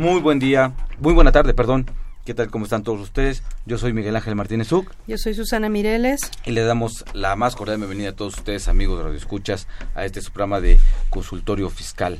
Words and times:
Muy 0.00 0.18
buen 0.22 0.38
día, 0.38 0.72
muy 0.98 1.12
buena 1.12 1.30
tarde, 1.30 1.52
perdón. 1.52 1.84
¿Qué 2.24 2.32
tal? 2.32 2.50
¿Cómo 2.50 2.64
están 2.64 2.82
todos 2.82 3.00
ustedes? 3.02 3.42
Yo 3.66 3.76
soy 3.76 3.92
Miguel 3.92 4.16
Ángel 4.16 4.34
Martínez 4.34 4.72
Uc 4.72 4.90
Yo 5.06 5.18
soy 5.18 5.34
Susana 5.34 5.68
Mireles. 5.68 6.20
y 6.46 6.52
le 6.52 6.62
damos 6.62 7.04
la 7.12 7.36
más 7.36 7.54
cordial 7.54 7.76
bienvenida 7.76 8.08
a 8.08 8.16
todos 8.16 8.38
ustedes, 8.38 8.68
amigos 8.68 8.96
de 8.96 9.04
Radio 9.04 9.18
Escuchas, 9.18 9.66
a 9.94 10.06
este 10.06 10.22
su 10.22 10.32
programa 10.32 10.62
de 10.62 10.80
consultorio 11.10 11.68
fiscal. 11.68 12.18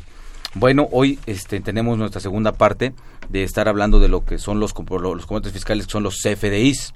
Bueno, 0.53 0.89
hoy 0.93 1.19
este, 1.25 1.61
tenemos 1.61 1.97
nuestra 1.97 2.21
segunda 2.21 2.53
parte 2.53 2.93
de 3.31 3.45
estar 3.45 3.67
hablando 3.67 3.99
de 3.99 4.09
lo 4.09 4.27
que 4.27 4.37
son 4.37 4.61
los, 4.61 4.75
los 4.77 5.25
componentes 5.27 5.55
fiscales, 5.55 5.87
que 5.87 5.93
son 5.93 6.03
los 6.03 6.17
CFDIs. 6.23 6.93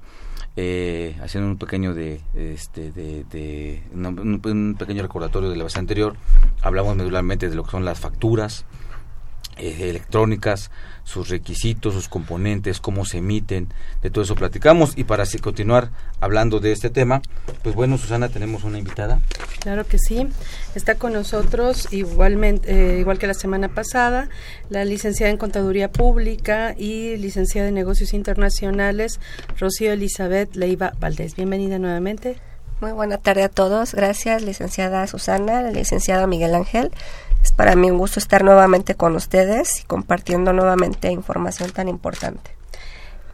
Eh, 0.55 1.17
haciendo 1.21 1.49
un 1.49 1.57
pequeño 1.57 1.95
de, 1.95 2.21
este, 2.35 2.91
de, 2.91 3.23
de- 3.25 3.81
un, 3.91 4.05
un- 4.45 4.75
pequeño 4.77 5.01
recordatorio 5.01 5.49
de 5.49 5.55
la 5.57 5.63
vez 5.63 5.77
anterior, 5.77 6.15
hablamos 6.61 6.95
medularmente 6.95 7.49
de 7.49 7.55
lo 7.55 7.63
que 7.63 7.71
son 7.71 7.83
las 7.85 7.99
facturas, 7.99 8.63
eh, 9.57 9.89
electrónicas, 9.89 10.71
sus 11.03 11.29
requisitos, 11.29 11.93
sus 11.93 12.09
componentes, 12.09 12.79
cómo 12.79 13.05
se 13.05 13.19
emiten, 13.19 13.69
de 14.01 14.09
todo 14.09 14.23
eso 14.23 14.35
platicamos. 14.35 14.97
Y 14.97 15.03
para 15.03 15.23
así 15.23 15.39
continuar 15.39 15.91
hablando 16.19 16.59
de 16.59 16.71
este 16.71 16.89
tema, 16.89 17.21
pues 17.63 17.75
bueno, 17.75 17.97
Susana, 17.97 18.29
tenemos 18.29 18.63
una 18.63 18.79
invitada. 18.79 19.21
Claro 19.59 19.85
que 19.85 19.97
sí. 19.97 20.27
Está 20.73 20.95
con 20.95 21.13
nosotros 21.13 21.87
igualmente, 21.91 22.71
eh, 22.71 22.99
igual 22.99 23.19
que 23.19 23.27
la 23.27 23.33
semana 23.33 23.69
pasada, 23.69 24.29
la 24.69 24.83
licenciada 24.83 25.31
en 25.31 25.37
Contaduría 25.37 25.91
Pública 25.91 26.75
y 26.77 27.17
licenciada 27.17 27.69
en 27.69 27.75
Negocios 27.75 28.13
Internacionales, 28.13 29.19
Rocío 29.59 29.93
Elizabeth 29.93 30.55
Leiva 30.55 30.93
Valdés. 30.99 31.35
Bienvenida 31.35 31.79
nuevamente. 31.79 32.37
Muy 32.81 32.91
buena 32.91 33.17
tarde 33.17 33.43
a 33.43 33.49
todos. 33.49 33.95
Gracias, 33.95 34.41
licenciada 34.41 35.07
Susana, 35.07 35.61
licenciado 35.71 36.27
Miguel 36.27 36.53
Ángel. 36.55 36.91
Es 37.45 37.51
para 37.51 37.75
mí 37.75 37.91
un 37.91 37.99
gusto 37.99 38.17
estar 38.17 38.43
nuevamente 38.43 38.95
con 38.95 39.15
ustedes 39.15 39.81
y 39.81 39.83
compartiendo 39.83 40.51
nuevamente 40.51 41.11
información 41.11 41.69
tan 41.69 41.87
importante. 41.87 42.54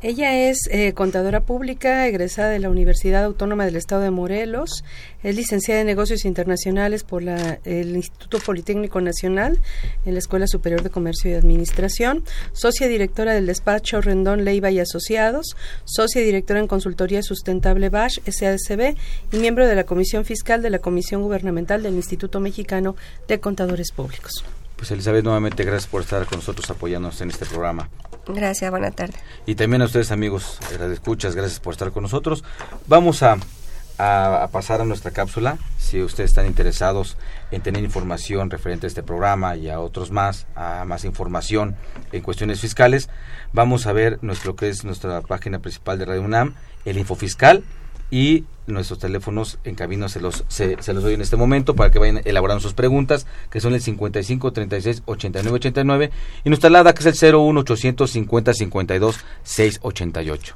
Ella 0.04 0.50
es 0.50 0.58
eh, 0.72 0.94
contadora 0.94 1.42
pública, 1.42 2.08
egresada 2.08 2.50
de 2.50 2.58
la 2.58 2.72
Universidad 2.72 3.24
Autónoma 3.24 3.66
del 3.66 3.76
Estado 3.76 4.02
de 4.02 4.10
Morelos, 4.10 4.84
es 5.22 5.36
licenciada 5.36 5.82
en 5.82 5.86
Negocios 5.86 6.26
Internacionales 6.26 7.04
por 7.04 7.22
la- 7.22 7.60
el 7.66 7.96
Instituto 7.96 8.40
Politécnico 8.40 9.00
Nacional 9.00 9.60
en 10.04 10.14
la 10.14 10.20
Escuela 10.20 10.48
Superior 10.48 10.82
de 10.82 10.90
Comercio 10.90 11.30
y 11.30 11.36
Administración, 11.36 12.24
socia 12.52 12.88
directora 12.88 13.36
del 13.36 13.46
despacho 13.46 14.02
Rendón 14.02 14.44
Leiva 14.44 14.72
y 14.72 14.80
Asociados, 14.80 15.56
socia 15.86 16.24
directora 16.24 16.60
en 16.60 16.68
Consultoría 16.68 17.22
Sustentable 17.22 17.90
Bash, 17.90 18.18
SADCB, 18.26 18.96
y 19.32 19.38
miembro 19.38 19.68
de 19.68 19.76
la 19.76 19.84
Comisión 19.84 20.26
Fiscal 20.26 20.64
de 20.64 20.72
la 20.72 20.80
Comisión 20.80 21.22
Gubernamental 21.22 21.84
del 21.84 21.94
Instituto 21.94 22.40
Mexicano 22.40 22.96
de 23.28 23.40
Contadores 23.40 23.92
Públicos. 23.92 24.44
Pues 24.82 24.90
Elizabeth, 24.90 25.24
nuevamente 25.24 25.64
gracias 25.64 25.86
por 25.86 26.02
estar 26.02 26.26
con 26.26 26.40
nosotros 26.40 26.68
apoyándonos 26.72 27.22
en 27.22 27.30
este 27.30 27.46
programa. 27.46 27.88
Gracias, 28.26 28.72
buena 28.72 28.90
tarde. 28.90 29.14
Y 29.46 29.54
también 29.54 29.84
a 29.84 29.86
ustedes 29.86 30.10
amigos, 30.12 30.58
de 30.80 30.92
escuchas, 30.92 31.36
gracias 31.36 31.60
por 31.60 31.74
estar 31.74 31.92
con 31.92 32.02
nosotros. 32.02 32.44
Vamos 32.88 33.22
a, 33.22 33.38
a- 34.00 34.42
a 34.44 34.48
pasar 34.48 34.82
a 34.82 34.86
nuestra 34.86 35.12
cápsula. 35.12 35.60
Si 35.78 36.02
ustedes 36.02 36.32
están 36.32 36.48
interesados 36.48 37.16
en 37.52 37.62
tener 37.62 37.84
información 37.84 38.50
referente 38.50 38.88
a 38.88 38.90
este 38.90 39.04
programa 39.04 39.56
y 39.56 39.70
a 39.70 39.80
otros 39.80 40.10
más, 40.10 40.48
a 40.56 40.84
más 40.84 41.06
información 41.06 41.76
en 42.12 42.24
cuestiones 42.24 42.60
fiscales, 42.60 43.08
vamos 43.54 43.86
a 43.86 43.94
ver 43.94 44.18
nuestro 44.24 44.56
que 44.56 44.68
es 44.70 44.84
nuestra 44.84 45.22
página 45.22 45.60
principal 45.60 46.00
de 46.00 46.06
Radio 46.06 46.24
UNAM, 46.24 46.56
el 46.86 46.98
Infofiscal 46.98 47.64
y 48.12 48.44
nuestros 48.68 49.00
teléfonos 49.00 49.58
en 49.64 49.74
cabina 49.76 50.10
se 50.10 50.20
los 50.20 50.44
se, 50.50 50.76
los 50.76 51.04
doy 51.04 51.14
en 51.16 51.22
este 51.22 51.38
momento 51.38 51.76
para 51.76 51.90
que 51.90 51.98
vayan 51.98 52.22
elaborando 52.26 52.62
sus 52.62 52.74
preguntas 52.74 53.26
que 53.50 53.60
son 53.60 53.74
el 53.74 53.82
55 53.82 54.52
36 54.52 55.04
89 55.06 55.56
89 55.56 56.12
y 56.44 56.50
nuestra 56.50 56.68
alada 56.68 56.94
que 56.94 57.08
es 57.08 57.24
el 57.24 57.36
01 57.36 57.62
850 57.62 58.54
52 58.54 59.20
688 59.44 60.56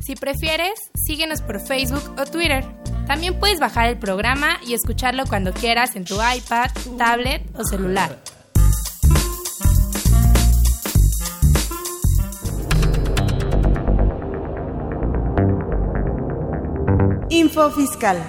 Si 0.00 0.14
prefieres, 0.16 0.74
síguenos 0.94 1.40
por 1.40 1.60
Facebook 1.60 2.14
o 2.18 2.24
Twitter. 2.26 2.64
También 3.06 3.38
puedes 3.38 3.60
bajar 3.60 3.88
el 3.88 3.98
programa 3.98 4.58
y 4.66 4.74
escucharlo 4.74 5.24
cuando 5.26 5.52
quieras 5.52 5.96
en 5.96 6.04
tu 6.04 6.14
iPad, 6.14 6.70
tablet 6.98 7.42
o 7.58 7.64
celular. 7.64 8.18
Info 17.30 17.70
Fiscal. 17.70 18.22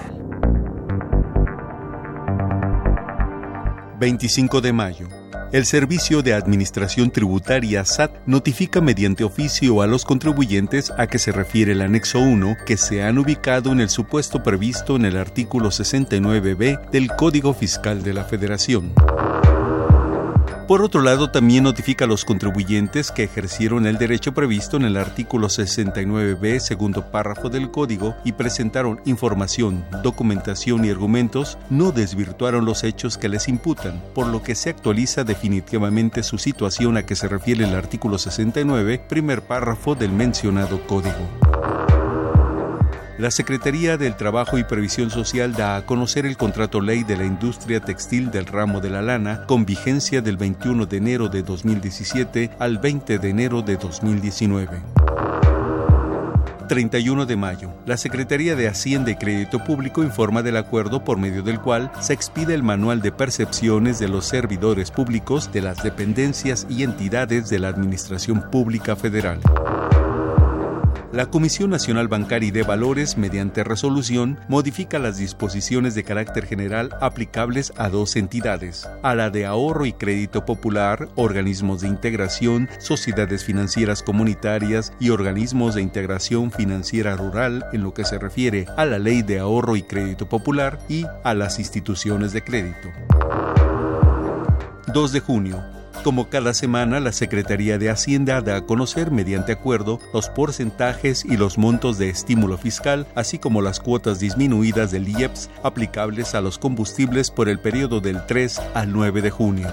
25 3.99 4.61
de 4.61 4.73
mayo. 4.73 5.14
El 5.55 5.66
Servicio 5.66 6.21
de 6.21 6.33
Administración 6.33 7.11
Tributaria 7.11 7.85
SAT 7.85 8.11
notifica 8.25 8.81
mediante 8.81 9.23
oficio 9.23 9.81
a 9.81 9.88
los 9.88 10.03
contribuyentes 10.03 10.91
a 10.97 11.07
que 11.07 11.17
se 11.17 11.31
refiere 11.31 11.71
el 11.71 11.81
anexo 11.81 12.19
1 12.19 12.57
que 12.66 12.75
se 12.75 13.03
han 13.03 13.17
ubicado 13.17 13.71
en 13.71 13.79
el 13.79 13.88
supuesto 13.88 14.44
previsto 14.44 14.97
en 14.97 15.05
el 15.05 15.15
artículo 15.15 15.69
69b 15.69 16.89
del 16.89 17.07
Código 17.07 17.53
Fiscal 17.53 18.03
de 18.03 18.13
la 18.13 18.25
Federación. 18.25 18.94
Por 20.67 20.81
otro 20.81 21.01
lado, 21.01 21.29
también 21.29 21.63
notifica 21.63 22.05
a 22.05 22.07
los 22.07 22.25
contribuyentes 22.25 23.11
que 23.11 23.23
ejercieron 23.23 23.85
el 23.85 23.99
derecho 23.99 24.33
previsto 24.33 24.77
en 24.77 24.83
el 24.85 24.97
artículo 24.97 25.47
69b, 25.47 26.59
segundo 26.59 27.11
párrafo 27.11 27.51
del 27.51 27.69
Código, 27.69 28.15
y 28.23 28.31
presentaron 28.31 28.99
información, 29.05 29.85
documentación 30.01 30.83
y 30.83 30.89
argumentos, 30.89 31.59
no 31.69 31.91
desvirtuaron 31.91 32.65
los 32.65 32.83
hechos 32.83 33.19
que 33.19 33.29
les 33.29 33.47
imputan, 33.47 34.01
por 34.15 34.25
lo 34.25 34.41
que 34.41 34.55
se 34.55 34.71
actualiza 34.71 35.23
definitivamente 35.23 36.23
su 36.23 36.39
situación 36.39 36.97
a 36.97 37.05
que 37.05 37.15
se 37.15 37.27
refiere 37.27 37.63
el 37.63 37.75
artículo 37.75 38.17
69, 38.17 39.03
primer 39.07 39.43
párrafo 39.43 39.93
del 39.93 40.13
mencionado 40.13 40.81
Código. 40.87 41.64
La 43.17 43.31
Secretaría 43.31 43.95
del 43.95 44.17
Trabajo 44.17 44.57
y 44.57 44.65
Previsión 44.65 45.09
Social 45.09 45.53
da 45.53 45.77
a 45.77 45.85
conocer 45.85 46.25
el 46.25 46.35
contrato 46.35 46.81
ley 46.81 47.06
de 47.06 47.15
la 47.15 47.23
industria 47.23 47.79
textil 47.79 48.29
del 48.29 48.45
ramo 48.45 48.81
de 48.81 48.89
la 48.89 49.01
lana 49.01 49.45
con 49.47 49.65
vigencia 49.65 50.21
del 50.21 50.35
21 50.35 50.85
de 50.85 50.97
enero 50.97 51.29
de 51.29 51.41
2017 51.41 52.51
al 52.59 52.77
20 52.77 53.17
de 53.17 53.29
enero 53.29 53.62
de 53.62 53.77
2019. 53.77 54.81
31 56.67 57.25
de 57.25 57.35
mayo. 57.38 57.73
La 57.85 57.95
Secretaría 57.95 58.57
de 58.57 58.67
Hacienda 58.67 59.12
y 59.12 59.15
Crédito 59.15 59.63
Público 59.63 60.03
informa 60.03 60.41
del 60.41 60.57
acuerdo 60.57 61.06
por 61.06 61.18
medio 61.18 61.41
del 61.41 61.61
cual 61.61 61.91
se 62.01 62.11
expide 62.11 62.53
el 62.53 62.63
manual 62.63 63.01
de 63.01 63.13
percepciones 63.13 63.97
de 63.97 64.09
los 64.09 64.25
servidores 64.25 64.91
públicos 64.91 65.53
de 65.53 65.61
las 65.61 65.81
dependencias 65.83 66.68
y 66.69 66.83
entidades 66.83 67.50
de 67.50 67.59
la 67.59 67.69
Administración 67.69 68.50
Pública 68.51 68.97
Federal. 68.97 69.39
La 71.15 71.27
Comisión 71.27 71.69
Nacional 71.69 72.09
Bancaria 72.09 72.50
y 72.50 72.51
de 72.51 72.63
Valores, 72.63 73.17
mediante 73.17 73.63
resolución, 73.63 74.38
modifica 74.50 75.00
las 75.00 75.15
disposiciones 75.15 75.95
de 75.95 76.03
carácter 76.03 76.45
general 76.45 76.89
aplicables 77.00 77.71
a 77.77 77.88
dos 77.88 78.17
entidades, 78.17 78.85
a 79.01 79.15
la 79.15 79.29
de 79.29 79.45
ahorro 79.45 79.85
y 79.85 79.94
crédito 79.94 80.44
popular, 80.44 81.07
organismos 81.15 81.79
de 81.79 81.88
integración, 81.88 82.67
sociedades 82.79 83.45
financieras 83.45 84.03
comunitarias 84.03 84.91
y 85.00 85.12
organismos 85.12 85.75
de 85.75 85.83
integración 85.83 86.51
financiera 86.51 87.15
rural 87.15 87.63
en 87.71 87.81
lo 87.81 87.94
que 87.94 88.03
se 88.03 88.19
refiere 88.19 88.65
a 88.75 88.83
la 88.83 89.00
Ley 89.00 89.21
de 89.21 89.39
Ahorro 89.39 89.77
y 89.77 89.83
Crédito 89.83 90.27
Popular 90.27 90.79
y 90.89 91.06
a 91.23 91.33
las 91.33 91.59
instituciones 91.59 92.33
de 92.33 92.44
crédito. 92.44 92.89
2 94.94 95.11
de 95.13 95.19
junio. 95.21 95.75
Como 96.06 96.30
cada 96.30 96.54
semana, 96.54 97.00
la 97.00 97.12
Secretaría 97.12 97.80
de 97.80 97.90
Hacienda 97.90 98.40
da 98.40 98.57
a 98.57 98.62
conocer 98.68 99.10
mediante 99.10 99.54
acuerdo 99.54 100.00
los 100.13 100.30
porcentajes 100.30 101.25
y 101.25 101.36
los 101.36 101.57
montos 101.57 101.98
de 101.98 102.10
estímulo 102.10 102.60
fiscal, 102.60 103.07
así 103.16 103.40
como 103.40 103.63
las 103.63 103.80
cuotas 103.80 104.19
disminuidas 104.19 104.92
del 104.92 105.07
IEPS 105.07 105.50
aplicables 105.63 106.36
a 106.36 106.42
los 106.42 106.60
combustibles 106.60 107.31
por 107.31 107.50
el 107.50 107.57
periodo 107.57 108.02
del 108.02 108.24
3 108.24 108.62
al 108.75 108.94
9 108.94 109.24
de 109.24 109.31
junio. 109.31 109.68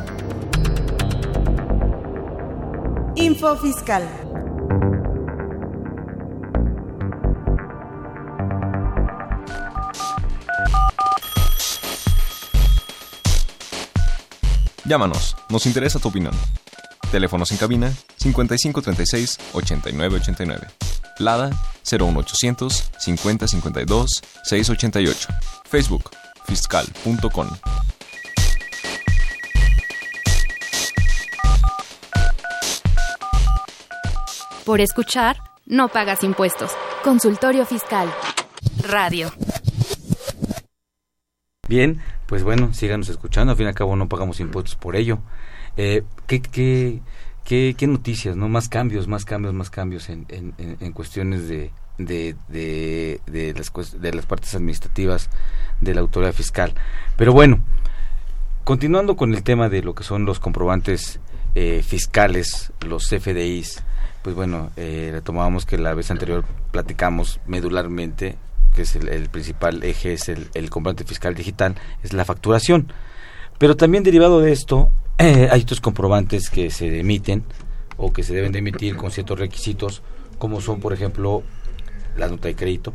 Info 3.14 3.54
Fiscal. 3.58 4.08
Llámanos, 14.92 15.34
nos 15.48 15.64
interesa 15.64 15.98
tu 15.98 16.08
opinión. 16.08 16.34
Teléfonos 17.10 17.50
en 17.50 17.56
cabina 17.56 17.90
5536 18.18 19.38
8989. 19.54 20.68
Lada 21.18 21.48
01800 21.90 22.90
5052 22.98 24.22
688. 24.44 25.28
Facebook 25.64 26.10
fiscal.com. 26.44 27.48
Por 34.66 34.82
escuchar, 34.82 35.38
no 35.64 35.88
pagas 35.88 36.22
impuestos. 36.22 36.70
Consultorio 37.02 37.64
Fiscal. 37.64 38.12
Radio. 38.82 39.32
Bien, 41.66 42.02
pues 42.32 42.44
bueno, 42.44 42.72
síganos 42.72 43.10
escuchando, 43.10 43.50
al 43.50 43.58
fin 43.58 43.66
y 43.66 43.68
al 43.68 43.74
cabo 43.74 43.94
no 43.94 44.08
pagamos 44.08 44.40
impuestos 44.40 44.74
por 44.74 44.96
ello. 44.96 45.18
Eh, 45.76 46.02
¿qué, 46.26 46.40
qué, 46.40 47.02
qué, 47.44 47.74
qué, 47.76 47.86
noticias, 47.86 48.36
no? 48.36 48.48
Más 48.48 48.70
cambios, 48.70 49.06
más 49.06 49.26
cambios, 49.26 49.52
más 49.52 49.68
cambios 49.68 50.08
en, 50.08 50.24
en, 50.30 50.54
en 50.56 50.92
cuestiones 50.92 51.46
de, 51.46 51.72
de, 51.98 52.34
de, 52.48 53.20
de, 53.26 53.52
las, 53.52 54.00
de 54.00 54.14
las 54.14 54.24
partes 54.24 54.54
administrativas 54.54 55.28
de 55.82 55.94
la 55.94 56.00
autoridad 56.00 56.32
fiscal. 56.32 56.72
Pero 57.18 57.34
bueno, 57.34 57.62
continuando 58.64 59.14
con 59.14 59.34
el 59.34 59.42
tema 59.42 59.68
de 59.68 59.82
lo 59.82 59.94
que 59.94 60.02
son 60.02 60.24
los 60.24 60.40
comprobantes 60.40 61.20
eh, 61.54 61.82
fiscales, 61.86 62.72
los 62.80 63.10
CFDIs, 63.10 63.84
pues 64.22 64.34
bueno, 64.34 64.70
eh, 64.78 65.10
retomábamos 65.12 65.66
que 65.66 65.76
la 65.76 65.92
vez 65.92 66.10
anterior 66.10 66.46
platicamos 66.70 67.40
medularmente 67.44 68.38
que 68.74 68.82
es 68.82 68.96
el, 68.96 69.28
principal 69.28 69.82
eje, 69.82 70.14
es 70.14 70.28
el, 70.28 70.48
el, 70.54 70.70
comprobante 70.70 71.04
fiscal 71.04 71.34
digital, 71.34 71.76
es 72.02 72.12
la 72.12 72.24
facturación. 72.24 72.92
Pero 73.58 73.76
también 73.76 74.02
derivado 74.02 74.40
de 74.40 74.52
esto, 74.52 74.90
eh, 75.18 75.48
hay 75.52 75.62
otros 75.62 75.80
comprobantes 75.80 76.50
que 76.50 76.70
se 76.70 77.00
emiten 77.00 77.44
o 77.96 78.12
que 78.12 78.22
se 78.22 78.34
deben 78.34 78.52
de 78.52 78.58
emitir 78.58 78.96
con 78.96 79.10
ciertos 79.10 79.38
requisitos, 79.38 80.02
como 80.38 80.60
son, 80.60 80.80
por 80.80 80.92
ejemplo, 80.92 81.42
la 82.16 82.28
nota 82.28 82.48
de 82.48 82.56
crédito, 82.56 82.94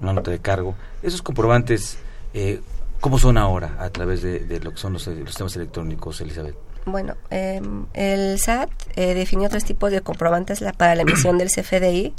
una 0.00 0.12
nota 0.12 0.30
de 0.30 0.40
cargo. 0.40 0.74
Esos 1.02 1.22
comprobantes, 1.22 1.98
eh, 2.34 2.60
¿cómo 3.00 3.18
son 3.18 3.38
ahora 3.38 3.76
a 3.78 3.90
través 3.90 4.22
de, 4.22 4.60
lo 4.62 4.72
que 4.72 4.76
son 4.76 4.92
los, 4.94 5.06
los 5.06 5.28
sistemas 5.28 5.56
electrónicos, 5.56 6.20
Elizabeth? 6.20 6.56
Bueno, 6.86 7.14
eh, 7.30 7.62
el 7.94 8.38
SAT 8.38 8.70
eh, 8.96 9.14
definió 9.14 9.48
tres 9.48 9.64
tipos 9.64 9.90
de 9.90 10.02
comprobantes 10.02 10.60
la, 10.60 10.72
para 10.72 10.94
la 10.94 11.02
emisión 11.02 11.38
del 11.38 11.48
CFDI 11.48 12.12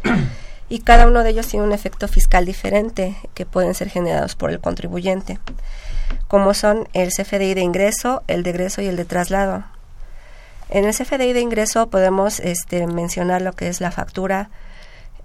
y 0.67 0.79
cada 0.79 1.07
uno 1.07 1.23
de 1.23 1.29
ellos 1.29 1.47
tiene 1.47 1.65
un 1.65 1.73
efecto 1.73 2.07
fiscal 2.07 2.45
diferente 2.45 3.15
que 3.33 3.45
pueden 3.45 3.75
ser 3.75 3.89
generados 3.89 4.35
por 4.35 4.49
el 4.49 4.59
contribuyente, 4.59 5.39
como 6.27 6.53
son 6.53 6.87
el 6.93 7.09
CFDI 7.09 7.53
de 7.53 7.61
ingreso, 7.61 8.23
el 8.27 8.43
de 8.43 8.49
egreso 8.49 8.81
y 8.81 8.87
el 8.87 8.95
de 8.95 9.05
traslado. 9.05 9.63
En 10.69 10.85
el 10.85 10.95
CFDI 10.95 11.33
de 11.33 11.41
ingreso 11.41 11.87
podemos 11.87 12.39
este, 12.39 12.87
mencionar 12.87 13.41
lo 13.41 13.53
que 13.53 13.67
es 13.67 13.81
la 13.81 13.91
factura, 13.91 14.49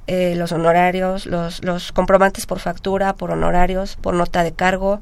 eh, 0.06 0.34
los 0.36 0.52
honorarios, 0.52 1.24
los, 1.24 1.64
los 1.64 1.92
comprobantes 1.92 2.44
por 2.44 2.58
factura, 2.58 3.14
por 3.14 3.30
honorarios, 3.30 3.96
por 3.96 4.14
nota 4.14 4.42
de 4.42 4.52
cargo, 4.52 5.00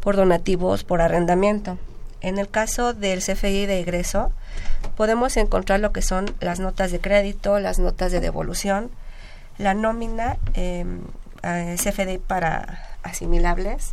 por 0.00 0.14
donativos, 0.14 0.84
por 0.84 1.00
arrendamiento. 1.00 1.78
En 2.20 2.38
el 2.38 2.48
caso 2.48 2.92
del 2.92 3.20
CFDI 3.20 3.66
de 3.66 3.80
egreso, 3.80 4.30
podemos 4.96 5.36
encontrar 5.36 5.80
lo 5.80 5.90
que 5.92 6.02
son 6.02 6.26
las 6.38 6.60
notas 6.60 6.92
de 6.92 7.00
crédito, 7.00 7.58
las 7.58 7.80
notas 7.80 8.12
de 8.12 8.20
devolución, 8.20 8.90
la 9.62 9.74
nómina 9.74 10.36
eh, 10.54 10.84
CFDI 11.42 12.18
para 12.18 12.84
asimilables. 13.02 13.90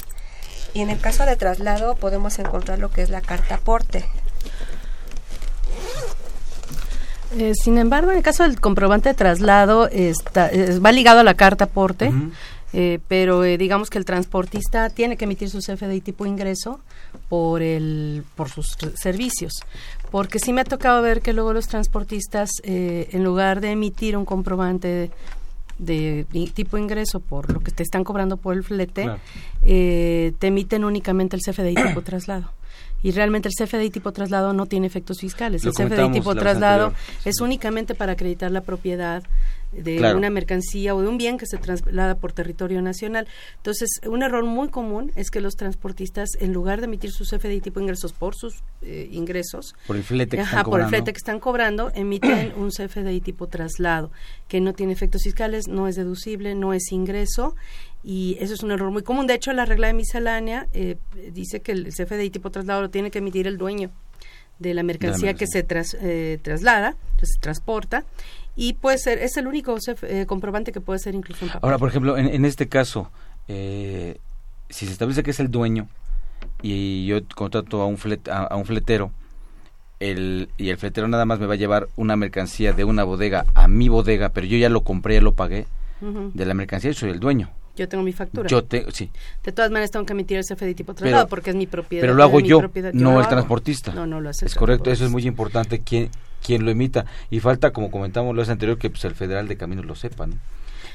Y 0.73 0.81
en 0.81 0.89
el 0.89 0.99
caso 0.99 1.25
de 1.25 1.35
traslado 1.35 1.95
podemos 1.95 2.37
encontrar 2.39 2.79
lo 2.79 2.91
que 2.91 3.01
es 3.01 3.09
la 3.09 3.21
carta 3.21 3.55
aporte. 3.55 4.05
Eh, 7.37 7.53
sin 7.55 7.77
embargo, 7.77 8.11
en 8.11 8.17
el 8.17 8.23
caso 8.23 8.43
del 8.43 8.59
comprobante 8.59 9.09
de 9.09 9.15
traslado, 9.15 9.87
está, 9.87 10.49
va 10.83 10.91
ligado 10.91 11.19
a 11.19 11.23
la 11.23 11.35
carta 11.35 11.65
aporte, 11.65 12.09
uh 12.09 12.11
-huh. 12.11 12.31
eh, 12.73 12.99
pero 13.07 13.43
eh, 13.43 13.57
digamos 13.57 13.89
que 13.89 13.99
el 13.99 14.05
transportista 14.05 14.89
tiene 14.89 15.15
que 15.15 15.25
emitir 15.25 15.49
su 15.49 15.59
CFDI 15.59 16.01
tipo 16.01 16.25
ingreso 16.25 16.79
por, 17.29 17.61
el, 17.61 18.23
por 18.35 18.49
sus 18.49 18.75
servicios. 18.95 19.53
Porque 20.11 20.39
sí 20.39 20.53
me 20.53 20.61
ha 20.61 20.63
tocado 20.63 21.01
ver 21.03 21.21
que 21.21 21.33
luego 21.33 21.53
los 21.53 21.67
transportistas, 21.67 22.49
eh, 22.63 23.09
en 23.11 23.23
lugar 23.23 23.61
de 23.61 23.71
emitir 23.71 24.17
un 24.17 24.25
comprobante 24.25 25.11
de, 25.79 26.25
de, 26.31 26.47
tipo 26.47 26.77
ingreso 26.77 27.19
por 27.19 27.51
lo 27.51 27.59
que 27.59 27.71
te 27.71 27.83
están 27.83 28.03
cobrando 28.03 28.37
por 28.37 28.55
el 28.55 28.63
flete, 28.63 29.03
claro. 29.03 29.19
eh, 29.63 30.33
te 30.37 30.47
emiten 30.47 30.83
únicamente 30.83 31.35
el 31.35 31.41
CFDI 31.41 31.75
tipo 31.75 32.01
traslado. 32.03 32.51
Y 33.01 33.11
realmente 33.11 33.49
el 33.49 33.55
CFDI 33.55 33.89
tipo 33.89 34.11
traslado 34.11 34.53
no 34.53 34.65
tiene 34.65 34.85
efectos 34.85 35.19
fiscales. 35.21 35.63
Lo 35.63 35.71
el 35.71 35.75
CFDI 35.75 36.11
tipo 36.11 36.35
traslado 36.35 36.93
es 37.23 37.39
únicamente 37.39 37.95
para 37.95 38.13
acreditar 38.13 38.51
la 38.51 38.61
propiedad 38.61 39.23
de 39.71 39.97
claro. 39.97 40.17
una 40.17 40.29
mercancía 40.29 40.95
o 40.95 41.01
de 41.01 41.07
un 41.07 41.17
bien 41.17 41.37
que 41.37 41.45
se 41.45 41.57
traslada 41.57 42.15
por 42.15 42.33
territorio 42.33 42.81
nacional. 42.81 43.27
Entonces, 43.57 43.89
un 44.07 44.23
error 44.23 44.43
muy 44.43 44.69
común 44.69 45.11
es 45.15 45.29
que 45.29 45.41
los 45.41 45.55
transportistas, 45.55 46.29
en 46.39 46.53
lugar 46.53 46.79
de 46.79 46.85
emitir 46.85 47.11
su 47.11 47.23
CFDI 47.23 47.61
tipo 47.61 47.79
ingresos 47.79 48.13
por 48.13 48.35
sus 48.35 48.63
eh, 48.81 49.07
ingresos, 49.11 49.75
por 49.87 49.95
el 49.95 50.03
flete 50.03 50.37
que, 50.37 50.41
ajá, 50.41 50.59
están 50.59 50.71
por 50.71 50.81
el 50.81 50.87
flete 50.87 51.13
que 51.13 51.17
están 51.17 51.39
cobrando, 51.39 51.91
emiten 51.93 52.53
un 52.57 52.69
CFDI 52.69 53.21
tipo 53.21 53.47
traslado, 53.47 54.11
que 54.47 54.61
no 54.61 54.73
tiene 54.73 54.93
efectos 54.93 55.23
fiscales, 55.23 55.67
no 55.67 55.87
es 55.87 55.95
deducible, 55.95 56.55
no 56.55 56.73
es 56.73 56.91
ingreso 56.91 57.55
y 58.03 58.37
eso 58.39 58.53
es 58.53 58.63
un 58.63 58.71
error 58.71 58.91
muy 58.91 59.03
común. 59.03 59.27
De 59.27 59.35
hecho, 59.35 59.53
la 59.53 59.65
regla 59.65 59.87
de 59.87 59.93
miscelánea 59.93 60.67
eh, 60.73 60.97
dice 61.31 61.61
que 61.61 61.73
el 61.73 61.89
CFDI 61.89 62.29
tipo 62.29 62.49
traslado 62.49 62.81
lo 62.81 62.89
tiene 62.89 63.11
que 63.11 63.19
emitir 63.19 63.47
el 63.47 63.57
dueño 63.57 63.91
de 64.59 64.73
la 64.73 64.83
mercancía, 64.83 65.33
que 65.33 65.47
se 65.47 65.63
tras, 65.63 65.95
eh, 66.01 66.37
traslada, 66.41 66.97
se 67.21 67.39
transporta, 67.39 68.05
y 68.59 68.73
puede 68.73 68.97
ser, 68.97 69.19
es 69.19 69.37
el 69.37 69.47
único 69.47 69.77
eh, 70.03 70.25
comprobante 70.27 70.73
que 70.73 70.81
puede 70.81 70.99
ser 70.99 71.15
incluso 71.15 71.45
papel. 71.45 71.61
Ahora, 71.63 71.77
por 71.77 71.87
ejemplo, 71.87 72.17
en, 72.17 72.27
en 72.27 72.43
este 72.43 72.67
caso, 72.67 73.09
eh, 73.47 74.17
si 74.69 74.85
se 74.85 74.91
establece 74.91 75.23
que 75.23 75.31
es 75.31 75.39
el 75.39 75.49
dueño 75.49 75.87
y 76.61 77.05
yo 77.05 77.19
contrato 77.35 77.81
a 77.81 77.85
un, 77.85 77.97
flet, 77.97 78.27
a, 78.27 78.43
a 78.43 78.55
un 78.57 78.65
fletero, 78.65 79.11
el, 80.01 80.49
y 80.57 80.69
el 80.69 80.77
fletero 80.77 81.07
nada 81.07 81.25
más 81.25 81.39
me 81.39 81.45
va 81.45 81.53
a 81.53 81.57
llevar 81.57 81.87
una 81.95 82.17
mercancía 82.17 82.73
de 82.73 82.83
una 82.83 83.05
bodega 83.05 83.45
a 83.55 83.67
mi 83.69 83.87
bodega, 83.87 84.29
pero 84.29 84.45
yo 84.45 84.57
ya 84.57 84.67
lo 84.69 84.81
compré, 84.81 85.15
ya 85.15 85.21
lo 85.21 85.33
pagué, 85.33 85.65
uh 86.01 86.05
-huh. 86.05 86.31
de 86.33 86.45
la 86.45 86.53
mercancía, 86.53 86.91
yo 86.91 86.99
soy 86.99 87.11
el 87.11 87.19
dueño. 87.19 87.49
Yo 87.77 87.87
tengo 87.87 88.03
mi 88.03 88.11
factura. 88.11 88.49
Yo 88.49 88.61
te, 88.65 88.91
sí. 88.91 89.09
De 89.41 89.53
todas 89.53 89.71
maneras 89.71 89.91
tengo 89.91 90.05
que 90.05 90.11
emitir 90.11 90.37
el 90.37 90.43
CFDI 90.43 90.75
tipo 90.75 90.93
traslado 90.93 91.23
pero, 91.23 91.29
porque 91.29 91.51
es 91.51 91.55
mi 91.55 91.65
propiedad. 91.65 92.01
Pero 92.03 92.13
lo 92.13 92.23
hago 92.23 92.41
yo, 92.41 92.61
no 92.91 93.11
el 93.13 93.19
hago. 93.21 93.29
transportista. 93.29 93.93
No, 93.93 94.05
no 94.05 94.19
lo 94.19 94.29
hace. 94.29 94.47
Es 94.47 94.55
correcto, 94.55 94.91
eso 94.91 95.05
es 95.05 95.11
muy 95.11 95.25
importante 95.25 95.79
quién, 95.79 96.09
quién 96.43 96.65
lo 96.65 96.71
emita. 96.71 97.05
Y 97.29 97.39
falta, 97.39 97.71
como 97.71 97.91
comentamos 97.91 98.35
la 98.35 98.41
vez 98.41 98.49
anterior, 98.49 98.77
que 98.77 98.89
pues, 98.89 99.03
el 99.05 99.15
Federal 99.15 99.47
de 99.47 99.57
Caminos 99.57 99.85
lo 99.85 99.95
sepa, 99.95 100.27
¿no? 100.27 100.37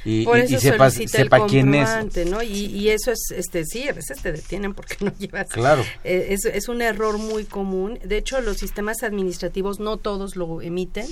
Y, 0.04 0.24
Por 0.24 0.38
eso 0.38 0.56
y 0.56 0.60
sepa, 0.60 0.90
sepa 0.90 1.46
quién 1.46 1.74
es. 1.74 1.88
¿no? 2.26 2.42
Y, 2.42 2.66
y, 2.66 2.90
eso 2.90 3.10
es, 3.10 3.30
este, 3.34 3.64
sí, 3.64 3.88
a 3.88 3.94
veces 3.94 4.20
te 4.20 4.32
detienen 4.32 4.74
porque 4.74 4.96
no 5.00 5.12
llevas. 5.18 5.48
Claro. 5.48 5.82
Eh, 6.04 6.28
es, 6.30 6.44
es 6.44 6.68
un 6.68 6.82
error 6.82 7.16
muy 7.16 7.44
común. 7.44 7.98
De 8.04 8.18
hecho, 8.18 8.40
los 8.42 8.58
sistemas 8.58 9.02
administrativos 9.02 9.80
no 9.80 9.96
todos 9.96 10.36
lo 10.36 10.60
emiten 10.60 11.06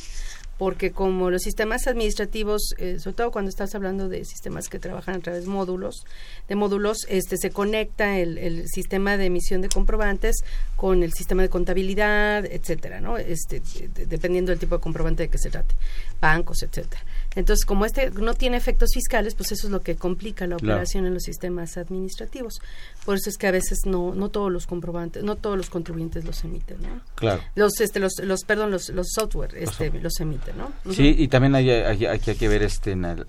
porque 0.58 0.92
como 0.92 1.30
los 1.30 1.42
sistemas 1.42 1.86
administrativos, 1.86 2.74
eh, 2.78 2.98
sobre 2.98 3.16
todo 3.16 3.30
cuando 3.30 3.48
estás 3.48 3.74
hablando 3.74 4.08
de 4.08 4.24
sistemas 4.24 4.68
que 4.68 4.78
trabajan 4.78 5.16
a 5.16 5.20
través 5.20 5.44
de 5.44 5.50
módulos, 5.50 6.04
de 6.48 6.54
módulos, 6.54 6.98
este 7.08 7.36
se 7.36 7.50
conecta 7.50 8.18
el, 8.18 8.38
el 8.38 8.68
sistema 8.68 9.16
de 9.16 9.26
emisión 9.26 9.60
de 9.60 9.68
comprobantes 9.68 10.36
con 10.76 11.02
el 11.02 11.12
sistema 11.12 11.42
de 11.42 11.48
contabilidad, 11.48 12.44
etcétera, 12.44 13.00
¿no? 13.00 13.18
Este, 13.18 13.60
de, 13.60 14.06
dependiendo 14.06 14.50
del 14.50 14.58
tipo 14.58 14.76
de 14.76 14.82
comprobante 14.82 15.24
de 15.24 15.28
que 15.28 15.38
se 15.38 15.50
trate, 15.50 15.74
bancos, 16.20 16.62
etcétera. 16.62 17.02
Entonces, 17.34 17.64
como 17.64 17.84
este 17.84 18.10
no 18.10 18.34
tiene 18.34 18.56
efectos 18.56 18.90
fiscales, 18.94 19.34
pues 19.34 19.52
eso 19.52 19.66
es 19.66 19.72
lo 19.72 19.80
que 19.80 19.96
complica 19.96 20.46
la 20.46 20.56
operación 20.56 21.06
en 21.06 21.14
los 21.14 21.22
sistemas 21.22 21.76
administrativos. 21.76 22.60
Por 23.04 23.16
eso 23.16 23.30
es 23.30 23.36
que 23.36 23.46
a 23.46 23.50
veces 23.50 23.80
no 23.86 24.14
no 24.14 24.28
todos 24.28 24.50
los 24.50 24.66
comprobantes, 24.66 25.22
no 25.22 25.36
todos 25.36 25.56
los 25.56 25.70
contribuyentes 25.70 26.24
los 26.24 26.42
emiten, 26.44 26.82
¿no? 26.82 27.00
Claro. 27.14 27.42
Los 27.54 27.80
este 27.80 28.00
los 28.00 28.14
los 28.22 28.44
perdón, 28.44 28.70
los 28.70 28.88
los 28.90 29.08
software 29.12 29.54
este 29.56 29.90
los 29.90 30.18
emiten, 30.20 30.56
¿no? 30.58 30.72
Sí, 30.92 31.14
y 31.18 31.28
también 31.28 31.54
hay, 31.54 31.70
hay, 31.70 32.06
hay, 32.06 32.18
que 32.18 32.48
ver 32.48 32.62
este 32.62 32.92
en 32.92 33.04
el, 33.04 33.24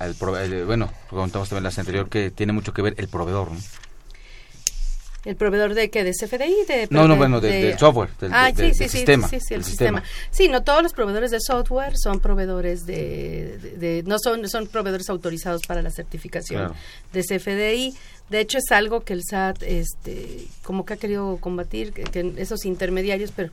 bueno, 0.66 0.92
contamos 1.10 1.50
también 1.50 1.64
la 1.64 1.70
anterior 1.84 2.10
que 2.10 2.32
tiene 2.32 2.54
mucho 2.54 2.74
que 2.74 2.82
ver 2.82 2.96
el 2.98 3.08
proveedor, 3.08 3.52
¿no? 3.52 3.60
¿El 5.26 5.38
proveedor 5.38 5.74
de 5.74 5.90
qué? 5.90 6.04
¿De 6.04 6.12
CFDI? 6.12 6.66
De, 6.68 6.88
no, 6.90 7.08
no, 7.08 7.16
bueno, 7.16 7.40
de, 7.40 7.78
software, 7.78 8.10
del, 8.20 8.34
ah, 8.34 8.52
sí, 8.56 8.74
sí, 8.74 8.90
sistema. 8.90 9.28
Sí, 9.30 9.40
sí, 9.40 9.54
el, 9.54 9.64
sistema. 9.64 10.04
Sí, 10.32 10.50
no 10.50 10.64
todos 10.64 10.84
los 10.84 10.92
proveedores 10.92 11.32
de 11.32 11.40
software 11.40 11.94
son 11.98 12.20
proveedores 12.20 12.86
de... 12.86 14.04
no 14.06 14.18
son, 14.20 14.48
son 14.50 14.68
proveedores 14.68 15.10
autorizados 15.10 15.62
para 15.66 15.82
la 15.82 15.92
certificación 15.92 16.74
de 17.14 17.22
CFDI. 17.22 17.96
De 18.30 18.40
hecho, 18.42 18.58
es 18.58 18.72
algo 18.72 19.02
que 19.02 19.14
el 19.14 19.24
SAT 19.24 19.64
este, 19.64 20.46
como 20.62 20.86
que 20.86 20.96
ha 20.96 20.98
querido 20.98 21.38
combatir, 21.38 21.94
que, 21.94 22.34
esos 22.38 22.66
intermediarios, 22.66 23.32
pero 23.34 23.52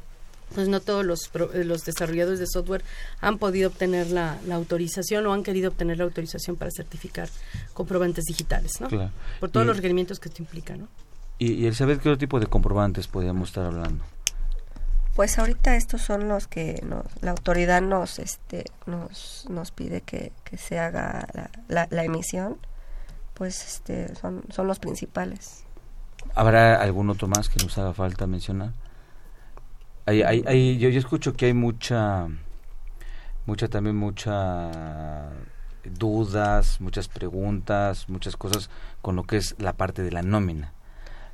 pues 0.55 0.67
no 0.67 0.81
todos 0.81 1.05
los, 1.05 1.31
los 1.55 1.85
desarrolladores 1.85 2.41
de 2.41 2.47
software 2.49 2.83
han 3.21 3.39
podido 3.39 3.69
obtener 3.69 4.11
la, 4.11 4.39
la, 4.49 4.57
autorización 4.57 5.25
o 5.29 5.33
han 5.33 5.45
querido 5.45 5.69
obtener 5.69 5.99
la 5.99 6.05
autorización 6.05 6.57
para 6.57 6.73
certificar 6.73 7.29
comprobantes 7.73 8.25
digitales, 8.25 8.81
¿no? 8.81 8.89
Claro. 8.89 9.13
Por 9.39 9.51
todos 9.51 9.65
los 9.65 9.77
requerimientos 9.77 10.19
que 10.19 10.29
esto 10.29 10.43
implica, 10.43 10.77
¿no? 10.77 10.89
Y, 11.41 11.67
el 11.67 11.75
saber 11.75 11.99
qué 11.99 12.11
otro 12.11 12.19
tipo 12.19 12.39
de 12.39 12.47
comprobantes 12.47 13.09
podríamos 13.09 13.49
estar 13.49 13.65
hablando. 13.65 14.05
Pues 15.17 15.39
ahorita 15.39 15.75
estos 15.75 16.03
son 16.03 16.29
los 16.29 16.47
que 16.47 16.85
la 17.23 17.31
autoridad 17.31 17.81
nos 17.81 18.19
este 18.19 18.67
nos, 18.85 19.47
nos 19.49 19.71
pide 19.71 20.03
que, 20.03 20.33
se 20.59 20.79
haga 20.79 21.27
la, 21.67 21.89
la, 21.91 22.05
emisión, 22.05 22.59
pues 23.33 23.67
este 23.67 24.15
son, 24.17 24.43
son 24.51 24.67
los 24.67 24.79
principales. 24.81 25.65
¿Habrá 26.35 26.77
algún 26.77 27.09
otro 27.09 27.27
más 27.27 27.49
que 27.49 27.63
nos 27.65 27.77
haga 27.79 27.95
falta 27.95 28.27
mencionar? 28.27 28.73
Hay, 30.05 30.23
hay, 30.23 30.45
hay, 30.47 30.79
yo, 30.79 30.91
yo 30.91 30.99
escucho 30.99 31.33
que 31.33 31.47
hay 31.47 31.55
mucha, 31.55 32.29
mucha 33.47 33.69
también 33.69 33.97
mucha 33.97 35.31
dudas, 35.85 36.83
muchas 36.83 37.09
preguntas, 37.09 38.11
muchas 38.11 38.37
cosas 38.37 38.69
con 39.01 39.17
lo 39.17 39.25
que 39.25 39.39
es 39.39 39.57
la 39.59 39.73
parte 39.73 40.03
de 40.03 40.11
la 40.11 40.23
nómina 40.23 40.75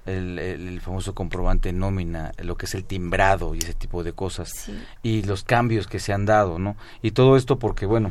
el, 0.07 0.81
famoso 0.81 1.15
comprobante 1.15 1.73
nómina, 1.73 2.33
lo 2.43 2.57
que 2.57 2.67
es 2.67 2.75
el 2.75 2.85
timbrado 2.85 3.55
y 3.55 3.59
ese 3.59 3.75
tipo 3.75 4.05
de 4.05 4.13
cosas, 4.13 4.71
y 5.03 5.23
los 5.23 5.43
cambios 5.43 5.87
que 5.87 5.99
se 5.99 6.13
han 6.13 6.27
dado, 6.27 6.59
¿no? 6.59 6.77
Y 7.03 7.13
todo 7.13 7.37
esto 7.37 7.59
porque, 7.59 7.87
bueno, 7.87 8.11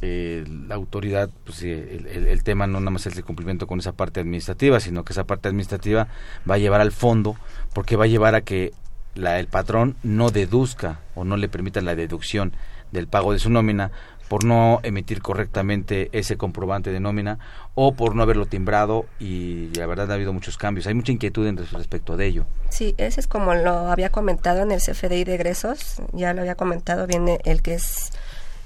eh, 0.00 0.44
la 0.66 0.74
autoridad, 0.74 1.30
pues 1.44 1.62
el, 1.62 2.06
el, 2.06 2.42
tema 2.42 2.66
no 2.66 2.80
nada 2.80 2.90
más 2.90 3.06
es 3.06 3.16
el 3.16 3.24
cumplimiento 3.24 3.66
con 3.66 3.78
esa 3.78 3.92
parte 3.92 4.20
administrativa, 4.20 4.80
sino 4.80 5.04
que 5.04 5.12
esa 5.12 5.24
parte 5.24 5.48
administrativa 5.48 6.08
va 6.48 6.54
a 6.54 6.58
llevar 6.58 6.80
al 6.80 6.92
fondo, 6.92 7.36
porque 7.74 7.96
va 7.96 8.04
a 8.04 8.08
llevar 8.08 8.34
a 8.34 8.40
que 8.40 8.72
la, 9.14 9.38
el 9.38 9.46
patrón 9.46 9.96
no 10.02 10.30
deduzca 10.30 11.00
o 11.14 11.24
no 11.24 11.36
le 11.36 11.48
permita 11.48 11.80
la 11.80 11.94
deducción 11.94 12.52
del 12.90 13.06
pago 13.06 13.32
de 13.32 13.38
su 13.38 13.50
nómina 13.50 13.90
por 14.32 14.44
no 14.44 14.80
emitir 14.82 15.20
correctamente 15.20 16.08
ese 16.12 16.38
comprobante 16.38 16.90
de 16.90 17.00
nómina 17.00 17.38
o 17.74 17.92
por 17.92 18.14
no 18.16 18.22
haberlo 18.22 18.46
timbrado 18.46 19.04
y 19.20 19.68
la 19.74 19.84
verdad 19.84 20.10
ha 20.10 20.14
habido 20.14 20.32
muchos 20.32 20.56
cambios. 20.56 20.86
Hay 20.86 20.94
mucha 20.94 21.12
inquietud 21.12 21.46
en 21.46 21.58
respecto 21.58 22.16
de 22.16 22.28
ello. 22.28 22.46
Sí, 22.70 22.94
ese 22.96 23.20
es 23.20 23.26
como 23.26 23.54
lo 23.54 23.90
había 23.90 24.08
comentado 24.08 24.62
en 24.62 24.72
el 24.72 24.80
CFDI 24.80 25.24
de 25.24 25.34
egresos, 25.34 26.00
ya 26.14 26.32
lo 26.32 26.40
había 26.40 26.54
comentado, 26.54 27.06
viene 27.06 27.40
el 27.44 27.60
que 27.60 27.74
es 27.74 28.10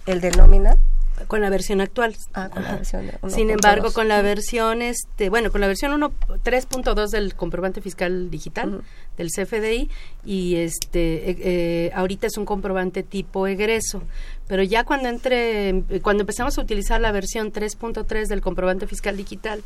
el 0.07 0.21
de 0.21 0.31
nómina, 0.31 0.77
con 1.27 1.41
la 1.41 1.51
versión 1.51 1.81
actual. 1.81 2.15
Ah, 2.35 2.49
con 2.49 2.63
la 2.63 2.77
versión 2.77 3.11
Sin 3.29 3.51
embargo, 3.51 3.93
con 3.93 4.09
la 4.09 4.23
versión, 4.23 4.83
este, 4.83 5.31
bueno, 5.31 5.51
con 5.51 5.61
la 5.61 5.67
versión 5.67 6.01
3.2 6.01 7.09
del 7.11 7.35
comprobante 7.35 7.81
fiscal 7.81 8.31
digital 8.31 8.83
del 9.17 9.31
CFDI 9.31 9.91
y 10.25 10.57
este, 10.57 11.31
eh, 11.31 11.37
eh, 11.41 11.91
ahorita 11.95 12.27
es 12.27 12.37
un 12.37 12.45
comprobante 12.45 13.03
tipo 13.03 13.47
egreso. 13.47 14.03
Pero 14.49 14.63
ya 14.63 14.85
cuando 14.85 15.09
entre, 15.09 15.83
cuando 16.03 16.23
empezamos 16.23 16.57
a 16.59 16.61
utilizar 16.61 17.01
la 17.01 17.13
versión 17.13 17.53
3.3 17.53 18.29
del 18.29 18.41
comprobante 18.41 18.87
fiscal 18.87 19.17
digital, 19.17 19.63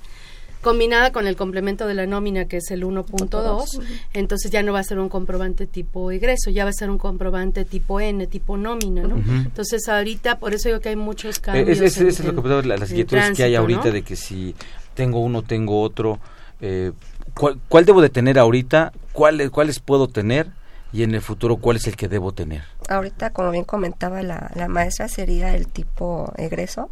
combinada 0.61 1.11
con 1.11 1.27
el 1.27 1.37
complemento 1.37 1.87
de 1.87 1.95
la 1.95 2.07
nómina 2.07 2.47
que 2.47 2.59
es 2.59 2.71
el 2.71 2.85
1.2, 2.85 3.83
entonces 4.13 4.51
ya 4.51 4.63
no 4.63 4.73
va 4.73 4.81
a 4.81 4.85
ser 4.85 4.99
un 4.99 5.09
comprobante 5.09 5.67
tipo 5.67 6.11
egreso, 6.11 6.51
ya 6.51 6.65
va 6.65 6.71
a 6.71 6.75
ser 6.75 6.91
un 6.91 6.99
comprobante 6.99 7.65
tipo 7.65 8.01
N, 8.01 8.27
tipo 8.27 8.57
nómina, 8.57 9.03
¿no? 9.03 9.17
Entonces 9.17 9.89
ahorita, 9.89 10.39
por 10.39 10.55
eso 10.55 10.69
digo 10.69 10.81
que 10.81 10.91
hay 10.91 10.97
muchos 10.97 11.39
eh, 11.39 11.41
cambios. 11.41 11.81
Es, 11.81 11.99
es, 11.99 12.25
lo 12.25 12.43
que 12.43 12.69
las 12.69 12.91
inquietudes 12.91 13.37
que 13.37 13.45
hay 13.45 13.55
ahorita 13.55 13.91
de 13.91 14.03
que 14.03 14.17
si 14.17 14.55
tengo 14.95 15.21
uno, 15.21 15.43
tengo 15.43 15.81
otro, 15.81 16.21
eh, 16.61 16.93
¿cuál, 17.35 17.85
debo 17.85 18.03
de 18.03 18.11
tener 18.11 18.39
ahorita? 18.39 18.93
¿Cuál, 19.13 19.51
¿Cuáles 19.51 19.81
puedo 19.81 20.09
tener? 20.09 20.49
Y 20.93 21.03
en 21.05 21.15
el 21.15 21.23
futuro, 21.23 21.57
¿cuál 21.57 21.77
es 21.77 21.87
el 21.87 21.97
que 21.97 22.09
debo 22.09 22.33
tener? 22.33 22.63
Ahorita, 22.89 23.31
como 23.31 23.51
bien 23.51 23.65
comentaba 23.65 24.23
la, 24.23 24.51
la 24.55 24.69
maestra, 24.69 25.09
sería 25.09 25.55
el 25.55 25.69
tipo 25.69 26.33
egreso, 26.37 26.91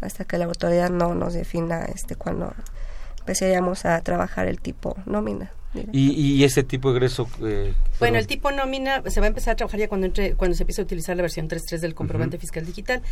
hasta 0.00 0.24
que 0.24 0.38
la 0.38 0.46
autoridad 0.46 0.90
no 0.90 1.14
nos 1.14 1.34
defina 1.34 1.84
este 1.84 2.16
cuando 2.16 2.52
empezaríamos 3.20 3.84
a 3.84 4.00
trabajar 4.00 4.48
el 4.48 4.60
tipo 4.60 4.96
nómina. 5.06 5.52
¿Y, 5.92 6.10
¿Y, 6.10 6.44
ese 6.44 6.64
tipo 6.64 6.90
de 6.90 6.96
egreso? 6.96 7.28
Eh, 7.42 7.72
bueno, 8.00 8.18
el 8.18 8.26
tipo 8.26 8.50
nómina 8.50 9.02
se 9.06 9.20
va 9.20 9.26
a 9.26 9.28
empezar 9.28 9.52
a 9.52 9.56
trabajar 9.56 9.78
ya 9.78 9.88
cuando 9.88 10.08
entre, 10.08 10.34
cuando 10.34 10.56
se 10.56 10.64
empiece 10.64 10.80
a 10.80 10.84
utilizar 10.84 11.16
la 11.16 11.22
versión 11.22 11.48
3.3 11.48 11.78
del 11.78 11.94
comprobante 11.94 12.38
fiscal 12.38 12.66
digital, 12.66 13.02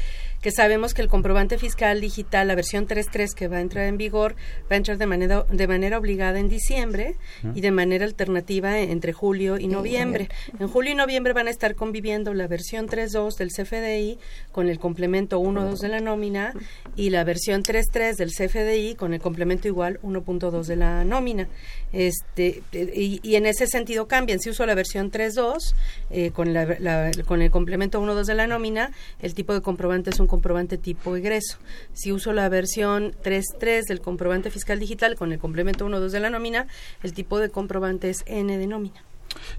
que 0.40 0.50
sabemos 0.50 0.92
que 0.92 1.02
el 1.02 1.08
comprobante 1.08 1.56
fiscal 1.56 2.00
digital, 2.00 2.48
la 2.48 2.56
versión 2.56 2.88
3.3 2.88 3.34
que 3.34 3.46
va 3.46 3.58
a 3.58 3.60
entrar 3.60 3.84
en 3.84 3.96
vigor, 3.96 4.34
va 4.62 4.74
a 4.74 4.76
entrar 4.76 4.98
de 4.98 5.06
manera, 5.06 5.44
de 5.48 5.68
manera 5.68 5.98
obligada 5.98 6.40
en 6.40 6.48
diciembre 6.48 7.14
y 7.54 7.60
de 7.60 7.70
manera 7.70 8.04
alternativa 8.04 8.78
entre 8.80 9.12
julio 9.12 9.58
y 9.58 9.68
noviembre. 9.68 10.28
En 10.58 10.66
julio 10.66 10.92
y 10.92 10.94
noviembre 10.96 11.32
van 11.34 11.46
a 11.46 11.50
estar 11.50 11.76
conviviendo 11.76 12.34
la 12.34 12.48
versión 12.48 12.88
3.2 12.88 13.36
del 13.36 13.50
CFDI 13.50 14.18
con 14.50 14.68
el 14.68 14.80
complemento 14.80 15.40
1.2 15.40 15.78
de 15.78 15.88
la 15.88 16.00
nómina 16.00 16.54
y 16.96 17.10
la 17.10 17.22
versión 17.22 17.62
3.3 17.62 18.16
del 18.16 18.32
CFDI 18.32 18.96
con 18.96 19.14
el 19.14 19.20
complemento 19.20 19.68
igual 19.68 20.00
1.2 20.02 20.64
de 20.64 20.76
la 20.76 21.04
nómina. 21.04 21.46
Este, 21.92 22.47
y, 22.72 23.34
en 23.36 23.46
ese 23.46 23.66
sentido 23.66 24.06
cambian. 24.08 24.40
Si 24.40 24.50
uso 24.50 24.66
la 24.66 24.74
versión 24.74 25.10
3.2 25.10 25.74
eh, 26.10 26.30
con, 26.30 26.52
la, 26.52 27.10
con 27.26 27.42
el 27.42 27.50
complemento 27.50 28.00
1.2 28.00 28.24
de 28.24 28.34
la 28.34 28.46
nómina, 28.46 28.90
el 29.20 29.34
tipo 29.34 29.52
de 29.54 29.60
comprobante 29.60 30.10
es 30.10 30.20
un 30.20 30.26
comprobante 30.26 30.78
tipo 30.78 31.16
egreso. 31.16 31.58
Si 31.92 32.12
uso 32.12 32.32
la 32.32 32.48
versión 32.48 33.12
3.3 33.22 33.86
del 33.86 34.00
comprobante 34.00 34.50
fiscal 34.50 34.78
digital 34.78 35.16
con 35.16 35.32
el 35.32 35.38
complemento 35.38 35.86
1.2 35.86 36.10
de 36.10 36.20
la 36.20 36.30
nómina, 36.30 36.66
el 37.02 37.12
tipo 37.12 37.38
de 37.38 37.50
comprobante 37.50 38.10
es 38.10 38.24
N 38.26 38.56
de 38.56 38.66
nómina. 38.66 39.02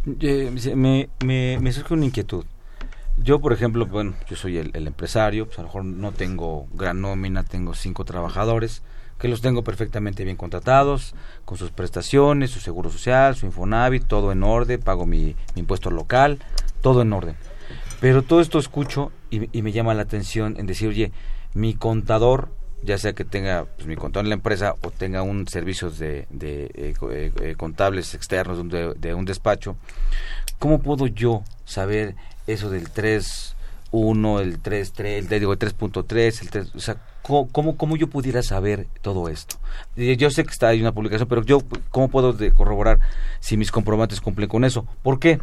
Me, 0.06 1.72
surge 1.72 1.94
una 1.94 2.06
inquietud. 2.06 2.46
Yo, 3.18 3.40
por 3.40 3.52
ejemplo, 3.52 3.86
bueno, 3.86 4.16
yo 4.30 4.36
soy 4.36 4.58
el, 4.58 4.88
empresario, 4.88 5.46
pues 5.46 5.60
a 5.60 5.62
lo 5.64 5.68
mejor 5.68 5.86
no 5.86 6.12
tengo 6.14 6.68
gran 6.74 7.02
nómina, 7.02 7.44
tengo 7.44 7.74
cinco 7.74 8.06
trabajadores 8.06 8.82
que 9.20 9.28
los 9.28 9.42
tengo 9.42 9.64
perfectamente 9.64 10.24
bien 10.24 10.38
contratados, 10.38 11.14
con 11.46 11.58
sus 11.58 11.72
prestaciones, 11.72 12.52
su 12.52 12.60
seguro 12.60 12.90
social, 12.90 13.36
su 13.36 13.46
Infonavit, 13.46 14.06
todo 14.06 14.32
en 14.32 14.44
orden, 14.44 14.80
pago 14.80 15.06
mi, 15.06 15.36
impuesto 15.56 15.92
local, 15.92 16.40
todo 16.82 17.02
en 17.02 17.12
orden. 17.12 17.36
Pero 18.00 18.24
todo 18.24 18.40
esto 18.40 18.60
escucho 18.60 19.12
y, 19.30 19.62
me 19.62 19.72
llama 19.74 19.94
la 19.94 20.04
atención 20.04 20.56
en 20.58 20.66
decir, 20.66 20.88
oye, 20.88 21.12
mi 21.54 21.74
contador, 21.74 22.50
ya 22.82 22.98
sea 22.98 23.12
que 23.12 23.26
tenga 23.26 23.66
pues, 23.66 23.88
mi 23.88 23.98
contador 23.98 24.26
en 24.26 24.30
la 24.30 24.36
empresa 24.36 24.76
o 24.82 24.92
tenga 24.92 25.22
un 25.22 25.50
servicio 25.50 25.92
de, 25.92 26.26
eh, 26.40 26.94
eh, 27.12 27.32
eh, 27.42 27.56
contables 27.58 28.14
externos 28.14 28.58
de, 28.70 29.14
un 29.14 29.26
despacho, 29.26 29.76
¿cómo 30.60 30.80
puedo 30.82 31.08
yo 31.08 31.44
saber 31.66 32.16
eso 32.48 32.70
del 32.70 32.90
3.1, 33.92 34.42
el 34.42 34.62
3.3, 34.62 35.06
el, 35.06 35.28
digo, 35.30 35.54
el 35.54 35.60
3.3, 35.60 36.42
el 36.42 36.50
3, 36.50 36.76
o 36.76 36.80
sea, 36.80 36.98
¿Cómo, 37.52 37.78
cómo, 37.78 37.96
yo 37.96 38.08
pudiera 38.08 38.42
saber 38.42 38.88
todo 39.02 39.30
esto? 39.30 39.58
Yo 39.96 40.32
sé 40.32 40.44
que 40.44 40.50
está 40.50 40.70
ahí 40.70 40.82
una 40.82 40.94
publicación, 40.94 41.30
pero 41.30 41.44
yo, 41.44 41.62
¿cómo 41.92 42.08
puedo 42.08 42.36
corroborar 42.56 43.00
si 43.40 43.56
mis 43.56 43.72
comprobantes 43.72 44.20
cumplen 44.20 44.50
con 44.50 44.64
eso? 44.64 44.88
¿Por 45.04 45.20
qué? 45.20 45.40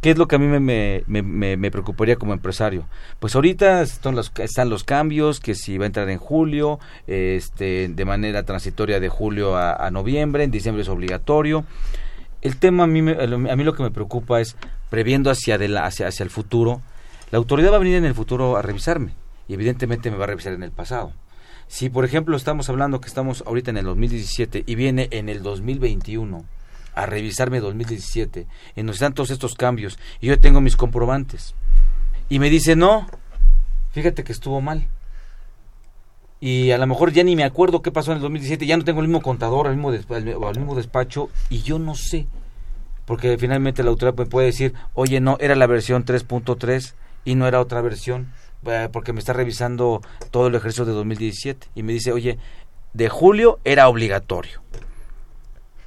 ¿Qué 0.00 0.12
es 0.12 0.16
lo 0.16 0.26
que 0.26 0.36
a 0.36 0.38
mí 0.38 0.46
me, 0.46 0.60
me, 1.06 1.56
me, 1.56 1.70
preocuparía 1.70 2.16
como 2.16 2.32
empresario? 2.32 2.86
Pues 3.18 3.34
ahorita 3.34 3.82
están 3.82 4.14
los, 4.14 4.32
están 4.38 4.70
los 4.70 4.84
cambios, 4.84 5.40
que 5.40 5.54
si 5.54 5.76
va 5.76 5.84
a 5.84 5.88
entrar 5.88 6.08
en 6.08 6.18
julio, 6.18 6.78
este, 7.06 7.88
de 7.88 8.04
manera 8.06 8.44
transitoria 8.44 9.00
de 9.00 9.08
julio 9.08 9.56
a, 9.56 9.90
noviembre, 9.90 10.44
en 10.44 10.50
diciembre 10.50 10.82
es 10.82 10.88
obligatorio. 10.88 11.64
El 12.40 12.56
tema 12.58 12.84
a 12.84 12.86
mí, 12.86 13.00
a 13.00 13.56
mí 13.56 13.64
lo 13.64 13.74
que 13.74 13.82
me 13.82 13.90
preocupa 13.90 14.40
es, 14.40 14.56
previendo 14.88 15.30
hacia, 15.30 15.58
hacia, 15.84 16.06
hacia 16.06 16.22
el 16.24 16.30
futuro, 16.30 16.80
la 17.30 17.38
autoridad 17.38 17.72
va 17.72 17.76
a 17.76 17.80
venir 17.80 17.96
en 17.96 18.04
el 18.04 18.14
futuro 18.14 18.56
a 18.56 18.62
revisarme 18.62 19.12
y 19.48 19.54
evidentemente 19.54 20.10
me 20.10 20.16
va 20.16 20.24
a 20.24 20.28
revisar 20.28 20.52
en 20.52 20.62
el 20.62 20.70
pasado. 20.72 21.12
Si, 21.66 21.90
por 21.90 22.04
ejemplo, 22.04 22.36
estamos 22.36 22.68
hablando 22.70 23.00
que 23.00 23.08
estamos 23.08 23.42
ahorita 23.46 23.70
en 23.70 23.76
el 23.78 23.84
2017 23.84 24.64
y 24.66 24.74
viene 24.74 25.08
en 25.10 25.28
el 25.28 25.42
2021 25.42 26.44
a 26.94 27.06
revisarme 27.06 27.60
2017, 27.60 28.40
en 28.76 28.86
donde 28.86 28.92
están 28.94 29.12
todos 29.14 29.30
estos 29.30 29.54
cambios, 29.54 29.98
y 30.20 30.26
yo 30.28 30.38
tengo 30.40 30.60
mis 30.60 30.76
comprobantes, 30.76 31.54
y 32.28 32.38
me 32.40 32.50
dice, 32.50 32.74
no, 32.74 33.06
fíjate 33.92 34.24
que 34.24 34.32
estuvo 34.32 34.60
mal. 34.60 34.88
y 36.40 36.70
a 36.70 36.78
lo 36.78 36.86
mejor 36.86 37.12
ya 37.12 37.22
ni 37.24 37.36
me 37.36 37.44
acuerdo 37.44 37.82
qué 37.82 37.90
pasó 37.92 38.12
en 38.12 38.16
el 38.16 38.22
2017, 38.22 38.64
ya 38.66 38.76
no 38.76 38.84
tengo 38.84 39.00
el 39.00 39.08
mismo 39.08 39.22
contador, 39.22 39.66
el 39.66 39.74
mismo, 39.74 39.92
desp- 39.92 40.16
el, 40.16 40.28
el 40.28 40.58
mismo 40.58 40.74
despacho 40.74 41.30
y 41.50 41.62
yo 41.62 41.78
no 41.78 41.94
sé, 41.94 42.26
porque 43.04 43.36
finalmente 43.38 43.82
la 43.82 43.90
autoridad 43.90 44.16
me 44.16 44.26
puede 44.26 44.46
decir, 44.46 44.72
oye, 44.94 45.20
no, 45.20 45.36
era 45.40 45.54
la 45.56 45.66
versión 45.66 46.04
3.3 46.04 46.94
y 47.28 47.34
no 47.34 47.46
era 47.46 47.60
otra 47.60 47.82
versión, 47.82 48.32
eh, 48.64 48.88
porque 48.90 49.12
me 49.12 49.18
está 49.18 49.34
revisando 49.34 50.00
todo 50.30 50.46
el 50.46 50.54
ejercicio 50.54 50.86
de 50.86 50.92
2017 50.92 51.68
y 51.74 51.82
me 51.82 51.92
dice, 51.92 52.10
oye, 52.10 52.38
de 52.94 53.10
julio 53.10 53.58
era 53.64 53.86
obligatorio. 53.88 54.62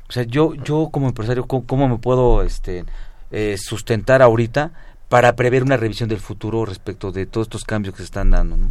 O 0.07 0.11
sea, 0.11 0.21
yo, 0.21 0.53
yo 0.53 0.89
como 0.91 1.07
empresario, 1.07 1.47
¿cómo, 1.47 1.87
me 1.87 1.97
puedo 1.97 2.43
este, 2.43 2.85
eh, 3.31 3.55
sustentar 3.57 4.21
ahorita 4.21 4.71
para 5.09 5.35
prever 5.35 5.63
una 5.63 5.77
revisión 5.77 6.07
del 6.07 6.19
futuro 6.19 6.63
respecto 6.63 7.11
de 7.11 7.25
todos 7.25 7.47
estos 7.47 7.63
cambios 7.63 7.95
que 7.95 8.03
se 8.03 8.05
están 8.05 8.29
dando? 8.29 8.57
¿no? 8.57 8.67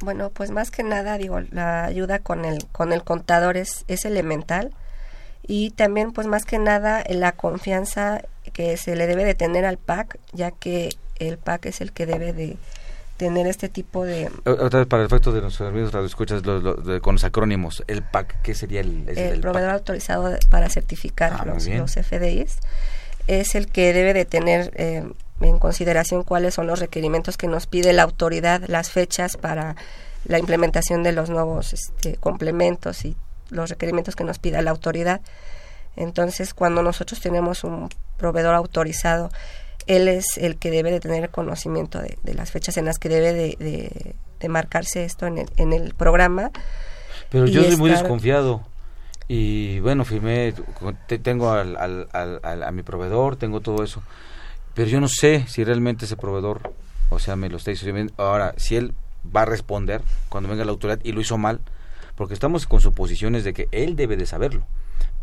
Bueno, 0.00 0.30
pues 0.30 0.50
más 0.50 0.72
que 0.72 0.82
nada, 0.82 1.18
digo, 1.18 1.38
la 1.52 1.84
ayuda 1.84 2.18
con 2.18 2.44
el, 2.44 2.66
con 2.72 2.92
el 2.92 3.04
contador 3.04 3.56
es, 3.56 3.84
es 3.86 4.04
elemental 4.04 4.72
y 5.46 5.70
también, 5.70 6.10
pues 6.10 6.26
más 6.26 6.44
que 6.44 6.58
nada, 6.58 7.04
la 7.08 7.30
confianza 7.30 8.22
que 8.52 8.76
se 8.76 8.96
le 8.96 9.06
debe 9.06 9.24
de 9.24 9.36
tener 9.36 9.64
al 9.64 9.78
PAC, 9.78 10.18
ya 10.32 10.50
que 10.50 10.96
el 11.18 11.38
PAC 11.38 11.66
es 11.66 11.80
el 11.80 11.92
que 11.92 12.06
debe 12.06 12.32
de 12.32 12.56
tener 13.16 13.46
este 13.46 13.68
tipo 13.70 14.04
de... 14.04 14.30
Otra 14.44 14.80
vez, 14.80 14.88
para 14.88 15.02
el 15.02 15.06
efecto 15.06 15.32
de 15.32 15.40
nuestros 15.40 15.68
amigos 15.68 15.92
radioescuchas 15.92 16.44
lo- 16.44 16.60
lo- 16.60 16.74
de- 16.74 17.00
con 17.00 17.14
los 17.14 17.24
acrónimos, 17.24 17.82
el 17.86 18.02
PAC, 18.02 18.42
¿qué 18.42 18.54
sería 18.54 18.80
el, 18.82 19.08
el 19.08 19.40
proveedor 19.40 19.70
PAC? 19.70 19.78
autorizado 19.78 20.28
de- 20.28 20.38
para 20.50 20.68
certificar 20.68 21.32
Ah, 21.38 21.44
los, 21.46 21.66
los 21.66 21.92
FDIs 21.94 22.58
es 23.26 23.54
el 23.54 23.68
que 23.68 23.92
debe 23.94 24.12
de 24.12 24.24
tener 24.26 24.70
eh, 24.76 25.02
en 25.40 25.58
consideración 25.58 26.24
cuáles 26.24 26.54
son 26.54 26.66
los 26.66 26.78
requerimientos 26.78 27.36
que 27.38 27.46
nos 27.48 27.66
pide 27.66 27.92
la 27.94 28.02
autoridad, 28.02 28.62
las 28.68 28.90
fechas 28.90 29.36
para 29.38 29.76
la 30.26 30.38
implementación 30.38 31.02
de 31.02 31.12
los 31.12 31.30
nuevos 31.30 31.72
este, 31.72 32.16
complementos 32.16 33.04
y 33.04 33.16
los 33.48 33.70
requerimientos 33.70 34.14
que 34.14 34.24
nos 34.24 34.38
pida 34.38 34.60
la 34.60 34.70
autoridad. 34.72 35.20
Entonces, 35.96 36.52
cuando 36.52 36.82
nosotros 36.82 37.20
tenemos 37.20 37.64
un 37.64 37.88
proveedor 38.18 38.54
autorizado, 38.54 39.30
él 39.86 40.08
es 40.08 40.26
el 40.38 40.56
que 40.56 40.70
debe 40.70 40.90
de 40.90 41.00
tener 41.00 41.30
conocimiento 41.30 42.00
de, 42.00 42.18
de 42.22 42.34
las 42.34 42.50
fechas 42.50 42.76
en 42.76 42.84
las 42.86 42.98
que 42.98 43.08
debe 43.08 43.32
de, 43.32 43.56
de- 43.58 44.14
de 44.40 44.48
marcarse 44.48 45.04
esto 45.04 45.26
en 45.26 45.38
el, 45.38 45.48
en 45.56 45.72
el 45.72 45.94
programa. 45.94 46.50
Pero 47.30 47.46
yo 47.46 47.62
soy 47.64 47.76
muy 47.78 47.90
desconfiado. 48.02 48.62
Y 49.28 49.80
bueno, 49.80 50.04
firmé, 50.04 50.54
te- 51.08 51.18
tengo 51.18 51.50
al, 51.50 51.76
al- 51.76 52.08
al- 52.12 52.40
al- 52.42 52.62
a 52.62 52.70
mi 52.70 52.82
proveedor, 52.82 53.36
tengo 53.36 53.60
todo 53.60 53.82
eso. 53.82 54.02
Pero 54.74 54.88
yo 54.88 55.00
no 55.00 55.08
sé 55.08 55.46
si 55.48 55.64
realmente 55.64 56.04
ese 56.04 56.16
proveedor, 56.16 56.72
o 57.08 57.18
sea, 57.18 57.34
me 57.34 57.48
lo 57.48 57.56
está 57.56 57.70
diciendo. 57.70 58.12
Ahora, 58.18 58.54
si 58.58 58.76
él 58.76 58.92
va 59.34 59.42
a 59.42 59.46
responder 59.46 60.02
cuando 60.28 60.48
venga 60.50 60.64
la 60.64 60.70
autoridad 60.70 61.00
y 61.02 61.12
lo 61.12 61.20
hizo 61.20 61.38
mal, 61.38 61.60
porque 62.14 62.34
estamos 62.34 62.66
con 62.66 62.80
suposiciones 62.80 63.42
de 63.42 63.52
que 63.54 63.68
él 63.72 63.96
debe 63.96 64.16
de 64.16 64.26
saberlo. 64.26 64.64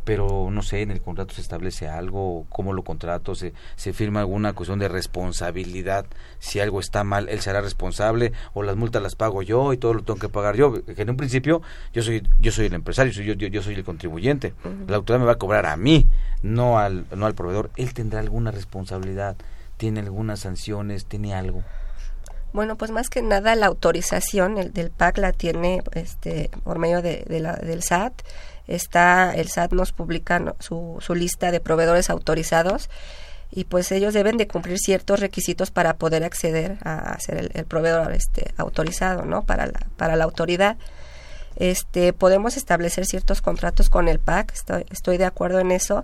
Pero 0.06 0.50
no 0.52 0.62
sé, 0.64 0.82
en 0.82 0.92
el 0.92 1.02
contrato 1.02 1.34
se 1.34 1.42
establece 1.42 1.88
algo, 1.88 2.46
cómo 2.50 2.74
lo 2.74 2.84
contrato, 2.84 3.36
se, 3.36 3.54
se 3.78 3.94
firma 3.94 4.20
alguna 4.20 4.54
cuestión 4.54 4.80
de 4.80 4.90
responsabilidad. 4.90 6.06
Si 6.40 6.60
algo 6.60 6.80
está 6.80 7.04
mal, 7.04 7.30
él 7.30 7.40
será 7.40 7.62
responsable 7.62 8.34
o 8.54 8.64
las 8.64 8.76
multas 8.76 9.02
las 9.02 9.16
pago 9.16 9.42
yo 9.42 9.72
y 9.74 9.78
todo 9.78 9.94
lo 9.94 10.04
tengo 10.04 10.20
que 10.20 10.30
pagar 10.30 10.56
yo. 10.56 10.84
Que 10.86 11.02
en 11.02 11.10
un 11.10 11.18
principio 11.18 11.62
yo 11.94 12.02
soy 12.04 12.28
yo 12.40 12.52
soy 12.52 12.66
el 12.66 12.74
empresario, 12.74 13.14
soy 13.14 13.26
yo, 13.26 13.34
yo, 13.34 13.48
yo 13.48 13.62
soy 13.62 13.76
el 13.76 13.84
contribuyente. 13.84 14.54
La 14.88 14.98
autoridad 14.98 15.20
me 15.22 15.26
va 15.26 15.34
a 15.34 15.38
cobrar 15.38 15.66
a 15.66 15.78
mí, 15.78 16.06
no 16.42 16.80
al, 16.80 17.06
no 17.16 17.26
al 17.26 17.34
proveedor. 17.36 17.70
Él 17.78 17.94
tendrá 17.94 18.20
alguna 18.20 18.52
responsabilidad, 18.52 19.36
tiene 19.78 20.02
algunas 20.02 20.42
sanciones, 20.42 21.06
tiene 21.06 21.34
algo. 21.34 21.64
Bueno, 22.52 22.76
pues 22.76 22.92
más 22.92 23.10
que 23.10 23.22
nada 23.24 23.56
la 23.56 23.66
autorización 23.66 24.60
el 24.60 24.74
del 24.74 24.92
PAC 24.92 25.18
la 25.18 25.32
tiene 25.32 25.82
este 25.94 26.52
por 26.64 26.78
medio 26.78 27.02
de, 27.02 27.24
de 27.28 27.40
la- 27.40 27.56
del 27.56 27.82
SAT. 27.82 28.14
Está 28.68 29.34
el 29.36 29.50
SAT 29.50 29.74
nos 29.74 29.92
publica 29.92 30.56
su, 30.60 30.98
su 31.02 31.16
lista 31.16 31.52
de 31.52 31.60
proveedores 31.60 32.10
autorizados 32.10 32.90
y 33.56 33.66
pues 33.66 33.92
ellos 33.92 34.14
deben 34.14 34.38
de 34.38 34.48
cumplir 34.48 34.80
ciertos 34.80 35.20
requisitos 35.20 35.70
para 35.70 35.98
poder 35.98 36.24
acceder 36.24 36.78
a, 36.84 37.20
ser 37.20 37.52
el, 37.54 37.66
proveedor 37.66 38.12
este 38.14 38.54
autorizado, 38.58 39.26
¿no? 39.26 39.44
Para 39.44 39.68
la 39.68 39.80
para 39.96 40.16
la 40.16 40.24
autoridad. 40.24 40.78
Este 41.56 42.14
podemos 42.14 42.58
establecer 42.58 43.06
ciertos 43.06 43.42
contratos 43.42 43.90
con 43.90 44.08
el 44.08 44.20
PAC, 44.20 44.54
estoy, 44.54 44.86
estoy 44.90 45.18
de 45.18 45.26
acuerdo 45.26 45.60
en 45.60 45.72
eso. 45.72 46.04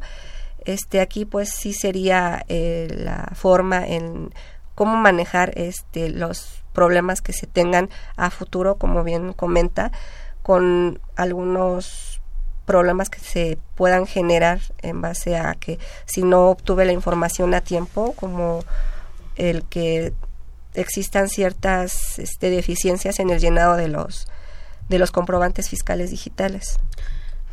Este 0.65 1.01
aquí 1.01 1.25
pues 1.25 1.49
sí 1.49 1.73
sería 1.73 2.45
eh, 2.49 2.87
la 2.91 3.31
forma 3.33 3.87
en 3.87 4.31
cómo 4.75 4.95
manejar 4.97 5.51
este 5.55 6.09
los 6.09 6.63
problemas 6.73 7.21
que 7.21 7.33
se 7.33 7.47
tengan 7.47 7.89
a 8.15 8.29
futuro, 8.29 8.75
como 8.75 9.03
bien 9.03 9.33
comenta, 9.33 9.91
con 10.43 11.01
algunos 11.15 12.08
problemas 12.69 13.09
que 13.09 13.19
se 13.19 13.57
puedan 13.73 14.05
generar 14.05 14.59
en 14.83 15.01
base 15.01 15.35
a 15.35 15.55
que 15.55 15.79
si 16.05 16.21
no 16.21 16.51
obtuve 16.51 16.85
la 16.85 16.91
información 16.91 17.55
a 17.55 17.61
tiempo, 17.61 18.13
como 18.13 18.63
el 19.37 19.63
que 19.63 20.13
existan 20.75 21.29
ciertas 21.29 22.19
este, 22.19 22.51
deficiencias 22.51 23.19
en 23.19 23.31
el 23.31 23.39
llenado 23.39 23.75
de 23.75 23.87
los 23.87 24.27
de 24.87 24.99
los 24.99 25.09
comprobantes 25.09 25.67
fiscales 25.67 26.11
digitales. 26.11 26.77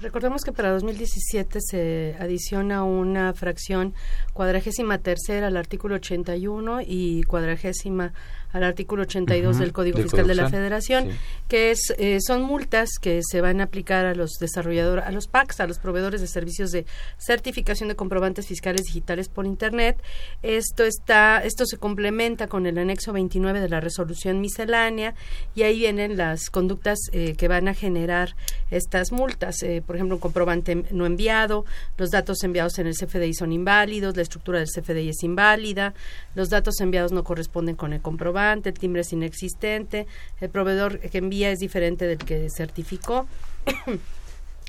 Recordemos 0.03 0.45
que 0.45 0.53
para 0.53 0.71
2017 0.73 1.61
se 1.63 2.17
adiciona 2.21 2.85
una 2.85 3.33
fracción 3.33 3.95
cuadragésima 4.35 4.99
tercera 4.99 5.47
al 5.47 5.57
artículo 5.57 5.95
81 5.95 6.81
y 6.83 7.23
cuadragésima 7.23 8.13
al 8.57 8.65
artículo 8.65 9.03
82 9.03 9.57
Ujú, 9.57 9.61
del 9.61 9.73
Código 9.73 9.97
del 9.99 10.05
Fiscal 10.05 10.23
Código 10.25 10.37
de 10.37 10.43
la 10.43 10.51
Federación, 10.51 11.11
sí. 11.11 11.19
que 11.49 11.71
es 11.71 11.95
eh, 11.99 12.19
son 12.21 12.43
multas 12.43 12.91
que 13.01 13.21
se 13.23 13.41
van 13.41 13.61
a 13.61 13.65
aplicar 13.65 14.07
a 14.07 14.15
los 14.15 14.33
desarrolladores, 14.41 15.05
a 15.05 15.11
los 15.11 15.29
PACs, 15.29 15.61
a 15.61 15.67
los 15.67 15.79
proveedores 15.79 16.21
de 16.21 16.27
servicios 16.27 16.71
de 16.71 16.87
certificación 17.19 17.89
de 17.89 17.97
comprobantes 17.97 18.47
fiscales 18.47 18.83
digitales 18.83 19.29
por 19.29 19.47
Internet. 19.47 20.03
Esto 20.43 20.85
está, 20.85 21.43
esto 21.45 21.67
se 21.67 21.77
complementa 21.77 22.47
con 22.47 22.67
el 22.67 22.79
anexo 22.79 23.13
29 23.13 23.61
de 23.61 23.69
la 23.69 23.81
resolución 23.81 24.41
miscelánea 24.41 25.15
y 25.55 25.63
ahí 25.63 25.81
vienen 25.81 26.17
las 26.17 26.51
conductas 26.51 26.99
eh, 27.13 27.35
que 27.37 27.49
van 27.49 27.69
a 27.69 27.75
generar 27.75 28.35
estas 28.71 29.13
multas. 29.13 29.63
Eh, 29.63 29.83
por 29.87 29.97
ejemplo, 29.97 30.17
un 30.17 30.21
comprobante 30.21 30.85
no 30.91 31.07
enviado, 31.07 31.65
los 31.99 32.11
datos 32.11 32.43
enviados 32.43 32.79
en 32.79 32.87
el 32.87 32.95
CFDI 32.95 33.35
son 33.35 33.53
inválidos, 33.53 34.17
la 34.17 34.23
estructura 34.23 34.59
del 34.59 34.69
CFDI 34.69 35.11
es 35.11 35.23
inválida, 35.23 35.95
los 36.35 36.49
datos 36.49 36.81
enviados 36.81 37.13
no 37.13 37.25
corresponden 37.25 37.77
con 37.77 37.93
el 37.93 38.01
comprobante, 38.01 38.46
el 38.53 38.79
timbre 38.79 39.03
es 39.03 39.13
inexistente, 39.13 40.07
el 40.41 40.51
proveedor 40.51 40.99
que 41.01 41.19
envía 41.19 41.51
es 41.51 41.59
diferente 41.59 42.07
del 42.07 42.19
que 42.19 42.49
certificó. 42.51 43.27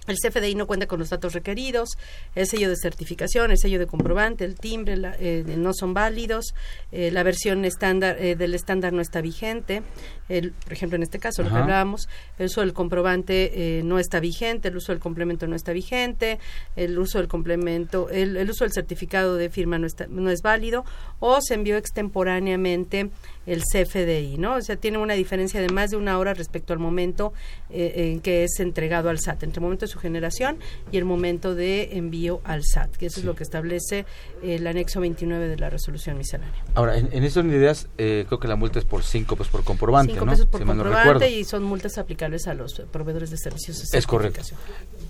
El 0.08 0.16
CFDI 0.16 0.56
no 0.56 0.68
cuenta 0.68 0.86
con 0.88 1.00
los 1.00 1.10
datos 1.10 1.34
requeridos, 1.34 1.90
el 2.34 2.48
sello 2.48 2.70
de 2.70 2.78
certificación, 2.78 3.52
el 3.52 3.58
sello 3.58 3.78
de 3.78 3.88
comprobante, 3.88 4.46
el 4.46 4.56
timbre 4.56 4.96
la- 4.96 5.18
eh, 5.20 5.44
no 5.58 5.74
son 5.74 5.94
válidos, 5.94 6.54
eh, 6.94 7.12
la 7.12 7.24
versión 7.24 7.66
estándar 7.66 8.16
eh, 8.18 8.38
del 8.38 8.56
estándar 8.56 8.94
no 8.94 9.02
está 9.02 9.20
vigente, 9.20 9.84
el, 10.30 10.54
por 10.54 10.72
ejemplo 10.72 10.96
en 10.96 11.04
este 11.04 11.20
caso 11.20 11.44
lo 11.44 11.50
que 11.50 11.58
hablábamos, 11.58 12.08
el 12.40 12.46
uso 12.46 12.62
del 12.62 12.72
comprobante 12.72 13.82
no 13.84 14.00
está 14.00 14.22
vigente, 14.22 14.70
el 14.70 14.78
uso 14.78 14.94
del 14.94 15.02
complemento 15.02 15.46
no 15.46 15.58
está 15.58 15.74
vigente, 15.74 16.40
el 16.78 16.98
uso 16.98 17.18
del 17.18 17.28
complemento, 17.28 18.10
el, 18.10 18.38
el 18.38 18.50
uso 18.50 18.63
del 18.63 18.72
certificado 18.72 19.36
de 19.36 19.50
firma 19.50 19.78
no, 19.78 19.88
está, 19.88 20.08
no 20.08 20.30
es 20.30 20.42
válido 20.42 20.86
o 21.20 21.42
se 21.42 21.56
envió 21.56 21.76
extemporáneamente 21.76 23.10
el 23.47 23.63
CFDI, 23.63 24.38
¿no? 24.38 24.55
O 24.55 24.62
sea, 24.62 24.75
tiene 24.75 24.99
una 24.99 25.13
diferencia 25.13 25.60
de 25.60 25.69
más 25.69 25.89
de 25.89 25.97
una 25.97 26.19
hora 26.19 26.33
respecto 26.33 26.73
al 26.73 26.79
momento 26.79 27.33
eh, 27.69 28.12
en 28.12 28.19
que 28.19 28.43
es 28.43 28.60
entregado 28.60 29.10
al 29.10 29.19
SAT, 29.19 29.43
entre 29.43 29.60
el 29.60 29.63
momento 29.63 29.86
de 29.86 29.91
su 29.91 29.99
generación 29.99 30.60
y 30.91 30.97
el 30.97 31.05
momento 31.05 31.55
de 31.55 31.97
envío 31.97 32.41
al 32.43 32.63
SAT, 32.63 32.97
que 32.97 33.07
eso 33.07 33.21
es 33.21 33.25
lo 33.25 33.36
que 33.36 33.43
establece 33.43 34.05
el 34.43 34.67
anexo 34.67 34.99
29 34.99 35.47
de 35.47 35.57
la 35.57 35.69
resolución 35.69 36.17
miscelánea. 36.17 36.63
Ahora, 36.75 36.97
en, 36.97 37.10
en 37.12 37.23
estas 37.23 37.43
unidades, 37.43 37.88
eh, 37.97 38.25
creo 38.27 38.39
que 38.39 38.47
la 38.47 38.55
multa 38.55 38.79
es 38.79 38.86
por 38.86 39.03
5 39.03 39.36
pesos 39.36 39.51
por 39.51 39.63
comprobante, 39.63 40.13
Cinco 40.13 40.25
¿no? 40.25 40.31
pesos 40.33 40.45
por 40.45 40.60
Si 40.60 40.65
no 40.65 40.75
comprobante 40.75 41.29
y 41.29 41.43
son 41.45 41.63
multas 41.63 41.97
aplicables 41.97 42.47
a 42.47 42.53
los 42.53 42.77
eh, 42.79 42.86
proveedores 42.91 43.31
de 43.31 43.38
servicios 43.38 43.89
de 43.89 43.97
Es 43.97 44.05
correcto. 44.05 44.41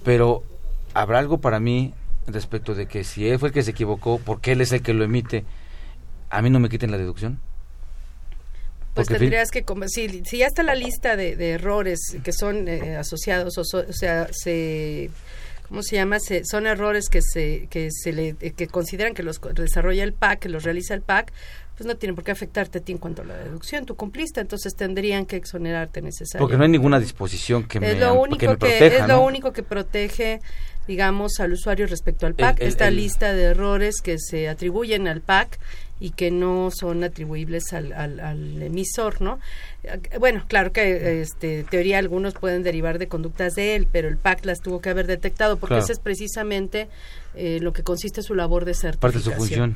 Pero 0.04 0.44
habrá 0.94 1.20
algo 1.20 1.40
para 1.40 1.60
mí 1.60 1.94
respecto 2.28 2.76
de 2.76 2.88
que 2.88 3.04
si 3.04 3.28
él 3.28 3.40
fue 3.40 3.50
el 3.50 3.54
que 3.54 3.64
se 3.64 3.72
equivocó, 3.72 4.20
porque 4.24 4.52
él 4.52 4.62
es 4.62 4.72
el 4.72 4.82
que 4.82 4.94
lo 4.94 5.04
emite, 5.04 5.46
a 6.30 6.42
mí 6.42 6.50
no 6.50 6.60
me 6.60 6.70
quiten 6.70 6.92
la 6.92 6.98
deducción. 6.98 7.40
Pues 8.98 9.08
Porque, 9.08 9.20
tendrías 9.20 9.52
que, 9.52 9.64
si, 9.88 10.24
si 10.26 10.38
ya 10.40 10.48
está 10.48 10.64
la 10.64 10.76
lista 10.76 11.16
de, 11.16 11.36
de 11.36 11.52
errores 11.52 12.00
que 12.24 12.34
son 12.34 12.68
eh, 12.68 12.96
asociados, 12.98 13.58
o, 13.58 13.64
so- 13.64 13.86
o 13.88 13.94
sea, 13.94 14.28
se, 14.32 15.10
¿cómo 15.68 15.84
se 15.84 15.96
llama? 15.98 16.20
Se, 16.20 16.44
son 16.46 16.66
errores 16.66 17.10
que 17.10 17.22
se, 17.22 17.68
que 17.70 17.90
se 17.92 18.12
le, 18.12 18.36
eh, 18.42 18.52
que 18.52 18.68
consideran 18.68 19.14
que 19.14 19.24
los 19.24 19.40
desarrolla 19.54 20.04
el 20.04 20.14
PAC, 20.14 20.40
que 20.40 20.50
los 20.50 20.64
realiza 20.64 20.94
el 20.94 21.02
PAC, 21.02 21.32
pues 21.78 21.86
no 21.86 21.96
tienen 21.96 22.16
por 22.16 22.24
qué 22.24 22.32
afectarte 22.32 22.80
a 22.80 22.82
ti 22.82 22.92
en 22.92 22.98
cuanto 22.98 23.22
a 23.22 23.26
la 23.26 23.38
deducción. 23.38 23.86
Tú 23.86 23.96
cumpliste, 23.96 24.42
entonces 24.42 24.76
tendrían 24.76 25.28
que 25.28 25.36
exonerarte 25.36 26.02
necesariamente. 26.02 26.40
porque 26.40 26.58
no 26.58 26.64
hay 26.64 26.70
ninguna 26.70 27.00
disposición 27.00 27.66
que 27.68 27.80
me, 27.80 27.92
es 27.92 28.00
lo 28.00 28.14
que 28.14 28.18
único 28.18 28.58
que, 28.58 28.88
es 28.88 29.08
lo 29.08 29.22
único 29.22 29.54
que 29.54 29.62
protege 29.62 30.42
digamos, 30.88 31.40
al 31.40 31.52
usuario 31.52 31.86
respecto 31.86 32.26
al 32.26 32.34
PAC, 32.34 32.62
esta 32.62 32.90
lista 32.90 33.34
de 33.34 33.44
errores 33.44 34.02
que 34.02 34.18
se 34.18 34.48
atribuyen 34.48 35.08
al 35.08 35.20
PAC 35.22 35.60
y 36.00 36.12
que 36.12 36.32
no 36.32 36.70
son 36.72 37.04
atribuibles 37.04 37.74
al, 37.74 37.92
al, 37.94 38.62
emisor, 38.62 39.22
¿no? 39.22 39.40
Bueno, 40.20 40.44
claro 40.48 40.72
que 40.72 41.22
este 41.22 41.64
teoría 41.64 41.98
algunos 41.98 42.36
pueden 42.36 42.64
derivar 42.64 43.00
de 43.00 43.08
conductas 43.08 43.56
de 43.56 43.76
él, 43.76 43.88
pero 43.92 44.08
el 44.08 44.18
PAC 44.18 44.46
las 44.46 44.62
tuvo 44.62 44.82
que 44.82 44.90
haber 44.90 45.08
detectado 45.08 45.58
porque 45.58 45.78
ese 45.78 45.94
es 45.94 46.00
precisamente 46.00 46.88
eh, 47.36 47.60
lo 47.62 47.74
que 47.74 47.84
consiste 47.84 48.22
su 48.22 48.36
labor 48.36 48.66
de 48.66 48.74
certificación. 48.74 49.00
Parte 49.00 49.18
de 49.18 49.24
su 49.24 49.32
función. 49.32 49.76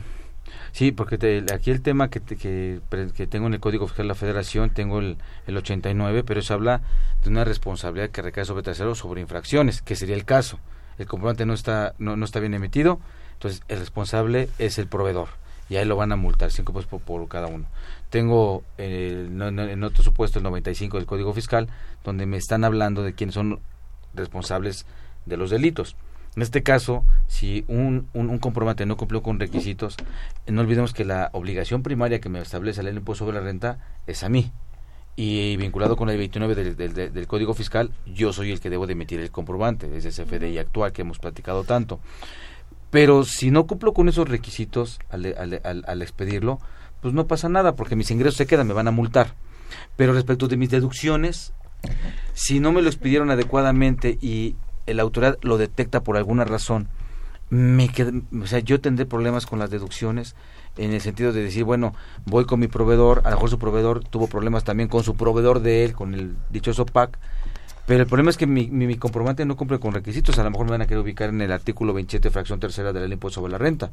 Sí, 0.74 0.92
porque 0.92 1.44
aquí 1.54 1.72
el 1.72 1.82
tema 1.82 2.10
que, 2.10 2.22
que, 2.22 2.80
que, 3.16 3.28
tengo 3.28 3.48
en 3.48 3.54
el 3.54 3.60
Código 3.60 3.88
Fiscal 3.88 4.06
de 4.06 4.08
la 4.08 4.16
Federación, 4.16 4.70
tengo 4.70 5.00
el, 5.00 5.18
el 5.48 5.58
89, 5.58 6.24
pero 6.24 6.40
eso 6.40 6.54
habla 6.54 6.82
de 7.24 7.30
una 7.30 7.44
responsabilidad 7.44 8.10
que 8.10 8.22
recae 8.22 8.46
sobre 8.46 8.64
terceros 8.64 9.00
sobre 9.00 9.22
infracciones, 9.22 9.82
que 9.82 9.96
sería 9.96 10.16
el 10.16 10.26
caso. 10.26 10.60
El 10.98 11.08
comprobante 11.08 11.46
no 11.46 11.54
está, 11.54 11.94
no, 12.00 12.16
no 12.16 12.26
está 12.26 12.40
bien 12.40 12.54
emitido, 12.54 13.00
entonces 13.34 13.62
el 13.68 13.80
responsable 13.80 14.50
es 14.60 14.78
el 14.78 14.88
proveedor 14.88 15.30
y 15.72 15.78
ahí 15.78 15.86
lo 15.86 15.96
van 15.96 16.12
a 16.12 16.18
multar, 16.18 16.52
cinco 16.52 16.74
pesos 16.74 16.90
por, 17.00 17.28
cada 17.30 17.48
uno. 17.48 17.66
Tengo 18.10 18.66
eh, 18.78 19.26
en 19.30 19.84
otro 19.86 20.04
supuesto 20.04 20.38
el 20.38 20.44
95 20.44 20.98
del 20.98 21.06
Código 21.06 21.34
Fiscal, 21.34 21.70
donde 22.04 22.26
me 22.26 22.36
están 22.36 22.66
hablando 22.66 23.04
de 23.04 23.14
quiénes 23.14 23.36
son 23.36 23.62
responsables 24.14 24.86
de 25.26 25.38
los 25.38 25.50
delitos. 25.50 25.96
En 26.36 26.42
este 26.42 26.62
caso, 26.62 27.06
si 27.28 27.64
un, 27.70 28.10
un, 28.14 28.38
comprobante 28.40 28.86
no 28.86 28.98
cumplió 28.98 29.24
con 29.24 29.40
requisitos, 29.40 29.96
no 30.46 30.60
olvidemos 30.60 30.92
que 30.92 31.06
la 31.06 31.30
obligación 31.32 31.84
primaria 31.84 32.20
que 32.20 32.28
me 32.28 32.42
establece 32.42 32.84
del 32.84 32.98
impuesto 32.98 33.24
sobre 33.24 33.38
la 33.38 33.46
renta 33.46 33.78
es 34.08 34.24
a 34.24 34.30
mí. 34.30 34.52
Y 35.16 35.56
vinculado 35.56 35.96
con 35.96 36.10
el 36.10 36.18
29 36.18 36.54
del, 36.54 37.14
del, 37.14 37.28
Código 37.28 37.54
Fiscal, 37.54 37.92
yo 38.06 38.34
soy 38.34 38.52
el 38.52 38.60
que 38.60 38.70
debo 38.70 38.88
de 38.88 38.94
emitir 38.94 39.22
el 39.22 39.32
comprobante, 39.32 39.96
es 39.96 40.04
ese 40.04 40.26
FDI 40.26 40.58
actual 40.58 40.92
que 40.92 41.04
hemos 41.04 41.18
platicado 41.18 41.64
tanto. 41.64 42.02
Pero 42.92 43.24
si 43.24 43.52
no 43.52 43.66
cumplo 43.66 43.94
con 43.94 44.10
esos 44.10 44.30
requisitos 44.30 45.00
al, 45.10 46.02
expedirlo, 46.02 46.60
pues 47.02 47.14
no 47.14 47.26
pasa 47.26 47.50
nada, 47.50 47.76
porque 47.76 47.96
mis 47.96 48.12
ingresos 48.12 48.38
se 48.38 48.46
quedan, 48.46 48.68
me 48.68 48.74
van 48.74 48.88
a 48.88 48.92
multar. 48.92 49.34
Pero 49.96 50.14
respecto 50.14 50.48
de 50.48 50.58
mis 50.58 50.70
deducciones, 50.70 51.54
si 52.34 52.60
no 52.60 52.72
me 52.72 52.82
lo 52.82 52.90
expidieron 52.90 53.32
adecuadamente 53.32 54.18
y 54.22 54.56
la 54.86 55.02
autoridad 55.04 55.38
lo 55.42 55.58
detecta 55.58 56.04
por 56.04 56.18
alguna 56.18 56.44
razón, 56.44 56.90
me 57.50 57.90
o 58.42 58.48
sea, 58.48 58.60
yo 58.60 58.80
tendré 58.80 59.06
problemas 59.06 59.46
con 59.46 59.60
las 59.60 59.70
deducciones 59.70 60.36
en 60.78 60.94
el 60.94 61.02
sentido 61.02 61.34
de 61.34 61.44
decir, 61.44 61.64
bueno, 61.64 61.94
voy 62.26 62.46
con 62.46 62.60
mi 62.60 62.68
proveedor, 62.68 63.22
a 63.26 63.30
lo 63.30 63.36
mejor 63.36 63.50
su 63.50 63.60
proveedor 63.60 64.04
tuvo 64.04 64.28
problemas 64.28 64.64
también 64.64 64.88
con 64.88 65.04
su 65.04 65.16
proveedor 65.16 65.62
de 65.62 65.84
él, 65.84 65.94
con 65.94 66.14
el 66.14 66.36
dichoso 66.50 66.86
PAC, 66.86 67.20
pero 67.86 68.02
el 68.02 68.08
problema 68.08 68.30
es 68.30 68.38
que 68.38 68.48
mi, 68.48 68.68
mi, 68.70 68.96
comprobante 68.96 69.46
no 69.46 69.56
cumple 69.56 69.80
con 69.80 69.94
requisitos, 69.94 70.38
a 70.40 70.44
lo 70.44 70.52
mejor 70.52 70.66
me 70.66 70.72
van 70.72 70.82
a 70.82 70.86
querer 70.86 71.00
ubicar 71.00 71.30
en 71.30 71.42
el 71.42 71.52
artículo 71.52 71.94
27, 71.94 72.30
fracción 72.30 72.60
tercera 72.60 72.94
de 72.94 73.00
la 73.00 73.08
ley 73.08 73.14
impuesto 73.14 73.42
sobre 73.42 73.52
la 73.52 73.58
renta. 73.58 73.92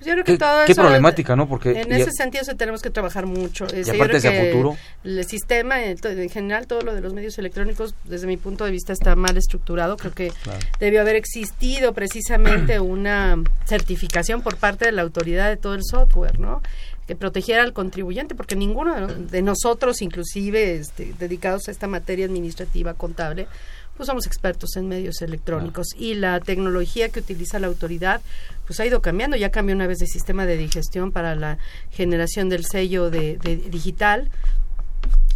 Pues 0.00 0.06
yo 0.06 0.14
creo 0.14 0.24
que 0.24 0.32
¿Qué, 0.32 0.38
todo 0.38 0.64
qué 0.66 0.74
problemática, 0.74 1.36
¿no? 1.36 1.46
Porque 1.46 1.78
en 1.78 1.92
ese 1.92 2.10
sentido 2.12 2.42
se 2.42 2.54
tenemos 2.54 2.80
que 2.80 2.88
trabajar 2.88 3.26
mucho. 3.26 3.66
y 3.66 3.88
aparte 3.90 4.16
hacia 4.16 4.46
futuro. 4.46 4.74
El 5.04 5.22
sistema, 5.26 5.84
en, 5.84 6.30
general, 6.30 6.66
todo 6.66 6.80
lo 6.80 6.94
de 6.94 7.02
los 7.02 7.12
medios 7.12 7.38
electrónicos, 7.38 7.94
desde 8.04 8.26
mi 8.26 8.38
punto 8.38 8.64
de 8.64 8.70
vista, 8.70 8.94
está 8.94 9.14
mal 9.14 9.36
estructurado. 9.36 9.98
Creo 9.98 10.12
que 10.12 10.32
debió 10.78 11.02
haber 11.02 11.16
existido 11.16 11.92
precisamente 11.92 12.80
una 12.80 13.42
certificación 13.66 14.40
por 14.40 14.56
parte 14.56 14.86
de 14.86 14.92
la 14.92 15.02
autoridad 15.02 15.50
de 15.50 15.58
todo 15.58 15.74
el 15.74 15.84
software, 15.84 16.40
¿no? 16.40 16.62
Que 17.10 17.16
protegiera 17.16 17.64
al 17.64 17.72
contribuyente, 17.72 18.36
porque 18.36 18.54
ninguno 18.54 19.08
de 19.08 19.42
nosotros, 19.42 20.00
inclusive 20.00 20.76
este, 20.76 21.12
dedicados 21.18 21.66
a 21.66 21.72
esta 21.72 21.88
materia 21.88 22.24
administrativa 22.24 22.94
contable, 22.94 23.48
pues 23.96 24.06
somos 24.06 24.28
expertos 24.28 24.76
en 24.76 24.86
medios 24.86 25.20
electrónicos 25.20 25.88
y 25.98 26.14
la 26.14 26.38
tecnología 26.38 27.08
que 27.08 27.18
utiliza 27.18 27.58
la 27.58 27.66
autoridad 27.66 28.20
pues 28.64 28.78
ha 28.78 28.86
ido 28.86 29.02
cambiando, 29.02 29.36
ya 29.36 29.50
cambió 29.50 29.74
una 29.74 29.88
vez 29.88 29.98
de 29.98 30.06
sistema 30.06 30.46
de 30.46 30.56
digestión 30.56 31.10
para 31.10 31.34
la 31.34 31.58
generación 31.90 32.48
del 32.48 32.64
sello 32.64 33.10
de, 33.10 33.38
digital. 33.38 34.30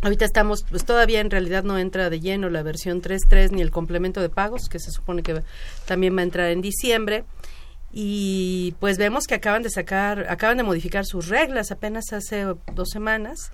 Ahorita 0.02 0.26
estamos, 0.26 0.64
pues 0.70 0.84
todavía 0.84 1.18
en 1.18 1.30
realidad 1.32 1.64
no 1.64 1.76
entra 1.76 2.08
de 2.08 2.20
lleno 2.20 2.50
la 2.50 2.62
versión 2.62 3.02
3.3 3.02 3.50
ni 3.50 3.62
el 3.62 3.72
complemento 3.72 4.20
de 4.20 4.28
pagos, 4.28 4.68
que 4.68 4.78
se 4.78 4.92
supone 4.92 5.24
que 5.24 5.42
también 5.86 6.16
va 6.16 6.20
a 6.20 6.22
entrar 6.22 6.50
en 6.52 6.60
diciembre. 6.60 7.24
Y 7.96 8.74
pues 8.80 8.98
vemos 8.98 9.26
que 9.26 9.36
acaban 9.36 9.62
de 9.62 9.70
sacar, 9.70 10.26
acaban 10.28 10.56
de 10.56 10.64
modificar 10.64 11.06
sus 11.06 11.28
reglas 11.28 11.70
apenas 11.70 12.12
hace 12.12 12.44
dos 12.74 12.90
semanas, 12.90 13.52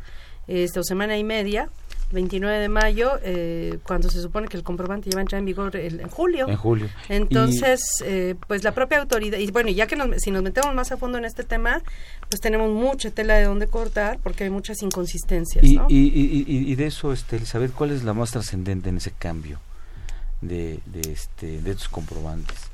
este, 0.49 0.81
o 0.81 0.83
semana 0.83 1.19
y 1.19 1.25
media 1.25 1.69
29 2.13 2.59
de 2.59 2.69
mayo, 2.69 3.19
eh, 3.23 3.79
cuando 3.83 4.11
se 4.11 4.21
supone 4.21 4.49
que 4.49 4.57
el 4.57 4.63
comprobante 4.63 5.11
ya 5.11 5.17
va 5.17 5.21
a 5.21 5.23
entrar 5.23 5.39
en 5.39 5.45
vigor 5.45 5.77
en 5.77 6.09
julio. 6.09 6.49
En 6.49 6.57
julio. 6.57 6.89
Entonces, 7.09 7.81
eh, 8.05 8.35
pues 8.47 8.65
la 8.65 8.73
propia 8.73 9.01
autoridad, 9.01 9.39
y 9.39 9.51
bueno, 9.51 9.71
ya 9.71 9.87
que 9.87 9.97
si 10.19 10.31
nos 10.31 10.43
metemos 10.43 10.75
más 10.75 10.91
a 10.93 10.97
fondo 10.97 11.19
en 11.19 11.25
este 11.25 11.45
tema, 11.45 11.83
pues 12.29 12.41
tenemos 12.41 12.71
mucha 12.71 13.11
tela 13.11 13.35
de 13.35 13.45
donde 13.45 13.67
cortar 13.69 14.19
porque 14.23 14.45
hay 14.45 14.51
muchas 14.51 14.83
inconsistencias. 14.83 15.65
Y, 15.65 15.79
y, 15.89 16.75
de 16.75 16.87
eso, 16.87 17.13
este, 17.13 17.37
Elizabeth, 17.37 17.73
¿cuál 17.73 17.91
es 17.93 18.03
la 18.03 18.15
más 18.15 18.33
trascendente 18.33 18.89
en 18.89 18.97
ese 18.97 19.13
cambio 19.13 19.61
de, 20.41 20.81
de, 20.87 21.13
este, 21.13 21.61
de 21.61 21.71
estos 21.71 21.89
comprobantes? 21.89 22.70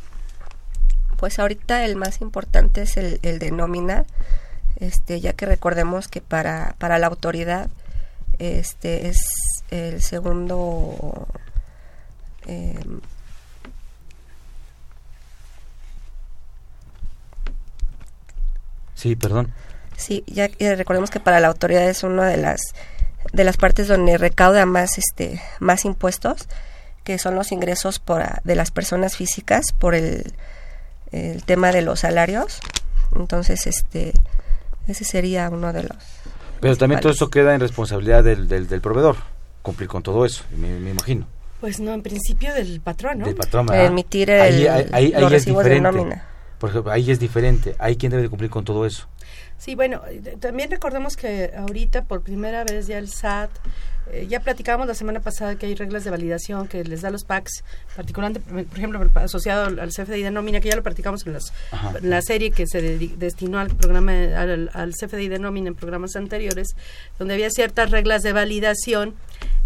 Pues 1.17 1.39
ahorita 1.39 1.85
el 1.85 1.97
más 1.97 2.21
importante 2.21 2.83
es 2.83 2.97
el, 2.97 3.19
el 3.23 3.39
de 3.39 3.51
nómina, 3.51 4.05
este, 4.77 5.21
ya 5.21 5.33
que 5.33 5.47
recordemos 5.47 6.09
que 6.09 6.21
para, 6.21 6.75
para 6.79 6.99
la 6.99 7.07
autoridad, 7.07 7.71
este 8.39 9.09
es 9.09 9.19
el 9.71 10.03
segundo 10.03 11.27
eh, 12.47 12.79
sí 18.95 19.17
perdón. 19.17 19.53
Sí 19.97 20.25
ya 20.27 20.49
recordemos 20.77 21.11
que 21.11 21.21
para 21.21 21.41
la 21.41 21.49
autoridad 21.49 21.89
es 21.89 22.03
una 22.03 22.27
de 22.27 22.37
las 22.37 22.61
de 23.33 23.45
las 23.45 23.57
partes 23.57 23.89
donde 23.89 24.19
recauda 24.19 24.67
más 24.67 24.99
este 24.99 25.41
más 25.59 25.85
impuestos 25.85 26.47
que 27.03 27.19
son 27.19 27.35
los 27.35 27.53
ingresos 27.53 27.99
por 27.99 28.23
de 28.43 28.55
las 28.55 28.71
personas 28.71 29.17
físicas 29.17 29.73
por 29.73 29.95
el, 29.95 30.35
el 31.12 31.42
tema 31.45 31.73
de 31.73 31.83
los 31.83 32.01
salarios 32.01 32.61
entonces 33.14 33.66
este 33.66 34.12
ese 34.88 35.05
sería 35.05 35.49
uno 35.51 35.73
de 35.73 35.85
los 35.85 35.97
pero 36.61 36.77
también 36.77 37.01
todo 37.01 37.12
eso 37.12 37.29
queda 37.29 37.55
en 37.55 37.61
responsabilidad 37.61 38.25
del, 38.25 38.49
del, 38.49 38.81
proveedor, 38.81 39.16
cumplir 39.62 39.88
con 39.88 40.03
todo 40.03 40.25
eso, 40.25 40.45
me, 40.57 40.90
imagino. 40.90 41.27
Pues 41.61 41.81
no, 41.81 41.92
en 41.92 42.03
principio 42.03 42.53
del 42.55 42.81
patrón, 42.81 43.21
¿no? 43.21 43.27
Del 43.27 43.35
patrón, 43.35 43.73
Emitir 43.73 44.31
el, 44.31 44.40
ahí, 44.40 44.66
ahí, 44.66 45.12
ahí 45.14 45.35
es 45.35 45.45
diferente. 45.45 46.23
Por 46.59 46.71
ejemplo, 46.71 46.92
ahí 46.92 47.11
es 47.11 47.19
diferente. 47.19 47.75
Hay 47.79 47.97
quien 47.97 48.12
debe 48.12 48.29
cumplir 48.29 48.51
con 48.51 48.64
todo 48.64 48.87
eso. 48.87 49.07
Sí, 49.59 49.75
bueno, 49.75 50.03
también 50.41 50.71
recordemos 50.71 51.17
que 51.17 51.53
ahorita 51.57 52.05
por 52.05 52.23
primera 52.23 52.65
vez 52.65 52.87
ya 52.87 52.99
el 52.99 53.09
SAT 53.09 53.51
eh, 54.12 54.27
ya 54.29 54.39
platicábamos 54.39 54.87
la 54.87 54.95
semana 54.95 55.21
pasada 55.21 55.57
que 55.57 55.67
hay 55.67 55.75
reglas 55.75 56.05
de 56.05 56.11
validación 56.11 56.69
que 56.69 56.85
les 56.85 57.03
da 57.03 57.11
los 57.11 57.25
PACs, 57.25 57.65
particularmente, 57.97 58.41
por 58.41 58.79
ejemplo, 58.79 59.11
asociado 59.15 59.65
al 59.65 59.91
CFDI 59.91 60.23
de 60.23 60.31
nómina, 60.31 60.61
que 60.61 60.69
ya 60.69 60.77
lo 60.77 60.83
platicamos 60.83 61.27
en, 61.27 61.37
la 62.03 62.23
serie 62.23 62.53
que 62.53 62.67
se 62.69 62.81
destinó 63.17 63.59
al 63.59 63.69
programa, 63.75 64.12
al, 64.12 64.71
al, 64.73 64.93
CFDI 64.93 65.29
de 65.29 65.41
nómina 65.41 65.69
en 65.69 65.75
programas 65.75 66.15
anteriores, 66.15 66.77
donde 67.19 67.35
había 67.35 67.51
ciertas 67.51 67.91
reglas 67.91 68.23
de 68.23 68.33
validación 68.33 69.15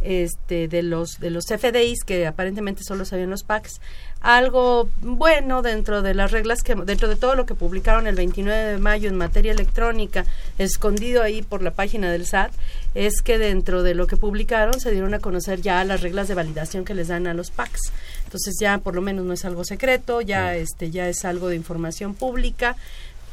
este, 0.00 0.68
de 0.68 0.82
los 0.82 1.20
de 1.20 1.28
los 1.28 1.44
CFDIs 1.44 2.04
que 2.04 2.26
aparentemente 2.26 2.82
solo 2.82 3.04
sabían 3.04 3.28
los 3.28 3.42
PACs 3.42 3.82
algo 4.22 4.88
bueno 5.02 5.60
dentro 5.60 6.00
de 6.00 6.14
las 6.14 6.30
reglas 6.30 6.62
que 6.62 6.74
dentro 6.74 7.06
de 7.06 7.16
todo 7.16 7.34
lo 7.34 7.44
que 7.44 7.54
publicaron 7.54 8.06
el 8.06 8.14
29 8.14 8.64
de 8.72 8.78
mayo 8.78 9.10
en 9.10 9.16
materia 9.16 9.49
electrónica 9.50 10.24
escondido 10.58 11.22
ahí 11.22 11.42
por 11.42 11.62
la 11.62 11.72
página 11.72 12.10
del 12.10 12.26
SAT 12.26 12.52
es 12.94 13.22
que 13.22 13.38
dentro 13.38 13.82
de 13.82 13.94
lo 13.94 14.06
que 14.06 14.16
publicaron 14.16 14.80
se 14.80 14.90
dieron 14.90 15.14
a 15.14 15.18
conocer 15.18 15.60
ya 15.60 15.84
las 15.84 16.00
reglas 16.00 16.28
de 16.28 16.34
validación 16.34 16.84
que 16.84 16.94
les 16.94 17.08
dan 17.08 17.26
a 17.26 17.34
los 17.34 17.50
PACs 17.50 17.92
entonces 18.24 18.54
ya 18.60 18.78
por 18.78 18.94
lo 18.94 19.02
menos 19.02 19.24
no 19.24 19.32
es 19.32 19.44
algo 19.44 19.64
secreto 19.64 20.20
ya 20.20 20.54
este 20.54 20.90
ya 20.90 21.08
es 21.08 21.24
algo 21.24 21.48
de 21.48 21.56
información 21.56 22.14
pública 22.14 22.76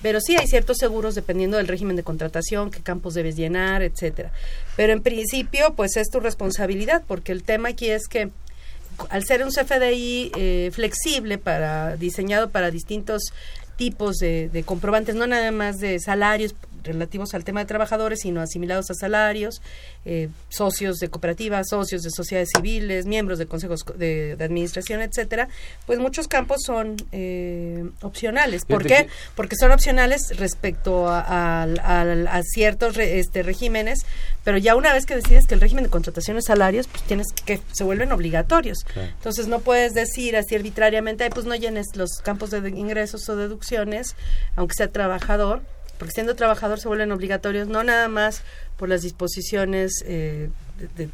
pero 0.01 0.19
sí 0.21 0.35
hay 0.35 0.47
ciertos 0.47 0.77
seguros 0.77 1.15
dependiendo 1.15 1.57
del 1.57 1.67
régimen 1.67 1.95
de 1.95 2.03
contratación, 2.03 2.69
qué 2.69 2.81
campos 2.81 3.15
debes 3.15 3.35
llenar, 3.35 3.81
etcétera. 3.81 4.31
Pero 4.75 4.93
en 4.93 5.01
principio, 5.01 5.73
pues 5.75 5.97
es 5.97 6.09
tu 6.09 6.19
responsabilidad, 6.19 7.03
porque 7.07 7.31
el 7.31 7.43
tema 7.43 7.69
aquí 7.69 7.89
es 7.89 8.07
que 8.07 8.29
al 9.09 9.25
ser 9.25 9.43
un 9.43 9.51
CFDI 9.51 10.31
eh, 10.35 10.71
flexible 10.73 11.37
para 11.37 11.97
diseñado 11.97 12.49
para 12.49 12.71
distintos 12.71 13.21
tipos 13.77 14.17
de, 14.17 14.63
comprobantes, 14.65 15.15
no 15.15 15.27
nada 15.27 15.51
más 15.51 15.77
de 15.77 15.99
salarios, 15.99 16.55
relativos 16.87 17.33
al 17.33 17.43
tema 17.43 17.59
de 17.61 17.65
trabajadores, 17.65 18.19
sino 18.21 18.41
asimilados 18.41 18.89
a 18.89 18.93
salarios, 18.93 19.61
eh, 20.05 20.29
socios 20.49 20.97
de 20.97 21.09
cooperativas, 21.09 21.67
socios 21.69 22.01
de 22.01 22.09
sociedades 22.09 22.49
civiles, 22.55 23.05
miembros 23.05 23.39
de 23.39 23.45
consejos 23.45 23.85
de, 23.95 24.35
administración, 24.39 25.01
etcétera, 25.01 25.49
pues 25.85 25.99
muchos 25.99 26.27
campos 26.27 26.61
son 26.65 26.95
eh, 27.11 27.85
opcionales. 28.01 28.65
¿Por 28.65 28.85
qué? 28.85 29.07
Porque 29.35 29.55
son 29.55 29.71
opcionales 29.71 30.21
respecto 30.37 31.07
a, 31.07 31.63
a, 31.63 32.41
ciertos 32.43 32.97
este, 32.97 33.43
regímenes, 33.43 34.05
pero 34.43 34.57
ya 34.57 34.75
una 34.75 34.93
vez 34.93 35.05
que 35.05 35.15
decides 35.15 35.45
que 35.45 35.55
el 35.55 35.61
régimen 35.61 35.83
de 35.83 35.89
contratación 35.89 36.37
es 36.37 36.45
salarios, 36.45 36.87
pues 36.87 37.03
tienes 37.03 37.27
que 37.45 37.59
se 37.71 37.83
vuelven 37.83 38.11
obligatorios. 38.11 38.79
Entonces 38.95 39.47
no 39.47 39.59
puedes 39.59 39.93
decir 39.93 40.35
así 40.37 40.55
arbitrariamente, 40.55 41.29
pues 41.29 41.45
no 41.45 41.55
llenes 41.55 41.87
los 41.95 42.21
campos 42.23 42.51
de 42.51 42.69
ingresos 42.69 43.27
o 43.29 43.35
deducciones, 43.35 44.15
aunque 44.55 44.75
sea 44.75 44.91
trabajador, 44.91 45.61
porque 45.97 46.13
siendo 46.13 46.35
trabajador 46.35 46.79
se 46.79 46.87
vuelven 46.87 47.11
obligatorios 47.11 47.67
no 47.67 47.83
nada 47.83 48.07
más 48.07 48.43
por 48.77 48.89
las 48.89 49.01
disposiciones 49.01 50.03
eh, 50.05 50.49
de, 50.95 51.09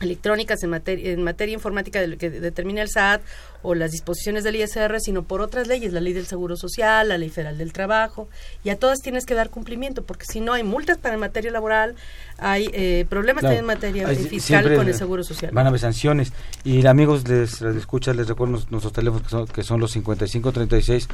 electrónicas 0.00 0.62
en 0.62 0.70
materia, 0.70 1.12
en 1.12 1.22
materia 1.22 1.54
informática 1.54 2.00
de 2.00 2.16
que 2.16 2.30
determina 2.30 2.82
el 2.82 2.88
SAT 2.88 3.20
o 3.62 3.74
las 3.74 3.90
disposiciones 3.90 4.44
del 4.44 4.56
ISR, 4.56 5.00
sino 5.00 5.24
por 5.24 5.40
otras 5.40 5.66
leyes, 5.66 5.92
la 5.92 6.00
ley 6.00 6.12
del 6.12 6.26
Seguro 6.26 6.56
Social, 6.56 7.08
la 7.08 7.18
ley 7.18 7.28
federal 7.28 7.58
del 7.58 7.72
trabajo, 7.72 8.28
y 8.62 8.70
a 8.70 8.76
todas 8.76 9.00
tienes 9.00 9.26
que 9.26 9.34
dar 9.34 9.50
cumplimiento, 9.50 10.04
porque 10.04 10.24
si 10.30 10.40
no 10.40 10.52
hay 10.52 10.62
multas 10.62 10.98
para 10.98 11.14
en 11.14 11.20
materia 11.20 11.50
laboral, 11.50 11.96
hay 12.38 12.70
eh, 12.72 13.04
problemas 13.08 13.42
también 13.42 13.60
en 13.60 13.66
materia 13.66 14.08
fiscal 14.08 14.76
con 14.76 14.86
el 14.86 14.94
Seguro 14.94 15.24
Social. 15.24 15.50
Van 15.52 15.66
a 15.66 15.70
haber 15.70 15.80
sanciones. 15.80 16.32
Y 16.62 16.86
amigos, 16.86 17.26
les, 17.28 17.60
les 17.60 17.76
escucha, 17.76 18.14
les 18.14 18.28
recuerdo 18.28 18.62
nuestros 18.70 18.92
teléfonos 18.92 19.22
que 19.24 19.30
son, 19.30 19.46
que 19.48 19.62
son 19.64 19.80
los 19.80 19.90
5536 19.90 21.08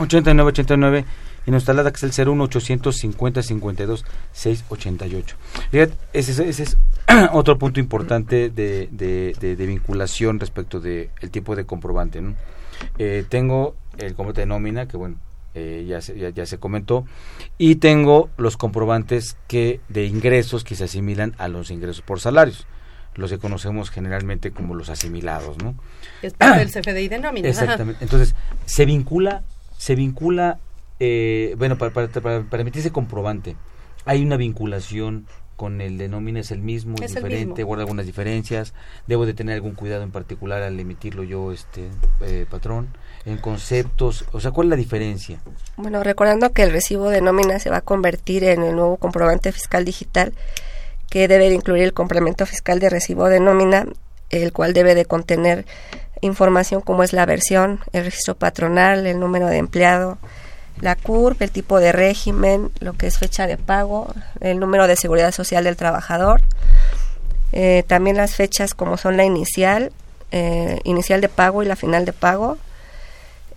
8989 0.00 1.04
y 1.46 1.50
nuestra 1.50 1.72
alada 1.72 1.92
que 1.92 2.04
es 2.04 2.18
el 2.18 2.28
01 2.28 2.44
850 2.44 3.42
52 3.42 4.04
688. 4.32 5.36
Fíjate, 5.70 5.94
ese, 6.12 6.48
ese 6.48 6.62
es 6.64 6.76
otro 7.32 7.58
punto 7.58 7.80
importante 7.80 8.50
de, 8.50 8.88
de, 8.90 9.66
vinculación 9.66 10.40
respecto 10.40 10.80
del 10.80 11.10
el 11.20 11.30
tipo 11.30 11.54
de 11.54 11.64
comprobante. 11.64 12.20
Eh, 12.98 13.24
tengo 13.28 13.76
el 13.98 14.14
comprobante 14.14 14.42
de 14.42 14.46
nómina, 14.46 14.88
que 14.88 14.96
bueno, 14.96 15.16
eh, 15.54 15.86
ya, 15.88 16.00
se, 16.00 16.32
ya, 16.32 16.46
se 16.46 16.58
comentó, 16.58 17.06
y 17.56 17.76
tengo 17.76 18.28
los 18.36 18.56
comprobantes 18.56 19.36
que 19.46 19.80
de 19.88 20.04
ingresos 20.04 20.64
que 20.64 20.74
se 20.74 20.84
asimilan 20.84 21.34
a 21.38 21.48
los 21.48 21.70
ingresos 21.70 22.02
por 22.02 22.20
salarios 22.20 22.66
los 23.14 23.30
que 23.30 23.38
conocemos 23.38 23.88
generalmente 23.88 24.50
como 24.50 24.74
los 24.74 24.90
asimilados, 24.90 25.56
¿no? 25.56 25.74
Es 26.20 26.34
parte 26.34 26.58
del 26.58 26.70
CFDI 26.70 27.08
de 27.08 27.18
nómina. 27.18 27.48
Exactamente. 27.48 28.04
Entonces, 28.04 28.34
se 28.66 28.84
vincula, 28.84 29.42
se 29.78 29.94
vincula, 29.94 30.58
eh, 30.98 31.54
bueno, 31.58 31.76
para, 31.78 31.92
para, 31.92 32.08
para, 32.08 32.62
emitir 32.62 32.80
ese 32.80 32.92
comprobante, 32.92 33.56
hay 34.04 34.22
una 34.22 34.36
vinculación 34.36 35.26
con 35.56 35.80
el 35.80 35.96
de 35.96 36.08
nómina 36.08 36.40
es 36.40 36.50
el 36.50 36.60
mismo, 36.60 36.96
es 37.02 37.14
diferente, 37.14 37.62
guarda 37.62 37.84
algunas 37.84 38.04
diferencias, 38.04 38.74
debo 39.06 39.24
de 39.24 39.32
tener 39.32 39.54
algún 39.54 39.74
cuidado 39.74 40.02
en 40.02 40.10
particular 40.10 40.62
al 40.62 40.78
emitirlo 40.78 41.22
yo, 41.22 41.50
este 41.50 41.88
eh, 42.20 42.46
patrón, 42.48 42.88
en 43.24 43.38
conceptos, 43.38 44.26
o 44.32 44.40
sea, 44.40 44.50
¿cuál 44.50 44.66
es 44.66 44.70
la 44.70 44.76
diferencia? 44.76 45.40
Bueno, 45.76 46.02
recordando 46.02 46.52
que 46.52 46.62
el 46.62 46.72
recibo 46.72 47.08
de 47.08 47.22
nómina 47.22 47.58
se 47.58 47.70
va 47.70 47.78
a 47.78 47.80
convertir 47.80 48.44
en 48.44 48.62
el 48.62 48.76
nuevo 48.76 48.98
comprobante 48.98 49.50
fiscal 49.50 49.84
digital, 49.84 50.34
que 51.08 51.26
debe 51.26 51.48
de 51.48 51.54
incluir 51.54 51.84
el 51.84 51.94
complemento 51.94 52.44
fiscal 52.44 52.78
de 52.78 52.90
recibo 52.90 53.28
de 53.28 53.40
nómina, 53.40 53.86
el 54.30 54.52
cual 54.52 54.74
debe 54.74 54.94
de 54.94 55.06
contener 55.06 55.64
información 56.20 56.82
como 56.82 57.02
es 57.02 57.12
la 57.12 57.26
versión, 57.26 57.80
el 57.92 58.04
registro 58.04 58.34
patronal, 58.36 59.06
el 59.06 59.18
número 59.18 59.46
de 59.46 59.58
empleado, 59.58 60.18
la 60.80 60.96
CURP, 60.96 61.42
el 61.42 61.50
tipo 61.50 61.80
de 61.80 61.92
régimen, 61.92 62.70
lo 62.80 62.92
que 62.92 63.06
es 63.06 63.18
fecha 63.18 63.46
de 63.46 63.56
pago, 63.56 64.12
el 64.40 64.58
número 64.58 64.86
de 64.86 64.96
seguridad 64.96 65.32
social 65.32 65.64
del 65.64 65.76
trabajador, 65.76 66.42
eh, 67.52 67.84
también 67.86 68.16
las 68.16 68.34
fechas 68.34 68.74
como 68.74 68.96
son 68.96 69.16
la 69.16 69.24
inicial, 69.24 69.92
eh, 70.32 70.80
inicial 70.84 71.20
de 71.20 71.28
pago 71.28 71.62
y 71.62 71.66
la 71.66 71.76
final 71.76 72.04
de 72.04 72.12
pago, 72.12 72.58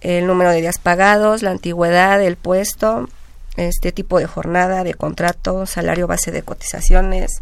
el 0.02 0.28
número 0.28 0.52
de 0.52 0.62
días 0.62 0.80
pagados, 0.80 1.44
la 1.44 1.52
antigüedad, 1.52 2.22
el 2.22 2.38
puesto, 2.38 3.10
este 3.58 3.92
tipo 3.92 4.20
de 4.20 4.26
jornada, 4.26 4.84
de 4.84 4.94
contrato, 4.94 5.66
salario 5.66 6.08
base 6.08 6.32
de 6.32 6.44
cotizaciones, 6.44 7.42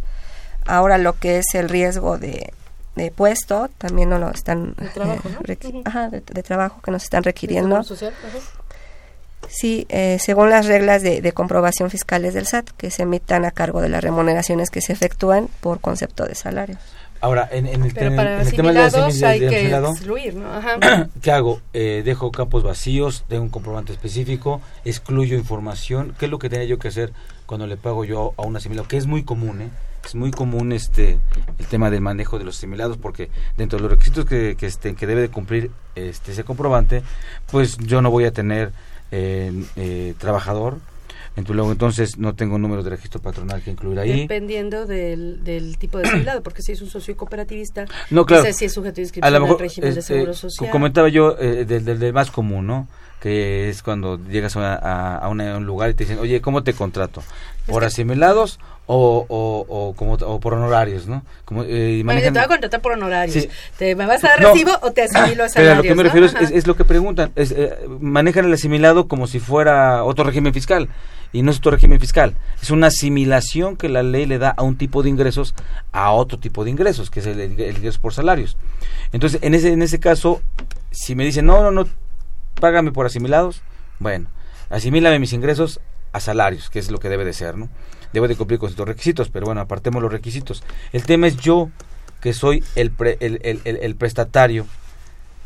ahora 0.65 0.97
lo 0.97 1.19
que 1.19 1.37
es 1.37 1.53
el 1.53 1.69
riesgo 1.69 2.17
de, 2.17 2.53
de 2.95 3.11
puesto, 3.11 3.69
también 3.77 4.09
no 4.09 4.17
lo 4.17 4.31
están 4.31 4.73
de 4.75 4.89
trabajo, 4.89 5.29
eh, 5.47 6.23
de, 6.25 6.43
trabajo 6.43 6.81
que 6.81 6.91
nos 6.91 7.03
están 7.03 7.23
requiriendo. 7.23 7.81
Sí, 9.49 9.85
eh, 9.89 10.17
según 10.19 10.49
las 10.49 10.65
reglas 10.65 11.01
de, 11.01 11.31
comprobación 11.31 11.89
fiscales 11.89 12.33
del 12.33 12.47
SAT, 12.47 12.69
que 12.71 12.91
se 12.91 13.03
emitan 13.03 13.45
a 13.45 13.51
cargo 13.51 13.81
de 13.81 13.89
las 13.89 14.03
remuneraciones 14.03 14.69
que 14.69 14.81
se 14.81 14.93
efectúan 14.93 15.49
por 15.61 15.79
concepto 15.79 16.25
de 16.25 16.35
salarios. 16.35 16.79
Ahora, 17.19 17.49
en, 17.51 17.65
el, 17.65 17.93
Pero 17.93 18.15
para 18.15 18.41
el 18.41 18.51
tema 18.51 18.71
de, 18.71 19.25
hay 19.25 19.39
que 19.39 19.75
excluir, 19.75 20.35
¿no? 20.35 20.49
¿Qué 21.21 21.31
hago? 21.31 21.61
Eh, 21.73 22.03
dejo 22.05 22.31
campos 22.31 22.63
vacíos, 22.63 23.25
de 23.27 23.39
un 23.39 23.49
comprobante 23.49 23.91
específico, 23.91 24.61
excluyo 24.85 25.35
información. 25.35 26.13
¿Qué 26.19 26.25
es 26.25 26.31
lo 26.31 26.37
que 26.37 26.49
tenía 26.49 26.65
yo 26.65 26.77
que 26.77 26.89
hacer 26.89 27.13
cuando 27.47 27.65
le 27.65 27.75
pago 27.75 28.05
yo 28.05 28.33
a 28.37 28.43
un 28.43 28.55
asimilado? 28.55 28.87
Que 28.87 28.97
es 28.97 29.07
muy 29.07 29.23
común, 29.23 29.61
¿eh? 29.61 29.69
Es 30.05 30.15
muy 30.15 30.31
común 30.31 30.71
este 30.71 31.19
el 31.57 31.65
tema 31.65 31.89
del 31.89 32.01
manejo 32.01 32.37
de 32.39 32.45
los 32.45 32.57
asimilados 32.57 32.97
porque 32.97 33.29
dentro 33.57 33.77
de 33.77 33.83
los 33.83 33.91
requisitos 33.91 34.23
que, 34.25 34.55
que, 34.55 34.65
este, 34.65 34.95
que 34.95 35.05
debe 35.05 35.19
de 35.19 35.29
cumplir 35.29 35.71
este 35.95 36.31
ese 36.31 36.45
comprobante, 36.45 37.03
pues 37.51 37.77
yo 37.77 38.01
no 38.01 38.09
voy 38.09 38.23
a 38.23 38.31
tener 38.31 38.71
eh, 39.11 40.13
trabajador. 40.17 40.79
Entonces 41.37 42.17
no 42.17 42.33
tengo 42.33 42.57
número 42.57 42.81
de 42.81 42.89
registro 42.89 43.21
patronal 43.21 43.61
que 43.61 43.69
incluir 43.69 43.99
ahí. 43.99 44.21
Dependiendo 44.21 44.87
del, 44.87 45.43
del 45.43 45.77
tipo 45.77 45.99
de 45.99 46.07
asimilado, 46.07 46.41
porque 46.41 46.63
si 46.63 46.71
es 46.71 46.81
un 46.81 46.89
socio 46.89 47.15
cooperativista, 47.15 47.85
no, 48.09 48.25
claro, 48.25 48.43
sé 48.43 48.53
si 48.53 48.65
es 48.65 48.73
sujeto 48.73 48.95
de 48.95 49.01
inscripción 49.03 49.33
a 49.35 49.37
al 49.37 49.59
régimen 49.59 49.93
de 49.93 50.01
seguro 50.01 50.33
social. 50.33 50.71
Comentaba 50.71 51.09
yo 51.09 51.37
eh, 51.39 51.65
del, 51.65 51.85
del, 51.85 52.13
más 52.13 52.31
común, 52.31 52.65
¿no? 52.65 52.87
Que 53.19 53.69
es 53.69 53.81
cuando 53.81 54.19
llegas 54.29 54.55
a, 54.57 55.17
a, 55.17 55.27
un 55.29 55.65
lugar 55.65 55.89
y 55.89 55.93
te 55.95 56.03
dicen, 56.03 56.19
oye, 56.19 56.39
¿cómo 56.39 56.63
te 56.63 56.73
contrato? 56.73 57.23
¿Por 57.65 57.83
asimilados 57.83 58.59
o, 58.87 59.25
o, 59.27 59.65
o, 59.67 59.93
como, 59.93 60.13
o 60.13 60.39
por 60.39 60.53
honorarios, 60.53 61.07
¿no? 61.07 61.23
Como, 61.43 61.63
eh, 61.63 62.01
bueno, 62.05 62.21
te 62.21 62.29
voy 62.31 62.39
a 62.39 62.47
contratar 62.47 62.81
por 62.81 62.93
honorarios. 62.93 63.47
¿Te, 63.77 63.95
¿Me 63.95 64.05
vas 64.05 64.23
a 64.23 64.29
dar 64.29 64.39
recibo 64.39 64.71
o 64.81 64.91
te 64.91 65.03
asimilo 65.03 65.43
a 65.45 65.49
salarios? 65.49 65.77
lo 65.77 65.83
que 65.83 65.95
me 65.95 66.03
refiero 66.03 66.25
es, 66.25 66.35
es, 66.51 66.67
lo 66.67 66.75
que 66.75 66.85
preguntan. 66.85 67.31
Es, 67.35 67.51
eh, 67.51 67.75
manejan 67.99 68.45
el 68.45 68.53
asimilado 68.53 69.07
como 69.07 69.27
si 69.27 69.39
fuera 69.39 70.03
otro 70.03 70.23
régimen 70.23 70.53
fiscal. 70.53 70.87
Y 71.33 71.41
no 71.41 71.51
es 71.51 71.57
otro 71.57 71.71
régimen 71.71 71.99
fiscal. 71.99 72.35
Es 72.61 72.71
una 72.71 72.87
asimilación 72.87 73.75
que 73.75 73.89
la 73.89 74.01
ley 74.03 74.25
le 74.25 74.37
da 74.37 74.51
a 74.51 74.63
un 74.63 74.77
tipo 74.77 75.03
de 75.03 75.09
ingresos 75.09 75.53
a 75.91 76.11
otro 76.11 76.39
tipo 76.39 76.63
de 76.63 76.71
ingresos, 76.71 77.09
que 77.11 77.19
es 77.19 77.27
el, 77.27 77.39
el, 77.39 77.51
ingreso 77.51 77.99
por 77.99 78.13
salarios. 78.13 78.55
Entonces, 79.11 79.39
en 79.43 79.53
ese, 79.53 79.73
en 79.73 79.81
ese 79.81 79.99
caso, 79.99 80.41
si 80.91 81.15
me 81.15 81.25
dicen, 81.25 81.45
no, 81.45 81.61
no, 81.61 81.71
no, 81.71 81.85
págame 82.59 82.91
por 82.91 83.05
asimilados, 83.05 83.61
bueno, 83.99 84.27
asimílame 84.69 85.19
mis 85.19 85.33
ingresos 85.33 85.79
a 86.13 86.19
salarios, 86.19 86.69
que 86.69 86.79
es 86.79 86.91
lo 86.91 86.99
que 86.99 87.09
debe 87.09 87.25
de 87.25 87.33
ser, 87.33 87.57
¿no? 87.57 87.69
debo 88.13 88.27
de 88.27 88.35
cumplir 88.35 88.59
con 88.59 88.69
estos 88.69 88.87
requisitos, 88.87 89.29
pero 89.29 89.45
bueno, 89.45 89.61
apartemos 89.61 90.01
los 90.01 90.11
requisitos. 90.11 90.63
El 90.91 91.03
tema 91.03 91.27
es 91.27 91.37
yo, 91.37 91.69
que 92.21 92.33
soy 92.33 92.63
el, 92.75 92.91
el, 93.19 93.39
el, 93.43 93.61
el, 93.65 93.95
prestatario, 93.95 94.65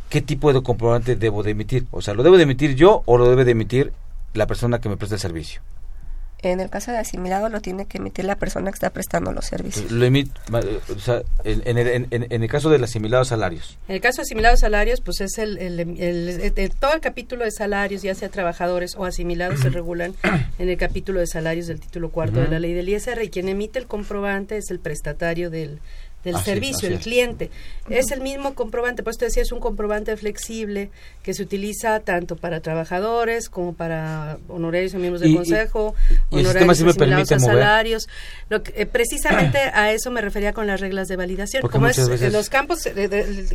¿qué 0.09 0.21
tipo 0.21 0.53
de 0.53 0.61
comprobante 0.61 1.15
debo 1.15 1.43
de 1.43 1.51
emitir? 1.51 1.85
O 1.91 2.01
sea, 2.01 2.13
¿lo 2.13 2.23
debo 2.23 2.37
de 2.37 2.43
emitir 2.43 2.75
yo 2.75 3.03
o 3.05 3.17
lo 3.17 3.29
debe 3.29 3.45
de 3.45 3.51
emitir 3.51 3.93
la 4.33 4.47
persona 4.47 4.79
que 4.79 4.89
me 4.89 4.97
presta 4.97 5.15
el 5.15 5.21
servicio? 5.21 5.61
En 6.43 6.59
el 6.59 6.69
caso 6.69 6.91
de 6.91 6.97
asimilado 6.97 7.49
lo 7.49 7.61
tiene 7.61 7.85
que 7.85 7.99
emitir 7.99 8.25
la 8.25 8.35
persona 8.35 8.71
que 8.71 8.75
está 8.75 8.89
prestando 8.89 9.31
los 9.31 9.45
servicios. 9.45 9.91
Lo 9.91 10.05
emite, 10.05 10.31
o 10.93 10.99
sea, 10.99 11.21
en, 11.43 11.77
el, 11.77 12.07
en, 12.09 12.43
el 12.43 12.49
caso 12.49 12.69
del 12.69 12.83
asimilado 12.83 13.23
salarios. 13.25 13.77
En 13.87 13.95
el 13.95 14.01
caso 14.01 14.17
de 14.17 14.23
asimilados 14.23 14.61
salarios, 14.61 15.01
pues 15.01 15.21
es 15.21 15.37
el, 15.37 15.57
el, 15.59 16.71
todo 16.79 16.93
el 16.93 17.01
capítulo 17.01 17.45
de 17.45 17.51
salarios, 17.51 18.01
ya 18.01 18.15
sea 18.15 18.29
trabajadores 18.29 18.95
o 18.95 19.05
asimilados, 19.05 19.59
se 19.59 19.69
regulan 19.81 20.15
en 20.57 20.69
el 20.69 20.77
capítulo 20.77 21.19
de 21.19 21.27
salarios 21.27 21.67
del 21.67 21.79
título 21.79 22.09
cuarto 22.09 22.39
de 22.39 22.47
la 22.47 22.59
ley 22.59 22.73
del 22.73 22.89
ISR 22.89 23.21
y 23.23 23.29
quien 23.29 23.47
emite 23.47 23.77
el 23.77 23.85
comprobante 23.85 24.57
es 24.57 24.71
el 24.71 24.79
prestatario 24.79 25.49
del, 25.51 25.79
del 26.23 26.37
servicio, 26.37 26.87
el 26.87 26.99
cliente. 26.99 27.49
Es 27.89 28.11
el 28.11 28.21
mismo 28.21 28.53
comprobante, 28.53 29.03
pues 29.03 29.17
te 29.17 29.25
decía, 29.25 29.43
es 29.43 29.51
un 29.51 29.59
comprobante 29.59 30.15
flexible 30.15 30.89
que 31.23 31.33
se 31.33 31.43
utiliza 31.43 31.99
tanto 31.99 32.35
para 32.35 32.61
trabajadores 32.61 33.49
como 33.49 33.73
para 33.73 34.37
honorarios 34.47 34.93
y 34.93 34.97
miembros 34.97 35.21
del 35.21 35.35
consejo, 35.35 35.95
honorarios 36.29 37.31
y, 37.31 37.39
salarios. 37.39 38.07
Lo 38.49 38.63
que, 38.63 38.73
eh, 38.81 38.85
precisamente 38.85 39.59
a 39.73 39.91
eso 39.91 40.11
me 40.11 40.21
refería 40.21 40.53
con 40.53 40.67
las 40.67 40.79
reglas 40.79 41.07
de 41.07 41.15
validación. 41.15 41.63
como 41.67 41.87
es 41.87 41.97
en 41.97 42.31
los 42.31 42.49
campos, 42.49 42.85
eh, 42.85 43.09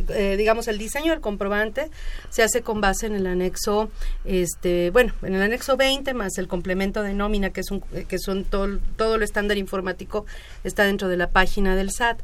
eh, 0.09 0.35
digamos, 0.37 0.67
el 0.67 0.77
diseño 0.77 1.11
del 1.11 1.21
comprobante 1.21 1.89
se 2.29 2.43
hace 2.43 2.61
con 2.61 2.81
base 2.81 3.07
en 3.07 3.15
el 3.15 3.27
anexo, 3.27 3.89
este, 4.25 4.91
bueno, 4.91 5.13
en 5.23 5.35
el 5.35 5.41
anexo 5.41 5.77
20 5.77 6.13
más 6.13 6.37
el 6.37 6.47
complemento 6.47 7.01
de 7.01 7.13
nómina, 7.13 7.51
que 7.51 7.61
es 7.61 7.71
un, 7.71 7.81
que 7.81 8.19
son 8.19 8.43
todo, 8.43 8.77
todo 8.97 9.17
lo 9.17 9.23
estándar 9.23 9.57
informático 9.57 10.25
está 10.63 10.83
dentro 10.83 11.07
de 11.07 11.17
la 11.17 11.29
página 11.29 11.75
del 11.75 11.91
SAT 11.91 12.19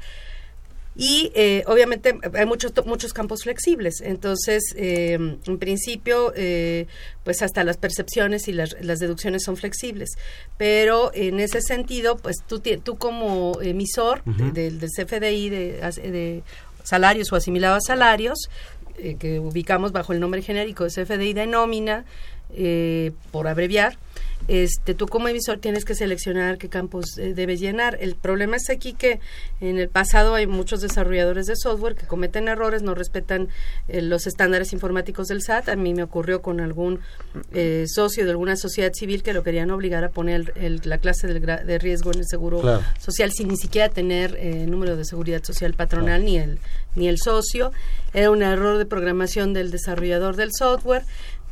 y 0.95 1.31
eh, 1.33 1.63
obviamente 1.65 2.15
hay 2.33 2.45
muchos 2.45 2.71
muchos 2.85 3.13
campos 3.13 3.43
flexibles. 3.43 4.01
Entonces 4.01 4.63
eh, 4.75 5.13
en 5.13 5.57
principio 5.57 6.33
eh, 6.35 6.87
pues 7.23 7.41
hasta 7.41 7.63
las 7.63 7.77
percepciones 7.77 8.47
y 8.47 8.53
las, 8.53 8.75
las, 8.81 8.99
deducciones 8.99 9.43
son 9.43 9.57
flexibles. 9.57 10.11
Pero 10.57 11.11
en 11.13 11.39
ese 11.39 11.61
sentido 11.61 12.17
pues 12.17 12.37
tú 12.47 12.59
tú 12.59 12.97
como 12.97 13.59
emisor 13.61 14.23
del, 14.25 14.79
del 14.79 14.89
CFDI 14.89 15.49
de, 15.49 15.71
de 15.81 16.43
salarios 16.83 17.31
o 17.31 17.35
asimilado 17.35 17.75
a 17.75 17.81
salarios 17.81 18.49
que 19.17 19.39
ubicamos 19.39 19.91
bajo 19.91 20.13
el 20.13 20.19
nombre 20.19 20.43
genérico 20.43 20.83
de 20.83 20.91
CFDI 20.91 21.33
de 21.33 21.47
nómina 21.47 22.05
por 23.31 23.47
abreviar 23.47 23.97
este, 24.47 24.93
tú 24.93 25.07
como 25.07 25.27
emisor 25.27 25.59
tienes 25.59 25.85
que 25.85 25.95
seleccionar 25.95 26.57
qué 26.57 26.69
campos 26.69 27.17
eh, 27.17 27.33
debes 27.33 27.59
llenar. 27.59 27.97
El 28.01 28.15
problema 28.15 28.57
es 28.57 28.69
aquí 28.69 28.93
que 28.93 29.19
en 29.61 29.77
el 29.77 29.89
pasado 29.89 30.35
hay 30.35 30.47
muchos 30.47 30.81
desarrolladores 30.81 31.45
de 31.45 31.55
software 31.55 31.95
que 31.95 32.05
cometen 32.05 32.47
errores, 32.47 32.81
no 32.81 32.93
respetan 32.93 33.47
eh, 33.87 34.01
los 34.01 34.27
estándares 34.27 34.73
informáticos 34.73 35.27
del 35.27 35.41
SAT. 35.41 35.69
A 35.69 35.75
mí 35.75 35.93
me 35.93 36.03
ocurrió 36.03 36.41
con 36.41 36.59
algún 36.59 36.99
eh, 37.53 37.85
socio 37.87 38.25
de 38.25 38.31
alguna 38.31 38.55
sociedad 38.55 38.91
civil 38.93 39.23
que 39.23 39.33
lo 39.33 39.43
querían 39.43 39.71
obligar 39.71 40.03
a 40.03 40.09
poner 40.09 40.53
la 40.85 40.97
clase 40.97 41.27
de 41.27 41.79
riesgo 41.79 42.11
en 42.11 42.19
el 42.19 42.27
seguro 42.27 42.61
social 42.99 43.31
sin 43.31 43.47
ni 43.47 43.57
siquiera 43.57 43.89
tener 43.89 44.37
número 44.67 44.95
de 44.95 45.05
seguridad 45.05 45.43
social 45.43 45.73
patronal 45.73 46.25
ni 46.25 46.37
el 46.37 46.59
ni 46.95 47.07
el 47.07 47.17
socio. 47.17 47.71
Era 48.13 48.29
un 48.29 48.43
error 48.43 48.77
de 48.77 48.85
programación 48.85 49.53
del 49.53 49.71
desarrollador 49.71 50.35
del 50.35 50.49
software 50.57 51.03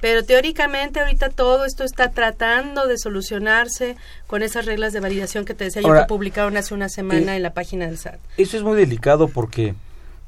pero 0.02 0.26
teóricamente 0.26 1.00
ahorita 1.00 1.30
todo 1.30 1.64
esto 1.64 1.84
está 1.84 2.12
tratando 2.12 2.88
de 2.88 2.98
solucionarse 2.98 3.96
con 4.28 4.44
esas 4.44 4.66
reglas 4.66 4.92
de 4.92 5.00
validación 5.00 5.46
que 5.46 5.54
te 5.54 5.66
decía 5.66 5.82
yo 5.82 5.94
que 5.94 6.06
publicaron 6.08 6.58
hace 6.58 6.74
una 6.74 6.90
semana 6.90 7.34
eh, 7.34 7.38
en 7.38 7.44
la 7.44 7.54
página 7.54 7.86
del 7.86 7.98
SAT. 7.98 8.20
Eso 8.38 8.58
es 8.58 8.64
muy 8.64 8.76
delicado 8.76 9.28
porque 9.30 9.76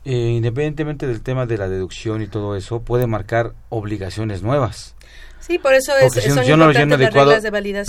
eh, 0.05 0.11
independientemente 0.11 1.07
del 1.07 1.21
tema 1.21 1.45
de 1.45 1.57
la 1.57 1.69
deducción 1.69 2.21
y 2.21 2.27
todo 2.27 2.57
eso, 2.57 2.81
puede 2.81 3.07
marcar 3.07 3.53
obligaciones 3.69 4.43
nuevas. 4.43 4.95
Sí, 5.39 5.59
por 5.59 5.73
eso 5.73 5.93
es, 5.97 6.13
si 6.13 6.29
yo 6.45 6.57
no 6.57 6.67
lo 6.67 6.71
lleno 6.73 6.95
adecuado, 6.95 7.33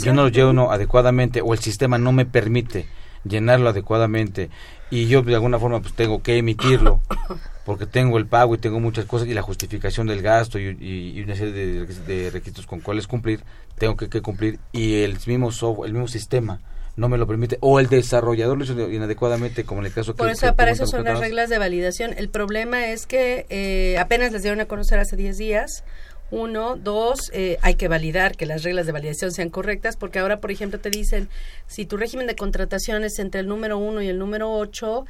Yo 0.02 0.12
no 0.12 0.22
lo 0.22 0.28
lleno 0.28 0.70
adecuadamente 0.70 1.40
o 1.40 1.52
el 1.52 1.60
sistema 1.60 1.98
no 1.98 2.12
me 2.12 2.24
permite 2.24 2.86
llenarlo 3.24 3.70
adecuadamente 3.70 4.50
y 4.94 5.08
yo 5.08 5.22
de 5.22 5.34
alguna 5.34 5.58
forma 5.58 5.80
pues 5.80 5.92
tengo 5.94 6.22
que 6.22 6.38
emitirlo 6.38 7.00
porque 7.64 7.84
tengo 7.84 8.16
el 8.16 8.26
pago 8.26 8.54
y 8.54 8.58
tengo 8.58 8.78
muchas 8.78 9.06
cosas 9.06 9.26
y 9.26 9.34
la 9.34 9.42
justificación 9.42 10.06
del 10.06 10.22
gasto 10.22 10.56
y, 10.60 11.20
una 11.20 11.34
serie 11.34 11.52
de, 11.52 12.30
requisitos 12.30 12.64
con 12.64 12.78
cuales 12.78 13.08
cumplir, 13.08 13.40
tengo 13.76 13.96
que, 13.96 14.22
cumplir 14.22 14.60
y 14.70 15.02
el 15.02 15.18
mismo 15.26 15.50
software, 15.50 15.88
el 15.88 15.94
mismo 15.94 16.06
sistema 16.06 16.60
no 16.94 17.08
me 17.08 17.18
lo 17.18 17.26
permite 17.26 17.58
o 17.60 17.80
el 17.80 17.88
desarrollador 17.88 18.56
lo 18.56 18.62
hizo 18.62 18.88
inadecuadamente 18.88 19.64
como 19.64 19.80
en 19.80 19.86
el 19.86 19.92
caso 19.92 20.14
Por 20.14 20.28
eso, 20.28 20.54
para 20.54 20.70
eso 20.70 20.86
son 20.86 21.02
las 21.02 21.18
reglas 21.18 21.50
de 21.50 21.58
validación. 21.58 22.14
El 22.16 22.28
problema 22.28 22.86
es 22.86 23.06
que 23.06 23.46
eh, 23.48 23.98
apenas 23.98 24.30
les 24.30 24.42
dieron 24.42 24.60
a 24.60 24.66
conocer 24.66 25.00
hace 25.00 25.16
10 25.16 25.36
días. 25.36 25.82
Uno, 26.30 26.76
dos, 26.76 27.30
eh, 27.32 27.58
hay 27.62 27.74
que 27.74 27.86
validar 27.86 28.36
que 28.36 28.46
las 28.46 28.62
reglas 28.62 28.86
de 28.86 28.92
validación 28.92 29.30
sean 29.30 29.50
correctas, 29.50 29.96
porque 29.96 30.18
ahora, 30.18 30.40
por 30.40 30.50
ejemplo, 30.50 30.80
te 30.80 30.90
dicen, 30.90 31.28
si 31.66 31.84
tu 31.84 31.96
régimen 31.96 32.26
de 32.26 32.34
contratación 32.34 33.04
es 33.04 33.18
entre 33.18 33.40
el 33.40 33.46
número 33.46 33.78
uno 33.78 34.02
y 34.02 34.08
el 34.08 34.18
número 34.18 34.50
ocho, 34.50 35.06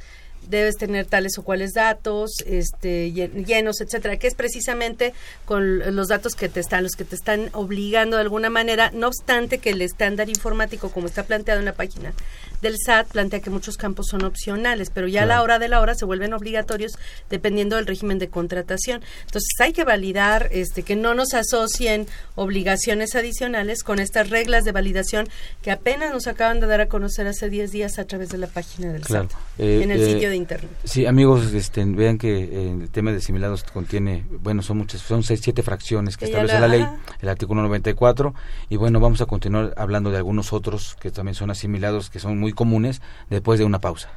debes 0.49 0.75
tener 0.75 1.05
tales 1.05 1.37
o 1.37 1.43
cuales 1.43 1.73
datos 1.73 2.31
este 2.45 3.11
llenos 3.11 3.81
etcétera 3.81 4.17
que 4.17 4.27
es 4.27 4.35
precisamente 4.35 5.13
con 5.45 5.95
los 5.95 6.07
datos 6.07 6.35
que 6.35 6.49
te 6.49 6.59
están 6.59 6.83
los 6.83 6.93
que 6.93 7.05
te 7.05 7.15
están 7.15 7.49
obligando 7.53 8.17
de 8.17 8.21
alguna 8.21 8.49
manera. 8.49 8.91
No 8.93 9.07
obstante 9.07 9.57
que 9.57 9.71
el 9.71 9.81
estándar 9.81 10.29
informático 10.29 10.89
como 10.89 11.07
está 11.07 11.23
planteado 11.23 11.59
en 11.59 11.65
la 11.65 11.73
página 11.73 12.13
del 12.61 12.75
SAT 12.77 13.07
plantea 13.07 13.41
que 13.41 13.49
muchos 13.49 13.77
campos 13.77 14.07
son 14.09 14.23
opcionales 14.23 14.89
pero 14.93 15.07
ya 15.07 15.23
a 15.23 15.25
la 15.25 15.41
hora 15.41 15.59
de 15.59 15.67
la 15.67 15.81
hora 15.81 15.95
se 15.95 16.05
vuelven 16.05 16.33
obligatorios 16.33 16.93
dependiendo 17.29 17.75
del 17.75 17.87
régimen 17.87 18.19
de 18.19 18.29
contratación. 18.29 19.01
Entonces 19.25 19.49
hay 19.59 19.73
que 19.73 19.83
validar 19.83 20.49
este 20.51 20.83
que 20.83 20.95
no 20.95 21.13
nos 21.13 21.33
asocien 21.33 22.07
obligaciones 22.35 23.15
adicionales 23.15 23.83
con 23.83 23.99
estas 23.99 24.29
reglas 24.29 24.63
de 24.63 24.71
validación 24.71 25.27
que 25.61 25.71
apenas 25.71 26.13
nos 26.13 26.27
acaban 26.27 26.59
de 26.59 26.67
dar 26.67 26.81
a 26.81 26.87
conocer 26.87 27.27
hace 27.27 27.49
10 27.49 27.71
días 27.71 27.99
a 27.99 28.05
través 28.05 28.29
de 28.29 28.37
la 28.37 28.47
página 28.47 28.91
del 28.91 29.03
SAT 29.03 29.31
en 29.57 29.91
el 29.91 30.01
eh, 30.01 30.13
sitio 30.13 30.29
de 30.29 30.34
internet. 30.35 30.71
Sí, 30.83 31.05
amigos, 31.05 31.53
este, 31.53 31.83
vean 31.85 32.17
que 32.17 32.43
eh, 32.43 32.71
el 32.71 32.89
tema 32.89 33.11
de 33.11 33.17
asimilados 33.17 33.63
contiene, 33.63 34.25
bueno, 34.41 34.61
son 34.61 34.77
muchas, 34.77 35.01
son 35.01 35.23
seis, 35.23 35.41
siete 35.43 35.63
fracciones 35.63 36.17
que 36.17 36.25
establece 36.25 36.59
la, 36.59 36.67
ley, 36.67 36.85
el 37.21 37.29
artículo 37.29 37.61
94, 37.63 38.33
y 38.69 38.77
bueno, 38.77 38.99
vamos 38.99 39.21
a 39.21 39.25
continuar 39.25 39.73
hablando 39.77 40.11
de 40.11 40.17
algunos 40.17 40.53
otros 40.53 40.95
que 40.99 41.11
también 41.11 41.35
son 41.35 41.51
asimilados, 41.51 42.09
que 42.09 42.19
son 42.19 42.39
muy 42.39 42.53
comunes, 42.53 43.01
después 43.29 43.59
de 43.59 43.65
una 43.65 43.79
pausa. 43.79 44.09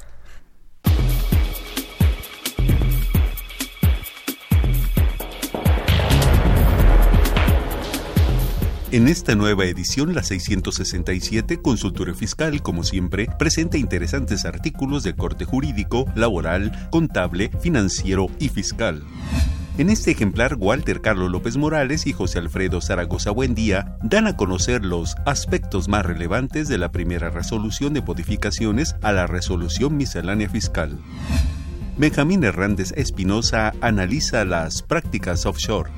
En 8.90 9.06
esta 9.06 9.34
nueva 9.34 9.66
edición, 9.66 10.14
la 10.14 10.22
667, 10.22 11.60
Consultorio 11.60 12.14
Fiscal, 12.14 12.62
como 12.62 12.84
siempre, 12.84 13.28
presenta 13.38 13.76
interesantes 13.76 14.46
artículos 14.46 15.02
de 15.02 15.14
corte 15.14 15.44
jurídico, 15.44 16.06
laboral, 16.14 16.88
contable, 16.90 17.50
financiero 17.60 18.28
y 18.38 18.48
fiscal. 18.48 19.02
En 19.76 19.90
este 19.90 20.12
ejemplar, 20.12 20.56
Walter 20.58 21.02
Carlos 21.02 21.30
López 21.30 21.58
Morales 21.58 22.06
y 22.06 22.14
José 22.14 22.38
Alfredo 22.38 22.80
Zaragoza 22.80 23.30
Buendía 23.30 23.98
dan 24.02 24.26
a 24.26 24.36
conocer 24.36 24.82
los 24.86 25.16
aspectos 25.26 25.86
más 25.88 26.06
relevantes 26.06 26.66
de 26.66 26.78
la 26.78 26.90
primera 26.90 27.28
resolución 27.28 27.92
de 27.92 28.00
modificaciones 28.00 28.96
a 29.02 29.12
la 29.12 29.26
resolución 29.26 29.98
miscelánea 29.98 30.48
fiscal. 30.48 30.98
Benjamín 31.98 32.42
Hernández 32.42 32.94
Espinosa 32.96 33.74
analiza 33.82 34.46
las 34.46 34.80
prácticas 34.80 35.44
offshore. 35.44 35.90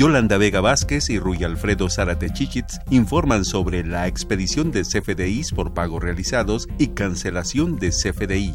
Yolanda 0.00 0.38
Vega 0.38 0.62
Vázquez 0.62 1.10
y 1.10 1.18
Rui 1.18 1.44
Alfredo 1.44 1.90
Zárate 1.90 2.32
Chichitz 2.32 2.78
informan 2.88 3.44
sobre 3.44 3.84
la 3.84 4.06
expedición 4.06 4.72
de 4.72 4.80
CFDIs 4.80 5.52
por 5.52 5.74
pagos 5.74 6.02
realizados 6.02 6.68
y 6.78 6.86
cancelación 6.86 7.78
de 7.78 7.90
CFDI. 7.90 8.54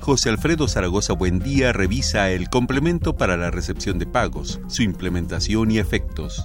José 0.00 0.28
Alfredo 0.28 0.68
Zaragoza 0.68 1.14
Buendía 1.14 1.72
revisa 1.72 2.30
el 2.30 2.50
complemento 2.50 3.16
para 3.16 3.38
la 3.38 3.50
recepción 3.50 3.98
de 3.98 4.04
pagos, 4.04 4.60
su 4.66 4.82
implementación 4.82 5.70
y 5.70 5.78
efectos. 5.78 6.44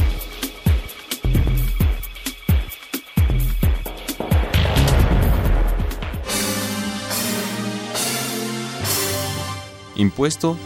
Impuesto 10.01 10.57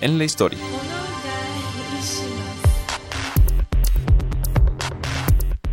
en 0.00 0.16
la 0.16 0.22
historia. 0.22 0.60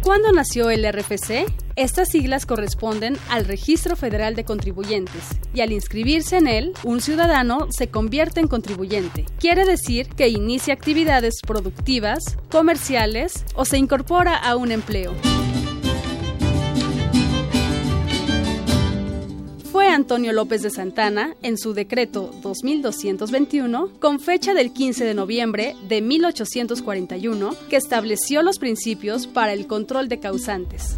¿Cuándo 0.02 0.32
nació 0.32 0.72
el 0.72 0.84
RFC? 0.92 1.46
Estas 1.76 2.10
siglas 2.10 2.48
corresponden 2.48 3.18
al 3.30 3.46
Registro 3.46 3.96
Federal 3.96 4.36
de 4.36 4.46
Contribuyentes 4.46 5.26
y 5.54 5.62
al 5.62 5.72
inscribirse 5.72 6.38
en 6.38 6.48
él, 6.48 6.74
un 6.84 7.02
ciudadano 7.02 7.68
se 7.70 7.90
convierte 7.90 8.40
en 8.40 8.48
contribuyente. 8.48 9.26
Quiere 9.40 9.64
decir 9.64 10.10
que 10.10 10.30
inicia 10.30 10.74
actividades 10.74 11.42
productivas, 11.46 12.36
comerciales 12.50 13.46
o 13.54 13.64
se 13.64 13.78
incorpora 13.78 14.36
a 14.36 14.56
un 14.56 14.72
empleo. 14.72 15.14
Antonio 19.90 20.34
López 20.34 20.62
de 20.62 20.70
Santana 20.70 21.36
en 21.42 21.58
su 21.58 21.74
decreto 21.74 22.32
2221, 22.42 23.90
con 24.00 24.20
fecha 24.20 24.54
del 24.54 24.72
15 24.72 25.04
de 25.04 25.14
noviembre 25.14 25.76
de 25.88 26.02
1841, 26.02 27.56
que 27.70 27.76
estableció 27.76 28.42
los 28.42 28.60
principios 28.60 29.28
para 29.28 29.54
el 29.54 29.68
control 29.68 30.08
de 30.08 30.20
causantes. 30.20 30.98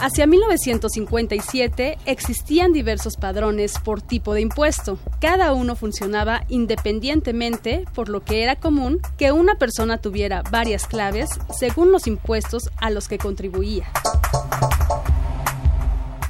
Hacia 0.00 0.28
1957 0.28 1.98
existían 2.06 2.72
diversos 2.72 3.16
padrones 3.16 3.74
por 3.82 4.00
tipo 4.00 4.32
de 4.32 4.42
impuesto. 4.42 4.96
Cada 5.20 5.52
uno 5.52 5.74
funcionaba 5.74 6.44
independientemente, 6.48 7.84
por 7.94 8.08
lo 8.08 8.24
que 8.24 8.44
era 8.44 8.54
común 8.54 9.00
que 9.16 9.32
una 9.32 9.56
persona 9.56 9.98
tuviera 9.98 10.42
varias 10.52 10.86
claves 10.86 11.30
según 11.58 11.90
los 11.90 12.06
impuestos 12.06 12.70
a 12.76 12.90
los 12.90 13.08
que 13.08 13.18
contribuía. 13.18 13.90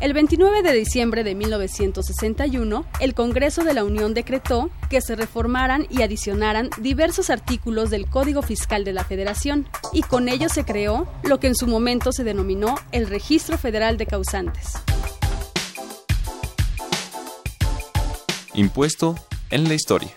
El 0.00 0.12
29 0.12 0.62
de 0.62 0.72
diciembre 0.74 1.24
de 1.24 1.34
1961, 1.34 2.84
el 3.00 3.14
Congreso 3.14 3.64
de 3.64 3.74
la 3.74 3.82
Unión 3.82 4.14
decretó 4.14 4.70
que 4.88 5.00
se 5.00 5.16
reformaran 5.16 5.88
y 5.90 6.02
adicionaran 6.02 6.70
diversos 6.80 7.30
artículos 7.30 7.90
del 7.90 8.06
Código 8.06 8.42
Fiscal 8.42 8.84
de 8.84 8.92
la 8.92 9.02
Federación, 9.02 9.68
y 9.92 10.02
con 10.02 10.28
ello 10.28 10.48
se 10.48 10.64
creó 10.64 11.08
lo 11.24 11.40
que 11.40 11.48
en 11.48 11.56
su 11.56 11.66
momento 11.66 12.12
se 12.12 12.22
denominó 12.22 12.76
el 12.92 13.08
Registro 13.08 13.58
Federal 13.58 13.96
de 13.96 14.06
Causantes. 14.06 14.74
Impuesto 18.54 19.16
en 19.50 19.64
la 19.64 19.74
historia. 19.74 20.10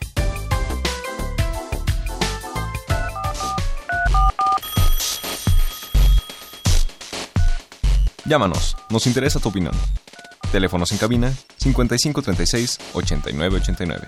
Llámanos, 8.32 8.78
nos 8.90 9.08
interesa 9.08 9.42
tu 9.42 9.50
opinión. 9.50 9.74
Teléfonos 10.54 10.94
en 10.94 10.98
cabina 10.98 11.34
5536 11.58 12.80
8989. 12.94 14.08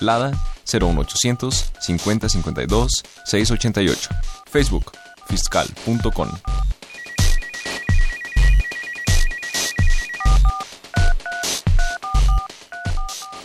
Lada 0.00 0.32
01800 0.70 1.72
5052 1.80 3.02
688. 3.24 4.10
Facebook 4.44 4.92
fiscal.com. 5.26 6.28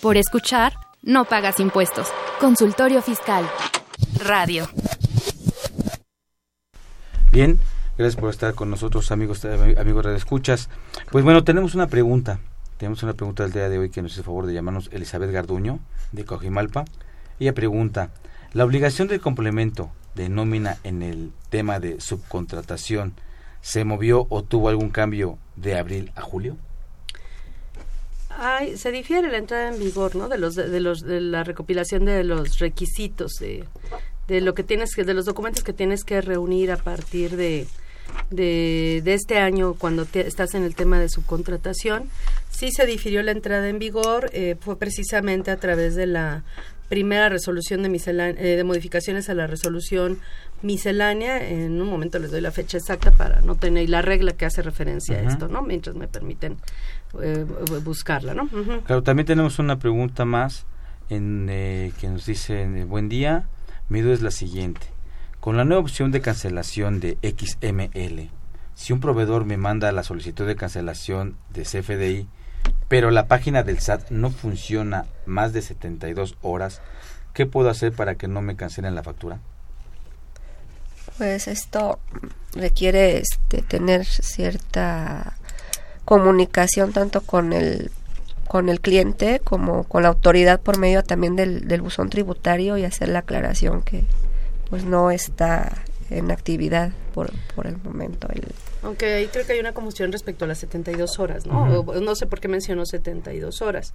Por 0.02 0.18
escuchar, 0.18 0.74
no 1.04 1.24
pagas 1.24 1.62
impuestos. 1.62 2.10
Consultorio 2.42 3.02
Fiscal. 3.02 3.50
Radio. 4.20 4.70
Bien, 7.32 7.58
gracias 7.98 8.16
por 8.16 8.30
estar 8.30 8.54
con 8.54 8.70
nosotros, 8.70 9.12
amigos, 9.12 9.44
amigos 9.46 10.06
de 10.06 10.16
escuchas. 10.16 10.70
Pues 11.12 11.24
bueno, 11.24 11.44
tenemos 11.44 11.76
una 11.76 11.88
pregunta. 11.88 12.40
Tenemos 12.78 13.02
una 13.02 13.14
pregunta 13.14 13.44
del 13.44 13.54
día 13.54 13.70
de 13.70 13.80
hoy 13.80 13.90
que 13.90 14.02
nos 14.02 14.14
hace 14.14 14.24
favor 14.24 14.46
de 14.46 14.54
llamarnos 14.54 14.90
Elizabeth 14.92 15.32
Garduño, 15.32 15.80
de 16.12 16.26
Cojimalpa. 16.26 16.86
Ella 17.40 17.54
pregunta, 17.54 18.12
¿la 18.54 18.66
obligación 18.66 19.08
del 19.08 19.20
complemento 19.20 19.92
de 20.14 20.30
nómina 20.30 20.78
en 20.84 21.02
el 21.02 21.32
tema 21.50 21.80
de 21.80 22.00
subcontratación 22.00 23.14
se 23.62 23.84
movió 23.84 24.28
o 24.30 24.44
tuvo 24.44 24.70
algún 24.70 24.90
cambio 24.90 25.40
de 25.56 25.78
abril 25.78 26.12
a 26.16 26.22
julio? 26.22 26.56
Ay, 28.30 28.78
se 28.78 28.92
difiere 28.92 29.30
la 29.32 29.38
entrada 29.38 29.70
en 29.70 29.80
vigor, 29.80 30.16
¿no? 30.16 30.30
De 30.30 30.38
los 30.38 30.54
de, 30.54 30.80
los 30.80 31.02
de 31.02 31.20
la 31.20 31.44
recopilación 31.44 32.06
de 32.06 32.24
los 32.24 32.60
requisitos 32.60 33.34
de, 33.40 33.66
de 34.28 34.42
lo 34.42 34.54
que 34.54 34.64
tienes 34.64 34.94
que 34.94 35.04
de 35.04 35.16
los 35.16 35.26
documentos 35.26 35.64
que 35.64 35.74
tienes 35.74 36.04
que 36.04 36.22
reunir 36.22 36.72
a 36.72 36.78
partir 36.78 37.36
de 37.36 37.68
de, 38.30 39.02
este 39.06 39.40
año 39.40 39.74
cuando 39.74 40.06
estás 40.14 40.56
en 40.56 40.64
el 40.64 40.76
tema 40.76 41.00
de 41.00 41.10
subcontratación. 41.10 42.10
Sí 42.50 42.72
se 42.72 42.86
difirió 42.86 43.22
la 43.24 43.32
entrada 43.32 43.70
en 43.70 43.80
vigor, 43.80 44.30
eh, 44.34 44.56
fue 44.60 44.78
precisamente 44.78 45.52
a 45.52 45.58
través 45.58 45.96
de 45.96 46.08
la 46.08 46.44
primera 46.90 47.30
resolución 47.30 47.84
de, 47.84 47.90
eh, 47.90 48.56
de 48.56 48.64
modificaciones 48.64 49.30
a 49.30 49.34
la 49.34 49.48
resolución 49.48 50.20
miscelánea. 50.62 51.48
En 51.48 51.82
un 51.82 51.88
momento 51.88 52.20
les 52.20 52.32
doy 52.32 52.42
la 52.42 52.52
fecha 52.52 52.78
exacta 52.78 53.12
para 53.12 53.42
no 53.42 53.56
tener 53.56 53.90
la 53.90 54.02
regla 54.02 54.34
que 54.34 54.46
hace 54.46 54.62
referencia 54.62 55.18
a 55.18 55.22
esto, 55.22 55.48
¿no? 55.48 55.62
Mientras 55.62 55.96
me 55.96 56.08
permiten 56.08 56.58
eh, 57.22 57.46
buscarla, 57.84 58.34
¿no? 58.34 58.48
Claro, 58.86 59.04
también 59.04 59.26
tenemos 59.26 59.60
una 59.60 59.80
pregunta 59.80 60.26
más 60.26 60.66
en 61.10 61.48
eh, 61.50 61.92
que 62.00 62.08
nos 62.08 62.26
dice 62.26 62.66
buen 62.86 63.10
día. 63.10 63.48
Mi 63.90 64.02
duda 64.02 64.14
es 64.14 64.22
la 64.22 64.32
siguiente. 64.32 64.88
Con 65.48 65.56
la 65.56 65.64
nueva 65.64 65.82
opción 65.82 66.12
de 66.12 66.20
cancelación 66.20 67.00
de 67.00 67.18
XML, 67.24 68.30
si 68.76 68.92
un 68.92 69.00
proveedor 69.00 69.46
me 69.46 69.56
manda 69.56 69.94
la 69.94 70.04
solicitud 70.04 70.46
de 70.46 70.58
cancelación 70.58 71.38
de 71.52 71.64
CFDI, 71.64 72.28
pero 72.90 73.12
la 73.12 73.30
página 73.30 73.64
del 73.64 73.80
SAT 73.80 74.12
no 74.12 74.30
funciona 74.30 75.06
más 75.26 75.54
de 75.54 75.62
72 75.62 76.36
horas, 76.42 76.82
¿qué 77.34 77.46
puedo 77.46 77.70
hacer 77.70 77.94
para 77.94 78.16
que 78.16 78.28
no 78.28 78.42
me 78.42 78.58
cancelen 78.58 78.94
la 78.94 79.04
factura? 79.04 79.40
Pues 81.18 81.48
esto 81.48 81.98
requiere 82.54 83.20
este, 83.20 83.62
tener 83.62 84.04
cierta 84.04 85.38
comunicación 86.04 86.92
tanto 86.92 87.22
con 87.22 87.54
el 87.54 87.90
con 88.50 88.68
el 88.68 88.82
cliente 88.82 89.40
como 89.42 89.86
con 89.86 90.04
la 90.04 90.10
autoridad 90.10 90.60
por 90.60 90.78
medio 90.78 91.04
también 91.04 91.38
del, 91.38 91.70
del 91.70 91.82
buzón 91.82 92.10
tributario 92.10 92.78
y 92.78 92.84
hacer 92.84 93.08
la 93.08 93.20
aclaración 93.20 93.82
que 93.82 94.04
pues 94.70 94.84
no 94.84 95.12
está 95.12 95.84
en 96.10 96.32
actividad 96.32 96.92
por, 97.14 97.32
por 97.56 97.68
el 97.68 97.78
momento. 97.78 98.28
El... 98.34 98.44
Aunque 98.84 99.14
ahí 99.14 99.28
creo 99.28 99.46
que 99.46 99.54
hay 99.54 99.60
una 99.60 99.74
confusión 99.74 100.12
respecto 100.12 100.46
a 100.46 100.48
las 100.48 100.60
72 100.60 101.20
horas, 101.20 101.46
¿no? 101.46 101.84
no 101.84 102.16
sé 102.16 102.28
por 102.28 102.40
qué 102.40 102.48
mencionó 102.48 102.86
72 102.86 103.62
horas. 103.62 103.94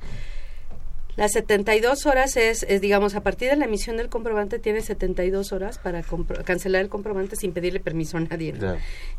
Las 1.15 1.33
72 1.33 2.07
horas 2.07 2.39
es, 2.39 2.63
es, 2.63 2.81
digamos, 2.81 3.15
a 3.15 3.21
partir 3.21 3.51
de 3.51 3.57
la 3.57 3.67
emisión 3.67 3.99
del 3.99 4.09
comprobante 4.09 4.59
tiene 4.59 4.81
72 4.81 5.53
horas 5.53 5.77
para 5.77 6.03
cancelar 6.45 6.81
el 6.81 6.89
comprobante 6.89 7.37
sin 7.37 7.53
pedirle 7.53 7.81
permiso 7.81 8.17
a 8.17 8.21
nadie. 8.21 8.55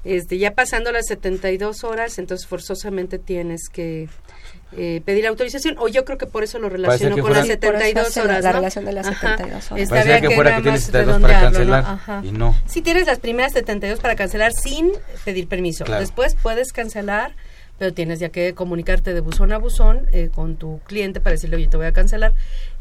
Este, 0.03 0.39
ya 0.39 0.55
pasando 0.55 0.91
las 0.91 1.05
72 1.05 1.83
horas, 1.83 2.17
entonces 2.17 2.47
forzosamente 2.47 3.19
tienes 3.19 3.69
que 3.69 4.09
eh, 4.78 5.01
pedir 5.05 5.28
autorización, 5.28 5.78
o 5.80 5.88
yo 5.88 6.05
creo 6.05 6.17
que 6.17 6.26
por 6.26 6.43
eso 6.43 6.59
lo 6.59 6.69
relaciono 6.69 7.17
con 7.17 7.34
las 7.34 7.47
72 7.47 8.17
horas. 8.17 8.43
La 8.43 8.51
relación 8.51 8.86
de 8.86 8.93
las 8.93 9.07
72 9.07 9.71
horas. 9.71 9.89
Parecía 9.89 10.21
que, 10.21 10.36
fuera 10.36 10.55
que 10.57 10.61
tienes 10.63 10.84
72 10.84 11.21
para 11.21 11.39
cancelar 11.41 11.99
y 12.24 12.32
no. 12.32 12.55
Si 12.65 12.82
tienes 12.82 13.07
las 13.07 13.19
primeras 13.19 13.53
72 13.53 13.99
para 13.99 14.15
cancelar 14.15 14.51
sin 14.53 14.91
pedir 15.26 15.47
permiso. 15.47 15.86
Después 15.86 16.36
puedes 16.41 16.71
cancelar 16.74 17.34
pero 17.78 17.93
tienes 17.93 18.19
ya 18.19 18.30
que 18.30 18.53
comunicarte 18.53 19.13
de 19.13 19.19
buzón 19.19 19.51
a 19.51 19.57
buzón 19.57 20.07
eh, 20.11 20.30
con 20.34 20.55
tu 20.55 20.80
cliente 20.86 21.19
para 21.19 21.34
decirle, 21.34 21.57
oye, 21.57 21.67
te 21.67 21.78
voy 21.78 21.88
a 21.88 21.91
cancelar, 21.91 22.34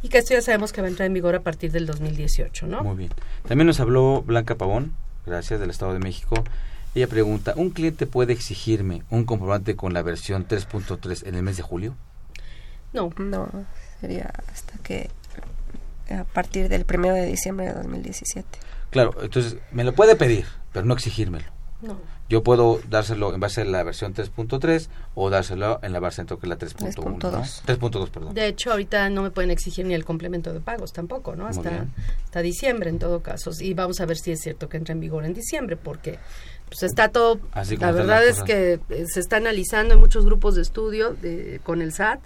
y 0.03 0.09
que 0.09 0.19
esto 0.19 0.35
ya 0.35 0.43
sabemos 0.43 0.73
que 0.73 0.81
va 0.81 0.87
a 0.87 0.91
entrar 0.91 1.07
en 1.07 1.15
vigor 1.15 1.35
a 1.35 1.41
partir 1.41 1.73
del 1.73 1.87
2018, 1.87 2.67
¿no? 2.67 2.83
Muy 2.83 2.97
bien. 2.97 3.11
También 3.49 3.67
nos 3.67 3.81
habló 3.81 4.23
Blanca 4.23 4.57
Pavón, 4.57 4.93
gracias, 5.27 5.61
del 5.61 5.71
Estado 5.71 5.95
de 5.95 5.99
México. 5.99 6.45
Ella 6.95 7.07
pregunta, 7.07 7.55
¿un 7.57 7.71
cliente 7.71 8.07
puede 8.07 8.33
exigirme 8.33 9.03
un 9.11 9.25
comprobante 9.25 9.77
con 9.77 9.95
la 9.95 10.03
versión 10.03 10.47
3.3 10.47 11.27
en 11.27 11.35
el 11.35 11.43
mes 11.43 11.57
de 11.57 11.63
julio? 11.63 11.95
No. 12.93 13.11
No, 13.17 13.49
sería 14.01 14.31
hasta 14.53 14.77
que 14.83 15.09
a 16.11 16.25
partir 16.25 16.69
del 16.69 16.85
1 16.89 17.15
de 17.15 17.27
diciembre 17.27 17.67
de 17.67 17.75
2017. 17.75 18.47
Claro, 18.91 19.15
entonces 19.23 19.57
me 19.71 19.85
lo 19.85 19.95
puede 19.95 20.17
pedir, 20.17 20.45
pero 20.73 20.85
no 20.85 20.93
exigírmelo. 20.95 21.47
No. 21.81 21.99
Yo 22.29 22.43
puedo 22.43 22.81
dárselo 22.89 23.35
en 23.35 23.41
base 23.41 23.63
a 23.63 23.65
la 23.65 23.83
versión 23.83 24.15
3.3 24.15 24.89
o 25.15 25.29
dárselo 25.29 25.81
en 25.83 25.93
la 25.93 26.01
versión 26.01 26.27
que 26.27 26.35
es 26.35 26.45
la 26.45 26.57
3.1. 26.57 27.19
3.2. 27.19 28.11
perdón. 28.11 28.35
De 28.35 28.47
hecho, 28.47 28.71
ahorita 28.71 29.11
no 29.11 29.23
me 29.23 29.31
pueden 29.31 29.51
exigir 29.51 29.85
ni 29.85 29.93
el 29.93 30.05
complemento 30.05 30.53
de 30.53 30.61
pagos 30.61 30.93
tampoco, 30.93 31.37
¿no? 31.37 31.47
Hasta, 31.47 31.87
hasta 32.25 32.41
diciembre 32.41 32.89
en 32.89 32.99
todo 32.99 33.21
caso. 33.21 33.51
Y 33.61 33.75
vamos 33.75 34.01
a 34.01 34.07
ver 34.07 34.17
si 34.17 34.33
es 34.33 34.41
cierto 34.41 34.69
que 34.69 34.79
entra 34.79 34.93
en 34.93 35.01
vigor 35.01 35.27
en 35.27 35.35
diciembre, 35.35 35.77
porque 35.77 36.21
pues 36.73 36.83
está 36.85 37.09
todo... 37.09 37.39
la 37.79 37.93
verdad 37.93 38.27
es 38.27 38.43
que 38.43 38.81
eh, 38.89 39.05
se 39.07 39.21
está 39.21 39.37
analizando 39.37 39.95
en 39.95 40.01
muchos 40.01 40.25
grupos 40.25 40.55
de 40.55 40.63
estudio 40.63 41.15
de, 41.15 41.61
con 41.63 41.83
el 41.83 41.93
SAT 41.93 42.21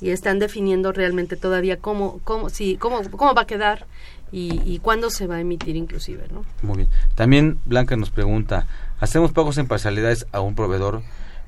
y 0.00 0.10
están 0.10 0.38
definiendo 0.38 0.92
realmente 0.92 1.36
todavía 1.36 1.78
cómo, 1.78 2.20
cómo, 2.24 2.50
sí, 2.50 2.76
cómo, 2.78 3.00
cómo 3.10 3.34
va 3.34 3.42
a 3.42 3.46
quedar 3.46 3.86
y, 4.32 4.60
y 4.64 4.80
cuándo 4.80 5.10
se 5.10 5.26
va 5.26 5.36
a 5.36 5.40
emitir 5.40 5.76
inclusive, 5.76 6.24
¿no? 6.32 6.44
Muy 6.62 6.78
bien. 6.78 6.88
También 7.14 7.60
Blanca 7.64 7.96
nos 7.96 8.10
pregunta, 8.10 8.66
hacemos 8.98 9.32
pagos 9.32 9.56
en 9.58 9.68
parcialidades 9.68 10.26
a 10.32 10.40
un 10.40 10.54
proveedor, 10.54 11.02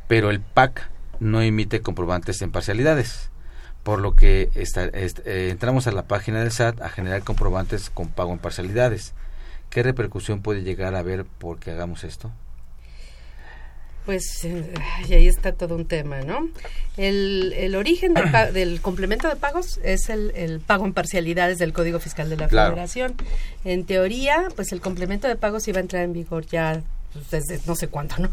pero 0.06 0.30
el 0.30 0.40
PAC 0.40 0.88
no 1.20 1.42
emite 1.42 1.82
comprobantes 1.82 2.40
en 2.42 2.52
parcialidades, 2.52 3.30
por 3.82 4.00
lo 4.00 4.14
que 4.14 4.50
eh, 4.54 5.48
entramos 5.50 5.86
a 5.86 5.92
la 5.92 6.04
página 6.04 6.40
del 6.40 6.52
SAT 6.52 6.80
a 6.82 6.88
generar 6.88 7.22
comprobantes 7.24 7.90
con 7.90 8.08
pago 8.08 8.32
en 8.32 8.38
parcialidades. 8.38 9.12
¿Qué 9.70 9.82
repercusión 9.82 10.42
puede 10.42 10.62
llegar 10.62 10.94
a 10.94 11.00
haber 11.00 11.24
porque 11.24 11.70
hagamos 11.70 12.04
esto? 12.04 12.32
Pues 14.08 14.42
eh, 14.44 14.72
ahí 15.10 15.28
está 15.28 15.52
todo 15.52 15.74
un 15.76 15.84
tema, 15.84 16.22
¿no? 16.22 16.48
El, 16.96 17.52
el 17.54 17.76
origen 17.76 18.14
del, 18.54 18.80
complemento 18.80 19.28
de 19.28 19.36
pagos 19.36 19.78
es 19.84 20.08
el, 20.08 20.62
pago 20.66 20.86
en 20.86 20.94
parcialidades 20.94 21.58
del 21.58 21.74
Código 21.74 22.00
Fiscal 22.00 22.30
de 22.30 22.38
la 22.38 22.48
Federación. 22.48 23.14
En 23.66 23.84
teoría, 23.84 24.48
pues 24.56 24.72
el 24.72 24.80
complemento 24.80 25.28
de 25.28 25.36
pagos 25.36 25.68
iba 25.68 25.76
a 25.76 25.82
entrar 25.82 26.04
en 26.04 26.14
vigor 26.14 26.46
ya 26.46 26.82
pues, 27.12 27.30
desde 27.30 27.60
no 27.66 27.74
sé 27.74 27.88
cuánto, 27.88 28.16
¿no? 28.18 28.30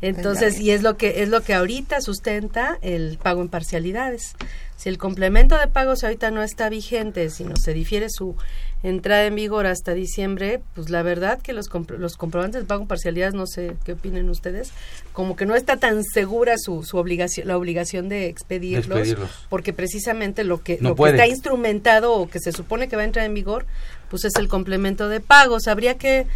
Entonces, 0.00 0.58
y 0.58 0.70
es 0.70 0.82
lo 0.82 0.96
que 0.96 1.22
es 1.22 1.28
lo 1.28 1.42
que 1.42 1.52
ahorita 1.52 2.00
sustenta 2.00 2.78
el 2.80 3.18
pago 3.22 3.42
en 3.42 3.48
parcialidades. 3.48 4.34
Si 4.76 4.88
el 4.88 4.96
complemento 4.96 5.58
de 5.58 5.66
pagos 5.66 6.02
ahorita 6.02 6.30
no 6.30 6.42
está 6.42 6.70
vigente, 6.70 7.28
sino 7.28 7.56
se 7.56 7.74
difiere 7.74 8.06
su 8.08 8.36
entrada 8.82 9.26
en 9.26 9.34
vigor 9.34 9.66
hasta 9.66 9.92
diciembre, 9.92 10.60
pues 10.74 10.90
la 10.90 11.02
verdad 11.02 11.40
que 11.40 11.52
los, 11.52 11.68
los 11.98 12.16
comprobantes 12.16 12.62
de 12.62 12.66
pago 12.66 12.82
en 12.82 12.88
parcialidades, 12.88 13.34
no 13.34 13.46
sé 13.46 13.76
qué 13.84 13.92
opinen 13.92 14.30
ustedes, 14.30 14.72
como 15.12 15.36
que 15.36 15.46
no 15.46 15.54
está 15.54 15.76
tan 15.76 16.02
segura 16.02 16.56
su, 16.58 16.82
su 16.82 16.96
obligación, 16.96 17.48
la 17.48 17.56
obligación 17.56 18.08
de 18.08 18.26
expedirlos, 18.26 19.16
porque 19.48 19.72
precisamente 19.72 20.44
lo 20.44 20.62
que, 20.62 20.78
lo 20.80 20.94
que 20.94 21.10
está 21.10 21.26
instrumentado 21.26 22.14
o 22.14 22.28
que 22.28 22.40
se 22.40 22.52
supone 22.52 22.88
que 22.88 22.96
va 22.96 23.02
a 23.02 23.06
entrar 23.06 23.26
en 23.26 23.34
vigor, 23.34 23.66
pues 24.08 24.24
es 24.24 24.34
el 24.36 24.48
complemento 24.48 25.08
de 25.08 25.20
pagos. 25.20 25.68
Habría 25.68 25.96
que 25.98 26.26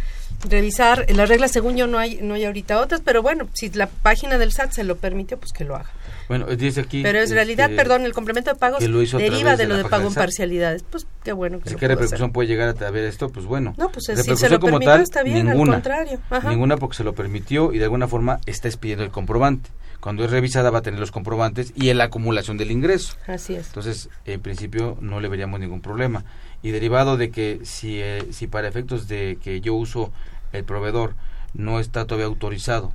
revisar 0.47 1.05
las 1.11 1.29
reglas 1.29 1.51
según 1.51 1.75
yo 1.75 1.87
no 1.87 1.97
hay 1.97 2.19
no 2.21 2.33
hay 2.33 2.45
ahorita 2.45 2.79
otras 2.79 3.01
pero 3.03 3.21
bueno 3.21 3.47
si 3.53 3.69
la 3.69 3.87
página 3.87 4.37
del 4.37 4.51
SAT 4.51 4.71
se 4.71 4.83
lo 4.83 4.97
permite 4.97 5.37
pues 5.37 5.51
que 5.51 5.63
lo 5.63 5.75
haga 5.75 5.89
bueno 6.27 6.47
dice 6.47 6.81
aquí 6.81 7.03
pero 7.03 7.19
en 7.19 7.29
realidad 7.29 7.69
este, 7.69 7.75
perdón 7.75 8.05
el 8.05 8.13
complemento 8.13 8.51
de 8.51 8.57
pagos 8.57 8.79
deriva 8.79 9.55
de, 9.55 9.67
lo 9.67 9.77
de 9.77 9.85
pago 9.85 10.07
en 10.07 10.13
parcialidad 10.13 10.77
pues 10.89 11.05
qué 11.23 11.31
bueno 11.31 11.59
que 11.59 11.75
¿Qué 11.75 11.87
repercusión 11.87 12.31
puede 12.31 12.47
llegar 12.47 12.75
a 12.83 12.91
ver 12.91 13.03
esto? 13.05 13.29
Pues 13.29 13.45
bueno. 13.45 13.73
No, 13.77 13.91
pues 13.91 14.05
si 14.05 14.35
se 14.35 14.49
lo 14.49 14.59
como 14.59 14.79
tal, 14.79 15.01
está 15.01 15.23
bien, 15.23 15.47
ninguna, 15.47 15.75
al 15.75 15.81
contrario. 15.81 16.19
Ninguna 16.49 16.77
porque 16.77 16.97
se 16.97 17.03
lo 17.03 17.13
permitió 17.13 17.73
y 17.73 17.77
de 17.77 17.85
alguna 17.85 18.07
forma 18.07 18.39
está 18.45 18.67
expidiendo 18.67 19.03
el 19.03 19.11
comprobante. 19.11 19.69
Cuando 19.99 20.23
es 20.23 20.31
revisada 20.31 20.69
va 20.69 20.79
a 20.79 20.81
tener 20.81 20.99
los 20.99 21.11
comprobantes 21.11 21.73
y 21.75 21.91
la 21.93 22.05
acumulación 22.05 22.57
del 22.57 22.71
ingreso. 22.71 23.15
Así 23.27 23.55
es. 23.55 23.67
Entonces, 23.67 24.09
en 24.25 24.39
principio 24.39 24.97
no 25.01 25.19
le 25.19 25.29
veríamos 25.29 25.59
ningún 25.59 25.81
problema. 25.81 26.23
Y 26.61 26.71
derivado 26.71 27.17
de 27.17 27.31
que 27.31 27.61
si, 27.63 27.99
eh, 28.01 28.27
si 28.31 28.47
para 28.47 28.67
efectos 28.67 29.07
de 29.07 29.37
que 29.41 29.61
yo 29.61 29.73
uso 29.73 30.11
el 30.51 30.63
proveedor 30.63 31.15
no 31.53 31.79
está 31.79 32.05
todavía 32.05 32.27
autorizado 32.27 32.93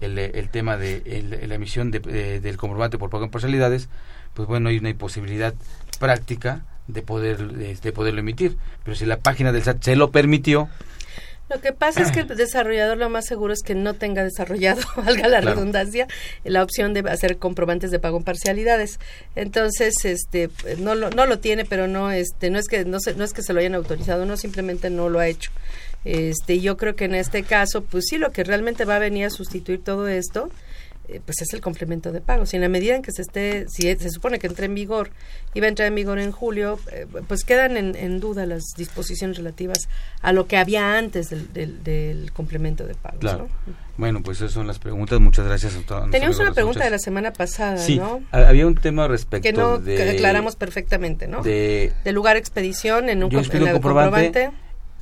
el, 0.00 0.18
el 0.18 0.48
tema 0.48 0.76
de 0.76 1.44
la 1.46 1.54
emisión 1.54 1.90
de, 1.90 2.40
del 2.40 2.56
comprobante 2.56 2.98
por 2.98 3.10
pago 3.10 3.24
en 3.24 3.30
parcialidades, 3.30 3.88
pues 4.34 4.48
bueno, 4.48 4.68
hay 4.68 4.78
una 4.78 4.90
imposibilidad 4.90 5.54
práctica 5.98 6.64
de 6.88 7.02
poder 7.02 7.52
de 7.80 7.92
poderlo 7.92 8.20
emitir. 8.20 8.56
Pero 8.84 8.96
si 8.96 9.06
la 9.06 9.18
página 9.18 9.52
del 9.52 9.62
SAT 9.62 9.82
se 9.82 9.96
lo 9.96 10.10
permitió, 10.10 10.68
lo 11.50 11.60
que 11.60 11.72
pasa 11.72 12.02
es 12.02 12.12
que 12.12 12.20
el 12.20 12.28
desarrollador 12.36 12.96
lo 12.96 13.10
más 13.10 13.26
seguro 13.26 13.52
es 13.52 13.62
que 13.62 13.74
no 13.74 13.94
tenga 13.94 14.22
desarrollado, 14.24 14.80
valga 14.96 15.28
la 15.28 15.40
redundancia, 15.40 16.06
la 16.44 16.62
opción 16.62 16.94
de 16.94 17.00
hacer 17.10 17.38
comprobantes 17.38 17.90
de 17.90 17.98
pago 17.98 18.18
en 18.18 18.24
parcialidades. 18.24 19.00
Entonces, 19.34 20.04
este, 20.04 20.48
no 20.78 20.94
lo, 20.94 21.10
no 21.10 21.26
lo 21.26 21.40
tiene, 21.40 21.64
pero 21.64 21.88
no, 21.88 22.12
este, 22.12 22.50
no 22.50 22.58
es 22.58 22.68
que 22.68 22.84
no, 22.84 23.00
se, 23.00 23.14
no 23.14 23.24
es 23.24 23.32
que 23.32 23.42
se 23.42 23.52
lo 23.52 23.60
hayan 23.60 23.74
autorizado, 23.74 24.24
no 24.26 24.36
simplemente 24.36 24.90
no 24.90 25.08
lo 25.08 25.18
ha 25.18 25.26
hecho. 25.26 25.50
Este, 26.04 26.60
yo 26.60 26.76
creo 26.76 26.96
que 26.96 27.04
en 27.04 27.14
este 27.14 27.42
caso, 27.42 27.82
pues 27.82 28.06
sí, 28.08 28.16
lo 28.16 28.30
que 28.30 28.44
realmente 28.44 28.84
va 28.84 28.96
a 28.96 29.00
venir 29.00 29.26
a 29.26 29.30
sustituir 29.30 29.82
todo 29.82 30.08
esto 30.08 30.50
pues 31.24 31.42
es 31.42 31.52
el 31.54 31.60
complemento 31.60 32.12
de 32.12 32.20
pago. 32.20 32.46
Si 32.46 32.56
en 32.56 32.62
la 32.62 32.68
medida 32.68 32.94
en 32.94 33.02
que 33.02 33.12
se 33.12 33.22
esté, 33.22 33.66
si 33.68 33.82
se 33.82 34.10
supone 34.10 34.38
que 34.38 34.46
entre 34.46 34.66
en 34.66 34.74
vigor 34.74 35.10
va 35.60 35.66
a 35.66 35.68
entrar 35.68 35.88
en 35.88 35.94
vigor 35.94 36.18
en 36.18 36.32
julio, 36.32 36.78
eh, 36.92 37.06
pues 37.26 37.44
quedan 37.44 37.76
en, 37.76 38.20
duda 38.20 38.46
las 38.46 38.62
disposiciones 38.76 39.36
relativas 39.36 39.88
a 40.22 40.32
lo 40.32 40.46
que 40.46 40.56
había 40.56 40.96
antes 40.96 41.30
del, 41.30 41.82
del, 41.82 42.32
complemento 42.32 42.86
de 42.86 42.94
pago. 42.94 43.18
Claro. 43.18 43.48
Bueno, 43.96 44.22
pues 44.22 44.38
esas 44.38 44.52
son 44.52 44.66
las 44.66 44.78
preguntas. 44.78 45.20
Muchas 45.20 45.46
gracias 45.46 45.76
a 45.76 45.82
todos. 45.82 46.10
Teníamos 46.10 46.38
una 46.38 46.52
pregunta 46.52 46.84
de 46.84 46.90
la 46.90 46.98
semana 46.98 47.32
pasada, 47.32 47.78
sí, 47.78 47.98
¿no? 47.98 48.22
Había 48.30 48.66
un 48.66 48.74
tema 48.74 49.08
respecto 49.08 49.42
que 49.42 49.52
no 49.52 49.78
de, 49.78 49.96
que 49.96 50.10
aclaramos 50.10 50.56
perfectamente, 50.56 51.28
¿no? 51.28 51.42
De, 51.42 51.92
lugar 52.12 52.36
expedición 52.36 53.08
en 53.08 53.24
un, 53.24 53.30
yo 53.30 53.42
comprobante 53.72 54.50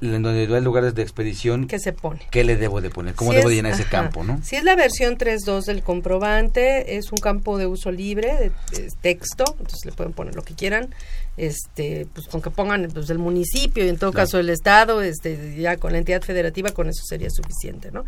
en 0.00 0.22
donde 0.22 0.54
hay 0.54 0.62
lugares 0.62 0.94
de 0.94 1.02
expedición. 1.02 1.66
¿Qué 1.66 1.78
se 1.78 1.92
pone? 1.92 2.20
¿Qué 2.30 2.44
le 2.44 2.56
debo 2.56 2.80
de 2.80 2.90
poner? 2.90 3.14
¿Cómo 3.14 3.32
debo 3.32 3.50
llenar 3.50 3.72
ese 3.72 3.84
campo, 3.84 4.24
no? 4.24 4.40
Si 4.42 4.56
es 4.56 4.64
la 4.64 4.76
versión 4.76 5.18
3.2 5.18 5.64
del 5.64 5.82
comprobante, 5.82 6.96
es 6.96 7.10
un 7.12 7.18
campo 7.18 7.58
de 7.58 7.66
uso 7.66 7.90
libre, 7.90 8.34
de, 8.36 8.50
de, 8.80 8.90
texto, 9.00 9.44
entonces 9.58 9.84
le 9.84 9.92
pueden 9.92 10.12
poner 10.12 10.34
lo 10.34 10.42
que 10.42 10.54
quieran 10.54 10.90
este 11.38 12.06
pues 12.12 12.28
con 12.28 12.42
que 12.42 12.50
pongan 12.50 12.88
pues 12.92 13.10
el 13.10 13.18
municipio 13.18 13.84
y 13.84 13.88
en 13.88 13.96
todo 13.96 14.12
caso 14.12 14.38
el 14.38 14.50
estado 14.50 15.02
este 15.02 15.56
ya 15.56 15.76
con 15.76 15.92
la 15.92 15.98
entidad 15.98 16.22
federativa 16.22 16.70
con 16.70 16.88
eso 16.88 17.02
sería 17.04 17.30
suficiente 17.30 17.90
no 17.90 18.04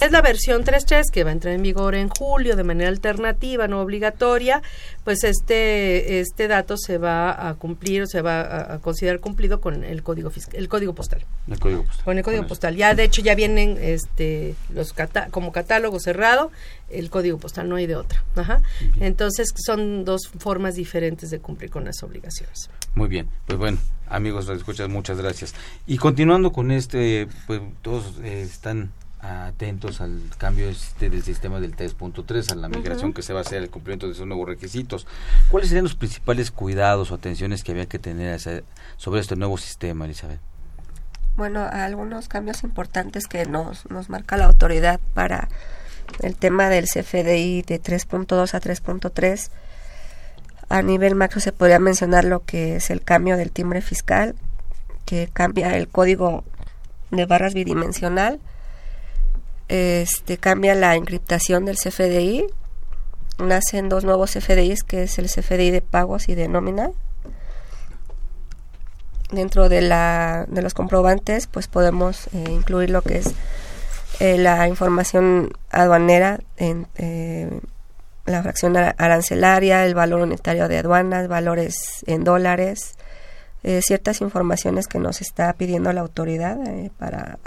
es 0.00 0.12
la 0.12 0.22
versión 0.22 0.64
3.3 0.64 1.10
que 1.10 1.24
va 1.24 1.30
a 1.30 1.32
entrar 1.32 1.54
en 1.54 1.62
vigor 1.62 1.94
en 1.94 2.08
julio 2.08 2.56
de 2.56 2.64
manera 2.64 2.88
alternativa 2.88 3.68
no 3.68 3.80
obligatoria. 3.80 4.62
Pues 5.04 5.24
este 5.24 6.20
este 6.20 6.48
dato 6.48 6.76
se 6.76 6.98
va 6.98 7.48
a 7.48 7.54
cumplir 7.54 8.02
o 8.02 8.06
se 8.06 8.22
va 8.22 8.74
a, 8.74 8.78
considerar 8.78 9.20
cumplido 9.20 9.60
con 9.60 9.84
el 9.84 10.02
código 10.02 10.30
fiscal, 10.30 10.56
el 10.56 10.68
código 10.68 10.94
postal. 10.94 11.24
El 11.48 11.58
código 11.58 11.84
postal 11.84 12.04
con 12.04 12.18
el 12.18 12.24
código 12.24 12.46
postal. 12.46 12.76
Ya 12.76 12.94
de 12.94 13.04
hecho 13.04 13.22
ya 13.22 13.34
vienen 13.34 13.78
este 13.80 14.54
los 14.72 14.94
como 15.30 15.52
catálogo 15.52 16.00
cerrado 16.00 16.50
el 16.90 17.10
código 17.10 17.38
postal 17.38 17.68
no 17.68 17.76
hay 17.76 17.86
de 17.86 17.96
otra 17.96 18.24
Ajá. 18.36 18.62
entonces 19.00 19.48
son 19.56 20.04
dos 20.04 20.28
formas 20.38 20.74
diferentes 20.74 21.30
de 21.30 21.40
cumplir 21.40 21.70
con 21.70 21.84
las 21.84 22.02
obligaciones 22.02 22.70
muy 22.94 23.08
bien, 23.08 23.28
pues 23.46 23.58
bueno, 23.58 23.78
amigos, 24.08 24.48
escuchas, 24.48 24.88
muchas 24.88 25.18
gracias. 25.18 25.54
Y 25.86 25.98
continuando 25.98 26.52
con 26.52 26.70
este, 26.70 27.28
pues 27.46 27.60
todos 27.82 28.18
eh, 28.22 28.42
están 28.42 28.90
atentos 29.20 30.00
al 30.00 30.18
cambio 30.38 30.68
este 30.68 31.10
del 31.10 31.22
sistema 31.22 31.60
del 31.60 31.76
3.3, 31.76 32.52
a 32.52 32.54
la 32.56 32.68
migración 32.68 33.12
que 33.12 33.22
se 33.22 33.32
va 33.32 33.40
a 33.40 33.42
hacer, 33.42 33.62
el 33.62 33.70
cumplimiento 33.70 34.06
de 34.06 34.12
esos 34.12 34.26
nuevos 34.26 34.48
requisitos. 34.48 35.06
¿Cuáles 35.50 35.68
serían 35.68 35.84
los 35.84 35.94
principales 35.94 36.50
cuidados 36.50 37.10
o 37.10 37.14
atenciones 37.14 37.62
que 37.62 37.72
había 37.72 37.86
que 37.86 37.98
tener 37.98 38.40
sobre 38.96 39.20
este 39.20 39.36
nuevo 39.36 39.56
sistema, 39.58 40.06
Elizabeth? 40.06 40.40
Bueno, 41.36 41.60
algunos 41.70 42.28
cambios 42.28 42.64
importantes 42.64 43.26
que 43.26 43.46
nos, 43.46 43.88
nos 43.88 44.10
marca 44.10 44.36
la 44.36 44.46
autoridad 44.46 45.00
para 45.14 45.48
el 46.20 46.36
tema 46.36 46.68
del 46.68 46.84
CFDI 46.84 47.62
de 47.62 47.80
3.2 47.80 48.54
a 48.54 48.60
3.3 48.60 49.50
a 50.70 50.82
nivel 50.82 51.16
macro 51.16 51.40
se 51.40 51.52
podría 51.52 51.80
mencionar 51.80 52.24
lo 52.24 52.44
que 52.44 52.76
es 52.76 52.90
el 52.90 53.02
cambio 53.02 53.36
del 53.36 53.50
timbre 53.50 53.82
fiscal, 53.82 54.36
que 55.04 55.28
cambia 55.32 55.76
el 55.76 55.88
código 55.88 56.44
de 57.10 57.26
barras 57.26 57.54
bidimensional, 57.54 58.38
este 59.68 60.38
cambia 60.38 60.76
la 60.76 60.94
encriptación 60.94 61.64
del 61.64 61.76
CFDI, 61.76 62.46
nacen 63.38 63.88
dos 63.88 64.04
nuevos 64.04 64.32
CFDIs, 64.32 64.84
que 64.84 65.02
es 65.04 65.18
el 65.18 65.26
CFDI 65.26 65.70
de 65.70 65.80
pagos 65.80 66.28
y 66.28 66.34
de 66.34 66.48
nómina. 66.48 66.90
Dentro 69.32 69.68
de, 69.68 69.80
la, 69.80 70.44
de 70.48 70.62
los 70.62 70.74
comprobantes, 70.74 71.46
pues 71.46 71.68
podemos 71.68 72.26
eh, 72.32 72.44
incluir 72.50 72.90
lo 72.90 73.02
que 73.02 73.18
es 73.18 73.34
eh, 74.20 74.36
la 74.38 74.68
información 74.68 75.52
aduanera 75.70 76.40
en, 76.58 76.86
eh, 76.96 77.60
la 78.26 78.42
fracción 78.42 78.76
arancelaria, 78.76 79.84
el 79.84 79.94
valor 79.94 80.20
unitario 80.20 80.68
de 80.68 80.78
aduanas, 80.78 81.26
valores 81.26 82.04
en 82.06 82.22
dólares, 82.22 82.96
eh, 83.62 83.80
ciertas 83.82 84.20
informaciones 84.20 84.86
que 84.86 84.98
nos 84.98 85.20
está 85.20 85.52
pidiendo 85.54 85.92
la 85.92 86.02
autoridad 86.02 86.58
para 86.98 87.38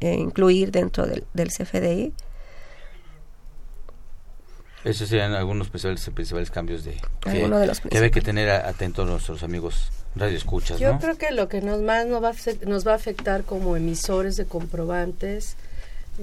eh, 0.00 0.14
incluir 0.14 0.70
dentro 0.70 1.06
del, 1.06 1.48
CFDI. 1.48 2.12
Esos 4.84 5.08
serían 5.08 5.34
algunos 5.34 5.68
principales, 5.68 6.50
cambios 6.50 6.84
de 6.84 6.96
que, 7.20 8.00
de 8.00 8.10
que 8.10 8.20
tener 8.22 8.48
atentos 8.50 9.06
nuestros 9.06 9.42
amigos 9.42 9.90
Yo 10.78 10.98
creo 10.98 11.16
que 11.16 11.30
lo 11.30 11.48
que 11.48 11.60
nos 11.60 11.80
más 11.82 12.06
nos 12.06 12.22
va, 12.22 12.32
nos 12.66 12.86
va 12.86 12.92
a 12.92 12.96
afectar 12.96 13.44
como 13.44 13.76
emisores 13.76 14.36
de 14.36 14.44
comprobantes 14.44 15.56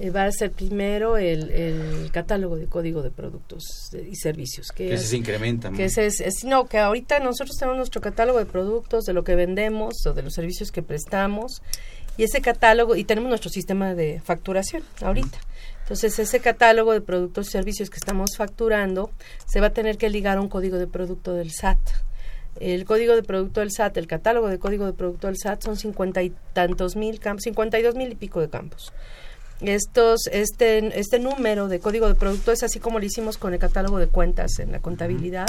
eh, 0.00 0.10
va 0.10 0.24
a 0.24 0.32
ser 0.32 0.52
primero 0.52 1.16
el, 1.16 2.10
catálogo 2.12 2.56
de 2.56 2.66
código 2.66 3.02
de 3.02 3.10
productos 3.10 3.64
y 3.92 4.14
servicios. 4.16 4.70
Que, 4.70 4.94
ese 4.94 5.06
se 5.06 5.16
incrementa. 5.16 5.72
Que 5.72 5.86
ese 5.86 6.06
es, 6.06 6.44
no, 6.44 6.66
que 6.66 6.78
ahorita 6.78 7.18
nosotros 7.20 7.56
tenemos 7.56 7.78
nuestro 7.78 8.00
catálogo 8.00 8.38
de 8.38 8.46
productos, 8.46 9.04
de 9.04 9.12
lo 9.12 9.24
que 9.24 9.34
vendemos 9.34 10.06
o 10.06 10.12
de 10.12 10.22
los 10.22 10.34
servicios 10.34 10.70
que 10.70 10.82
prestamos 10.82 11.62
y 12.16 12.24
ese 12.24 12.40
catálogo, 12.40 12.96
y 12.96 13.04
tenemos 13.04 13.28
nuestro 13.28 13.50
sistema 13.50 13.94
de 13.94 14.20
facturación 14.24 14.82
ahorita. 15.00 15.38
Entonces, 15.82 16.18
ese 16.18 16.40
catálogo 16.40 16.92
de 16.92 17.00
productos 17.00 17.48
y 17.48 17.50
servicios 17.52 17.90
que 17.90 17.96
estamos 17.96 18.36
facturando 18.36 19.10
se 19.46 19.60
va 19.60 19.68
a 19.68 19.72
tener 19.72 19.96
que 19.98 20.10
ligar 20.10 20.38
a 20.38 20.40
un 20.40 20.48
código 20.48 20.76
de 20.78 20.86
producto 20.86 21.32
del 21.32 21.50
SAT. 21.50 21.78
El 22.60 22.84
código 22.84 23.14
de 23.14 23.22
producto 23.22 23.60
del 23.60 23.70
SAT, 23.70 23.96
el 23.96 24.06
catálogo 24.06 24.48
de 24.48 24.58
código 24.58 24.86
de 24.86 24.92
producto 24.92 25.26
del 25.26 25.36
SAT 25.36 25.62
son 25.62 25.76
cincuenta 25.76 26.22
y 26.22 26.32
tantos 26.52 26.96
mil 26.96 27.20
campos, 27.20 27.44
cincuenta 27.44 27.78
y 27.78 27.82
dos 27.82 27.94
mil 27.94 28.10
y 28.10 28.14
pico 28.14 28.40
de 28.40 28.48
campos. 28.48 28.92
Estos 29.60 30.28
este 30.30 30.98
este 30.98 31.18
número 31.18 31.66
de 31.66 31.80
código 31.80 32.06
de 32.06 32.14
producto 32.14 32.52
es 32.52 32.62
así 32.62 32.78
como 32.78 33.00
lo 33.00 33.04
hicimos 33.04 33.38
con 33.38 33.54
el 33.54 33.58
catálogo 33.58 33.98
de 33.98 34.06
cuentas 34.06 34.58
en 34.60 34.70
la 34.70 34.78
contabilidad 34.78 35.48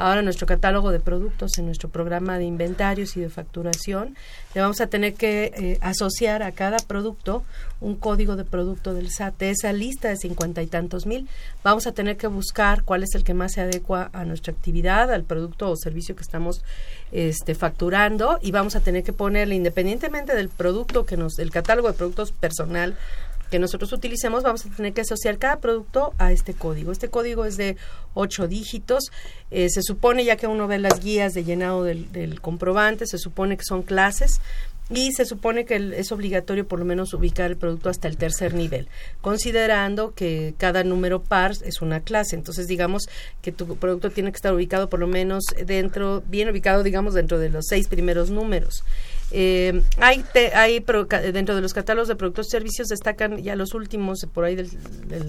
ahora 0.00 0.22
nuestro 0.22 0.46
catálogo 0.46 0.92
de 0.92 0.98
productos 0.98 1.58
en 1.58 1.66
nuestro 1.66 1.90
programa 1.90 2.38
de 2.38 2.44
inventarios 2.44 3.18
y 3.18 3.20
de 3.20 3.28
facturación. 3.28 4.16
Le 4.54 4.62
vamos 4.62 4.80
a 4.80 4.86
tener 4.86 5.12
que 5.12 5.52
eh, 5.54 5.78
asociar 5.82 6.42
a 6.42 6.52
cada 6.52 6.78
producto 6.78 7.44
un 7.80 7.96
código 7.96 8.34
de 8.34 8.44
producto 8.44 8.94
del 8.94 9.10
SAT 9.10 9.42
esa 9.42 9.72
lista 9.74 10.08
de 10.08 10.16
cincuenta 10.16 10.62
y 10.62 10.66
tantos 10.66 11.06
mil 11.06 11.28
vamos 11.62 11.86
a 11.86 11.92
tener 11.92 12.16
que 12.16 12.26
buscar 12.26 12.82
cuál 12.82 13.02
es 13.02 13.14
el 13.14 13.24
que 13.24 13.34
más 13.34 13.52
se 13.52 13.60
adecua 13.60 14.10
a 14.12 14.24
nuestra 14.24 14.52
actividad 14.52 15.12
al 15.12 15.24
producto 15.24 15.70
o 15.70 15.76
servicio 15.76 16.16
que 16.16 16.22
estamos 16.22 16.62
este 17.12 17.54
facturando 17.54 18.38
y 18.40 18.52
vamos 18.52 18.76
a 18.76 18.80
tener 18.80 19.02
que 19.02 19.12
ponerle 19.12 19.54
independientemente 19.54 20.34
del 20.34 20.48
producto 20.48 21.04
que 21.04 21.16
nos 21.16 21.38
el 21.38 21.50
catálogo 21.50 21.88
de 21.88 21.94
productos 21.94 22.32
personal 22.32 22.96
que 23.50 23.58
nosotros 23.58 23.92
utilicemos, 23.92 24.42
vamos 24.42 24.64
a 24.64 24.70
tener 24.70 24.92
que 24.92 25.02
asociar 25.02 25.38
cada 25.38 25.58
producto 25.60 26.14
a 26.18 26.32
este 26.32 26.54
código. 26.54 26.92
Este 26.92 27.08
código 27.08 27.44
es 27.44 27.56
de 27.56 27.76
ocho 28.14 28.48
dígitos. 28.48 29.10
Eh, 29.50 29.68
se 29.68 29.82
supone, 29.82 30.24
ya 30.24 30.36
que 30.36 30.46
uno 30.46 30.66
ve 30.66 30.78
las 30.78 31.00
guías 31.00 31.34
de 31.34 31.44
llenado 31.44 31.84
del, 31.84 32.40
comprobante, 32.40 33.06
se 33.06 33.18
supone 33.18 33.56
que 33.56 33.64
son 33.64 33.82
clases 33.82 34.40
y 34.88 35.12
se 35.12 35.24
supone 35.24 35.64
que 35.64 35.94
es 35.96 36.10
obligatorio 36.10 36.66
por 36.66 36.80
lo 36.80 36.84
menos 36.84 37.14
ubicar 37.14 37.50
el 37.50 37.56
producto 37.56 37.90
hasta 37.90 38.08
el 38.08 38.16
tercer 38.16 38.54
nivel, 38.54 38.88
considerando 39.20 40.14
que 40.14 40.54
cada 40.58 40.82
número 40.82 41.22
par 41.22 41.52
es 41.64 41.80
una 41.80 42.00
clase. 42.00 42.34
Entonces, 42.34 42.66
digamos 42.66 43.04
que 43.40 43.52
tu 43.52 43.76
producto 43.76 44.10
tiene 44.10 44.32
que 44.32 44.36
estar 44.36 44.52
ubicado 44.52 44.88
por 44.88 44.98
lo 44.98 45.06
menos 45.06 45.44
dentro, 45.64 46.22
bien 46.26 46.48
ubicado, 46.48 46.82
digamos, 46.82 47.14
dentro 47.14 47.38
de 47.38 47.50
los 47.50 47.66
seis 47.68 47.86
primeros 47.88 48.30
números. 48.30 48.82
Eh, 49.32 49.82
hay 49.98 50.24
hay 50.54 50.84
dentro 51.32 51.54
de 51.54 51.60
los 51.60 51.72
catálogos 51.72 52.08
de 52.08 52.16
productos 52.16 52.48
y 52.48 52.50
servicios 52.50 52.88
destacan 52.88 53.38
ya 53.42 53.54
los 53.56 53.74
últimos, 53.74 54.26
por 54.32 54.44
ahí 54.44 54.56
de 54.56 54.68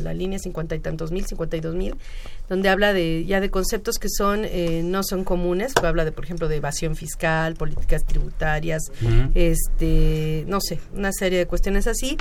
la 0.02 0.14
línea 0.14 0.40
cincuenta 0.40 0.76
y 0.76 0.80
tantos 0.80 1.12
mil, 1.12 1.26
cincuenta 1.26 1.58
y 1.58 1.62
dos 1.62 1.76
mil, 1.76 1.96
donde 2.50 2.70
habla 2.70 2.94
de 2.94 3.26
ya 3.26 3.40
de 3.40 3.50
conceptos 3.50 3.98
que 3.98 4.10
son 4.10 4.46
eh, 4.46 4.82
no 4.84 5.04
son 5.04 5.24
comunes, 5.24 5.74
habla 5.84 6.06
de, 6.06 6.12
por 6.12 6.26
ejemplo, 6.26 6.48
de 6.48 6.58
evasión 6.58 6.96
fiscal, 6.96 7.56
políticas 7.56 8.06
tributarias, 8.06 8.92
este, 9.36 10.46
no 10.48 10.60
sé, 10.62 10.80
una 10.96 11.12
serie 11.12 11.38
de 11.38 11.46
cuestiones 11.46 11.88
así. 11.88 12.18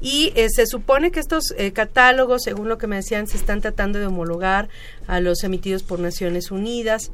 Y 0.00 0.32
eh, 0.36 0.48
se 0.50 0.66
supone 0.66 1.10
que 1.10 1.20
estos 1.20 1.54
catálogos, 1.72 2.42
según 2.42 2.68
lo 2.68 2.78
que 2.78 2.86
me 2.86 2.96
decían, 2.96 3.26
se 3.26 3.36
están 3.36 3.60
tratando 3.60 3.98
de 3.98 4.06
homologar 4.06 4.68
a 5.06 5.20
los 5.20 5.42
emitidos 5.44 5.82
por 5.82 5.98
Naciones 5.98 6.50
Unidas 6.50 7.10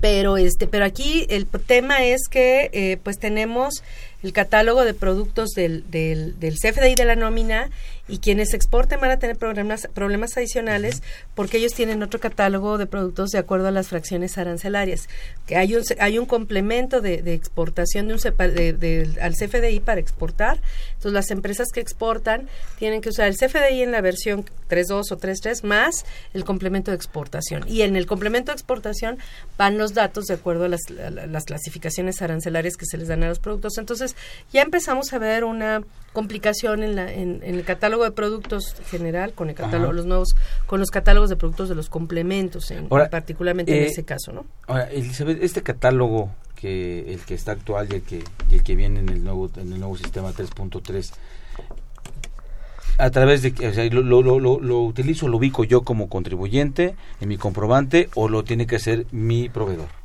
pero 0.00 0.36
este 0.36 0.66
pero 0.66 0.84
aquí 0.84 1.26
el 1.28 1.46
tema 1.46 2.04
es 2.04 2.28
que 2.30 2.70
eh, 2.72 2.98
pues 3.02 3.18
tenemos 3.18 3.82
el 4.22 4.32
catálogo 4.32 4.84
de 4.84 4.94
productos 4.94 5.50
del, 5.50 5.90
del, 5.90 6.38
del 6.38 6.54
CFDI 6.54 6.94
de 6.94 7.04
la 7.04 7.16
nómina 7.16 7.70
y 8.08 8.18
quienes 8.18 8.52
exporten 8.52 9.00
van 9.00 9.10
a 9.12 9.18
tener 9.18 9.36
problemas, 9.36 9.88
problemas 9.94 10.36
adicionales 10.36 11.02
porque 11.34 11.58
ellos 11.58 11.72
tienen 11.72 12.02
otro 12.02 12.18
catálogo 12.18 12.76
de 12.76 12.86
productos 12.86 13.30
de 13.30 13.38
acuerdo 13.38 13.68
a 13.68 13.70
las 13.70 13.88
fracciones 13.88 14.38
arancelarias. 14.38 15.08
Que 15.46 15.56
hay 15.56 15.74
un, 15.74 15.82
hay 16.00 16.18
un 16.18 16.26
complemento 16.26 17.00
de, 17.00 17.22
de 17.22 17.34
exportación 17.34 18.08
de 18.08 18.14
un, 18.14 18.20
de, 18.20 19.08
al 19.20 19.34
CFDI 19.34 19.80
para 19.80 20.00
exportar. 20.00 20.60
Entonces 20.88 21.12
las 21.12 21.30
empresas 21.30 21.68
que 21.72 21.80
exportan 21.80 22.48
tienen 22.78 23.00
que 23.00 23.10
usar 23.10 23.28
el 23.28 23.36
CFDI 23.36 23.82
en 23.82 23.92
la 23.92 24.00
versión 24.00 24.44
3.2 24.68 25.12
o 25.12 25.18
3.3 25.18 25.62
más 25.62 26.04
el 26.34 26.44
complemento 26.44 26.90
de 26.90 26.96
exportación. 26.96 27.64
Y 27.68 27.82
en 27.82 27.96
el 27.96 28.06
complemento 28.06 28.50
de 28.50 28.54
exportación 28.54 29.18
van 29.56 29.78
los 29.78 29.94
datos 29.94 30.26
de 30.26 30.34
acuerdo 30.34 30.64
a 30.64 30.68
las, 30.68 30.80
las 30.90 31.44
clasificaciones 31.44 32.20
arancelarias 32.20 32.76
que 32.76 32.86
se 32.86 32.98
les 32.98 33.08
dan 33.08 33.22
a 33.22 33.28
los 33.28 33.38
productos. 33.38 33.78
Entonces 33.78 34.16
ya 34.52 34.62
empezamos 34.62 35.12
a 35.12 35.18
ver 35.18 35.44
una 35.44 35.82
complicación 36.12 36.82
en, 36.82 36.96
la, 36.96 37.10
en, 37.12 37.40
el 37.42 37.64
catálogo 37.64 37.91
de 38.00 38.10
productos 38.10 38.74
general 38.90 39.32
con 39.32 39.48
el 39.48 39.54
catálogo 39.54 39.92
los 39.92 40.06
nuevos 40.06 40.34
con 40.66 40.80
los 40.80 40.90
catálogos 40.90 41.30
de 41.30 41.36
productos 41.36 41.68
de 41.68 41.74
los 41.74 41.88
complementos 41.88 42.70
en, 42.70 42.88
particularmente 42.88 43.76
en 43.76 43.84
eh, 43.84 43.86
ese 43.86 44.04
caso 44.04 44.32
no 44.32 44.46
ahora 44.66 44.84
Elizabeth 44.90 45.42
este 45.42 45.62
catálogo 45.62 46.30
que 46.56 47.12
el 47.12 47.20
que 47.20 47.34
está 47.34 47.52
actual 47.52 47.88
y 47.90 47.96
el 47.96 48.02
que 48.02 48.24
y 48.50 48.54
el 48.54 48.62
que 48.62 48.76
viene 48.76 49.00
en 49.00 49.08
el 49.08 49.24
nuevo 49.24 49.50
en 49.56 49.72
el 49.72 49.80
nuevo 49.80 49.96
sistema 49.96 50.30
3.3 50.30 51.12
a 52.98 53.10
través 53.10 53.42
de 53.42 53.68
o 53.68 53.72
sea, 53.72 53.84
lo, 53.86 54.02
lo, 54.02 54.22
lo, 54.22 54.60
lo, 54.60 54.82
utilizo 54.82 55.28
lo 55.28 55.38
ubico 55.38 55.64
yo 55.64 55.82
como 55.82 56.08
contribuyente 56.08 56.94
en 57.20 57.28
mi 57.28 57.36
comprobante 57.36 58.08
o 58.14 58.28
lo 58.28 58.44
tiene 58.44 58.66
que 58.66 58.76
hacer 58.76 59.06
mi 59.10 59.48
proveedor 59.48 60.01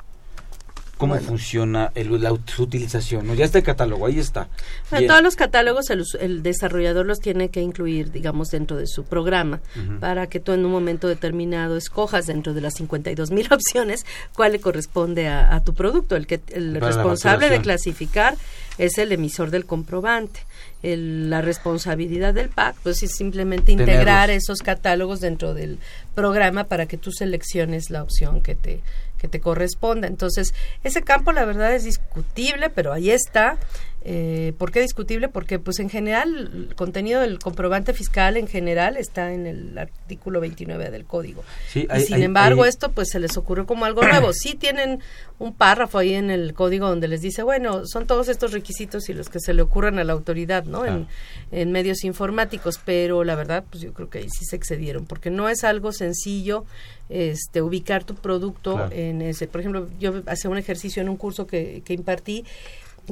cómo 0.98 1.16
funciona 1.20 1.92
el, 1.96 2.22
la 2.22 2.34
utilización. 2.34 3.28
¿no? 3.28 3.34
Ya 3.34 3.46
está 3.46 3.60
el 3.60 3.64
catálogo, 3.64 4.06
ahí 4.06 4.20
está. 4.20 4.48
todos 4.90 5.22
los 5.22 5.36
catálogos 5.36 5.86
el, 5.90 6.44
desarrollador 6.44 7.06
los 7.06 7.20
tiene 7.20 7.50
que 7.50 7.62
incluir, 7.62 8.12
digamos, 8.12 8.50
dentro 8.50 8.78
de 8.78 8.88
su 8.88 9.04
programa, 9.04 9.60
para 10.00 10.28
que 10.28 10.40
tú 10.40 10.54
en 10.54 10.66
un 10.66 10.72
momento 10.72 11.08
determinado 11.08 11.78
escojas 11.78 12.28
dentro 12.28 12.54
de 12.54 12.62
las 12.62 12.76
52 12.76 13.32
mil 13.32 13.48
opciones 13.52 14.06
cuál 14.34 14.54
le 14.54 14.60
corresponde 14.60 15.28
a, 15.28 15.62
tu 15.64 15.74
producto. 15.74 16.16
El, 16.16 16.28
que, 16.28 16.42
el 16.50 16.80
responsable 16.82 17.50
de 17.50 17.62
clasificar 17.62 18.36
es 18.78 18.98
el 18.98 19.12
emisor 19.12 19.52
del 19.52 19.66
comprobante. 19.66 20.42
la 20.82 21.42
responsabilidad 21.42 22.34
del 22.34 22.50
PAC, 22.50 22.76
pues 22.84 23.04
es 23.04 23.12
simplemente 23.16 23.72
integrar 23.72 24.30
esos 24.30 24.60
catálogos 24.60 25.20
dentro 25.20 25.54
del 25.54 25.80
programa 26.16 26.66
para 26.66 26.86
que 26.86 26.98
tú 26.98 27.12
selecciones 27.12 27.90
la 27.90 28.04
opción 28.04 28.42
que 28.42 28.56
te 28.56 28.82
que 29.18 29.28
te 29.28 29.40
corresponda. 29.40 30.08
Entonces, 30.08 30.54
ese 30.84 31.02
campo 31.02 31.32
la 31.32 31.46
verdad 31.46 31.74
es 31.74 31.84
discutible, 31.84 32.70
pero 32.70 32.94
ahí 32.94 33.12
está. 33.12 33.58
Eh, 34.04 34.54
¿Por 34.58 34.72
qué 34.72 34.80
discutible? 34.80 35.28
Porque 35.28 35.60
pues 35.60 35.80
en 35.80 35.90
general 35.90 36.68
el 36.70 36.76
contenido 36.76 37.20
del 37.20 37.40
comprobante 37.40 37.94
fiscal 37.94 38.38
en 38.38 38.48
general 38.48 38.96
está 38.96 39.34
en 39.34 39.46
el 39.46 39.78
artículo 39.78 40.40
29 40.40 40.92
del 40.92 41.04
código. 41.04 41.44
y 41.74 42.00
sin 42.02 42.24
embargo 42.24 42.66
esto 42.66 42.92
pues 42.92 43.10
se 43.10 43.20
les 43.20 43.36
ocurrió 43.36 43.66
como 43.66 43.86
algo 43.86 44.04
nuevo. 44.04 44.32
Sí 44.38 44.56
tienen 44.56 45.00
un 45.40 45.54
párrafo 45.54 45.98
ahí 45.98 46.14
en 46.14 46.30
el 46.30 46.54
código 46.54 46.88
donde 46.88 47.08
les 47.08 47.22
dice, 47.22 47.44
bueno, 47.44 47.86
son 47.86 48.06
todos 48.06 48.30
estos 48.30 48.54
requisitos 48.54 49.10
y 49.10 49.14
los 49.14 49.30
que 49.30 49.40
se 49.40 49.54
le 49.54 49.62
ocurran 49.62 50.00
a 50.00 50.04
la 50.04 50.14
autoridad, 50.14 50.64
¿no? 50.66 50.86
En, 50.86 51.08
en 51.52 51.72
medios 51.72 52.04
informáticos, 52.04 52.80
pero 52.86 53.24
la 53.24 53.36
verdad 53.36 53.66
pues 53.70 53.82
yo 53.84 53.94
creo 53.94 54.10
que 54.10 54.20
ahí 54.20 54.30
sí 54.30 54.46
se 54.46 54.56
excedieron 54.56 55.06
porque 55.06 55.32
no 55.32 55.50
es 55.50 55.64
algo 55.64 55.92
sencillo 55.92 56.66
este, 57.10 57.62
ubicar 57.62 58.04
tu 58.04 58.16
producto 58.16 58.90
en 58.92 59.22
ese. 59.22 59.48
Por 59.48 59.62
ejemplo, 59.62 59.90
yo 60.00 60.22
hacía 60.28 60.50
un 60.50 60.58
ejercicio 60.58 61.02
en 61.02 61.10
un 61.10 61.18
curso 61.18 61.48
que, 61.48 61.82
que 61.86 61.94
impartí 61.94 62.46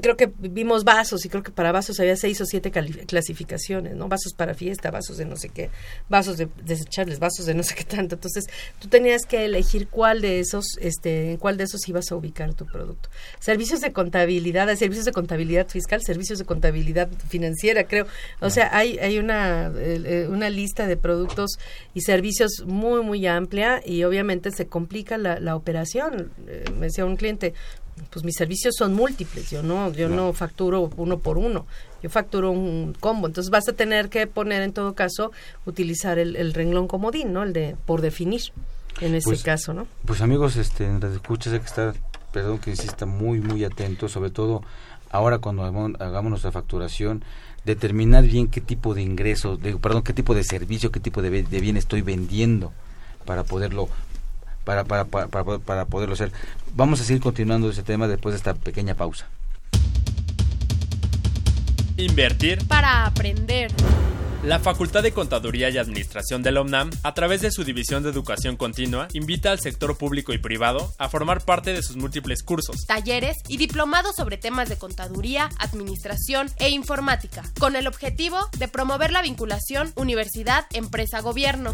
creo 0.02 0.18
que 0.18 0.32
vimos 0.38 0.84
vasos 0.84 1.26
y 1.26 1.30
creo 1.30 1.44
que 1.44 1.52
para 1.52 1.72
vasos 1.72 2.00
había 2.00 2.16
seis 2.18 2.40
o 2.42 2.46
siete 2.46 2.72
clasificaciones, 2.72 3.96
¿no? 3.96 4.08
Vasos 4.08 4.34
para 4.34 4.54
fiesta, 4.54 4.92
vasos 4.92 5.18
de 5.18 5.26
no 5.26 5.38
sé 5.38 5.50
qué, 5.50 5.70
vasos 6.10 6.38
de 6.38 6.50
desechables, 6.64 7.20
vasos 7.20 7.46
de 7.46 7.54
no 7.54 7.64
sé 7.64 7.76
qué 7.76 7.84
tanto. 7.84 8.16
Entonces, 8.16 8.46
tú 8.80 8.88
tenías 8.88 9.26
que 9.26 9.46
elegir 9.46 9.88
cuál 9.88 10.22
de 10.22 10.40
esos, 10.40 10.66
este, 10.80 11.32
en 11.32 11.38
cuál 11.38 11.58
de 11.58 11.64
esos 11.64 11.88
ibas 11.88 12.12
a 12.12 12.16
ubicar 12.16 12.54
tu 12.54 12.66
producto. 12.66 13.10
Servicios 13.40 13.82
de 13.82 13.94
contabilidad, 13.94 14.74
servicios 14.76 15.06
de 15.06 15.12
contabilidad 15.12 15.68
fiscal, 15.70 16.02
servicios 16.04 16.40
de 16.40 16.46
contabilidad 16.46 17.10
financiera, 17.30 17.86
creo. 17.86 18.06
O 18.42 18.50
sea, 18.50 18.76
hay, 18.76 18.98
hay 19.00 19.18
una, 19.18 19.72
eh, 19.76 20.28
una 20.30 20.50
lista 20.50 20.88
de 20.88 20.98
productos 20.98 21.52
y 21.94 22.02
servicios 22.02 22.64
muy, 22.66 23.02
muy 23.02 23.26
amplia 23.28 23.82
y 23.86 24.04
obviamente 24.04 24.52
se 24.52 24.68
complica 24.68 25.18
la, 25.18 25.40
la 25.40 25.56
operación. 25.56 26.32
Eh, 26.48 26.66
me 26.78 26.88
decía 26.88 27.06
un 27.06 27.16
cliente, 27.16 27.54
pues 28.10 28.26
mis 28.26 28.36
servicios 28.36 28.76
son 28.78 28.94
múltiples, 28.94 29.50
yo 29.50 29.64
no, 29.64 29.92
yo 29.92 30.10
no. 30.10 30.34
facturo 30.34 30.90
uno 30.98 31.20
por 31.20 31.38
uno, 31.38 31.66
yo 32.04 32.10
facturo 32.10 32.52
un 32.52 32.96
combo, 33.00 33.28
entonces 33.28 33.50
vas 33.50 33.68
a 33.70 33.74
tener 33.74 34.10
que 34.10 34.28
poner 34.28 34.62
en 34.64 34.74
todo 34.74 34.94
caso, 34.94 35.32
utilizar 35.66 36.20
el, 36.20 36.54
renglón 36.54 36.88
comodín, 36.88 37.34
¿no? 37.34 37.44
El 37.44 37.54
de 37.54 37.76
por 37.86 38.02
definir, 38.02 38.42
en 39.00 39.16
ese 39.16 39.26
pues, 39.26 39.44
caso, 39.44 39.74
¿no? 39.74 39.88
Pues 40.06 40.22
amigos, 40.22 40.58
este, 40.58 40.86
en 40.86 41.02
escuchas 41.04 41.54
hay 41.54 41.60
que 41.60 41.66
estar, 41.66 41.96
perdón 42.32 42.60
que 42.60 42.72
insista, 42.72 43.06
muy, 43.06 43.40
muy 43.40 43.64
atento, 43.64 44.10
sobre 44.10 44.30
todo 44.30 44.62
ahora 45.10 45.40
cuando 45.40 45.64
hagamos 45.64 46.30
nuestra 46.30 46.52
facturación, 46.52 47.24
determinar 47.64 48.24
bien 48.26 48.48
qué 48.48 48.62
tipo 48.62 48.94
de 48.94 49.02
ingresos, 49.02 49.62
de, 49.62 49.78
perdón, 49.78 50.04
qué 50.04 50.14
tipo 50.14 50.36
de 50.36 50.44
servicio, 50.44 50.92
qué 50.92 51.00
tipo 51.00 51.22
de, 51.22 51.44
de 51.44 51.60
bien 51.62 51.78
estoy 51.78 52.02
vendiendo 52.02 52.74
para 53.26 53.44
poderlo 53.44 53.90
para, 54.66 54.84
para, 54.84 55.06
para, 55.06 55.60
para, 55.60 55.86
poderlo 55.86 56.16
hacer. 56.16 56.32
Vamos 56.76 57.00
a 57.00 57.04
seguir 57.06 57.22
continuando 57.22 57.70
ese 57.70 57.84
tema 57.84 58.08
después 58.08 58.34
de 58.34 58.38
esta 58.38 58.54
pequeña 58.54 58.96
pausa. 58.96 59.28
Invertir 61.98 62.68
para 62.68 63.06
aprender. 63.06 63.72
La 64.44 64.60
Facultad 64.60 65.02
de 65.02 65.12
Contaduría 65.12 65.72
y 65.72 65.80
Administración 65.80 66.44
de 66.44 66.52
la 66.52 66.62
UNAM, 66.62 66.92
a 67.02 67.16
través 67.16 67.42
de 67.42 67.50
su 67.50 67.64
División 67.64 68.04
de 68.04 68.12
Educación 68.12 68.58
Continua, 68.58 69.08
invita 69.14 69.50
al 69.50 69.60
sector 69.60 69.98
público 69.98 70.34
y 70.34 70.38
privado 70.38 70.94
a 71.00 71.10
formar 71.10 71.44
parte 71.44 71.74
de 71.74 71.82
sus 71.82 71.96
múltiples 71.96 72.44
cursos, 72.44 72.86
talleres 72.86 73.38
y 73.48 73.58
diplomados 73.58 74.16
sobre 74.16 74.38
temas 74.38 74.70
de 74.70 74.78
contaduría, 74.78 75.50
administración 75.58 76.52
e 76.60 76.70
informática, 76.70 77.42
con 77.60 77.76
el 77.76 77.88
objetivo 77.88 78.38
de 78.60 78.68
promover 78.68 79.12
la 79.12 79.24
vinculación 79.24 79.92
universidad-empresa-gobierno. 79.96 81.74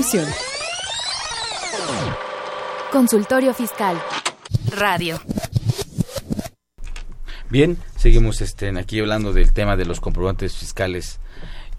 Consultorio 2.91 3.53
Fiscal. 3.53 4.01
Radio. 4.75 5.21
Bien, 7.49 7.77
Seguimos 8.01 8.41
este, 8.41 8.75
aquí 8.79 8.99
hablando 8.99 9.31
del 9.31 9.53
tema 9.53 9.77
de 9.77 9.85
los 9.85 9.99
comprobantes 9.99 10.57
fiscales 10.57 11.19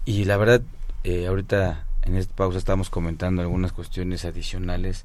y 0.05 0.23
la 0.23 0.37
verdad, 0.37 0.61
eh, 1.03 1.27
ahorita 1.27 1.85
en 2.03 2.15
esta 2.15 2.33
pausa 2.33 2.57
estamos 2.57 2.89
comentando 2.89 3.41
algunas 3.41 3.73
cuestiones 3.73 4.23
adicionales 4.23 5.03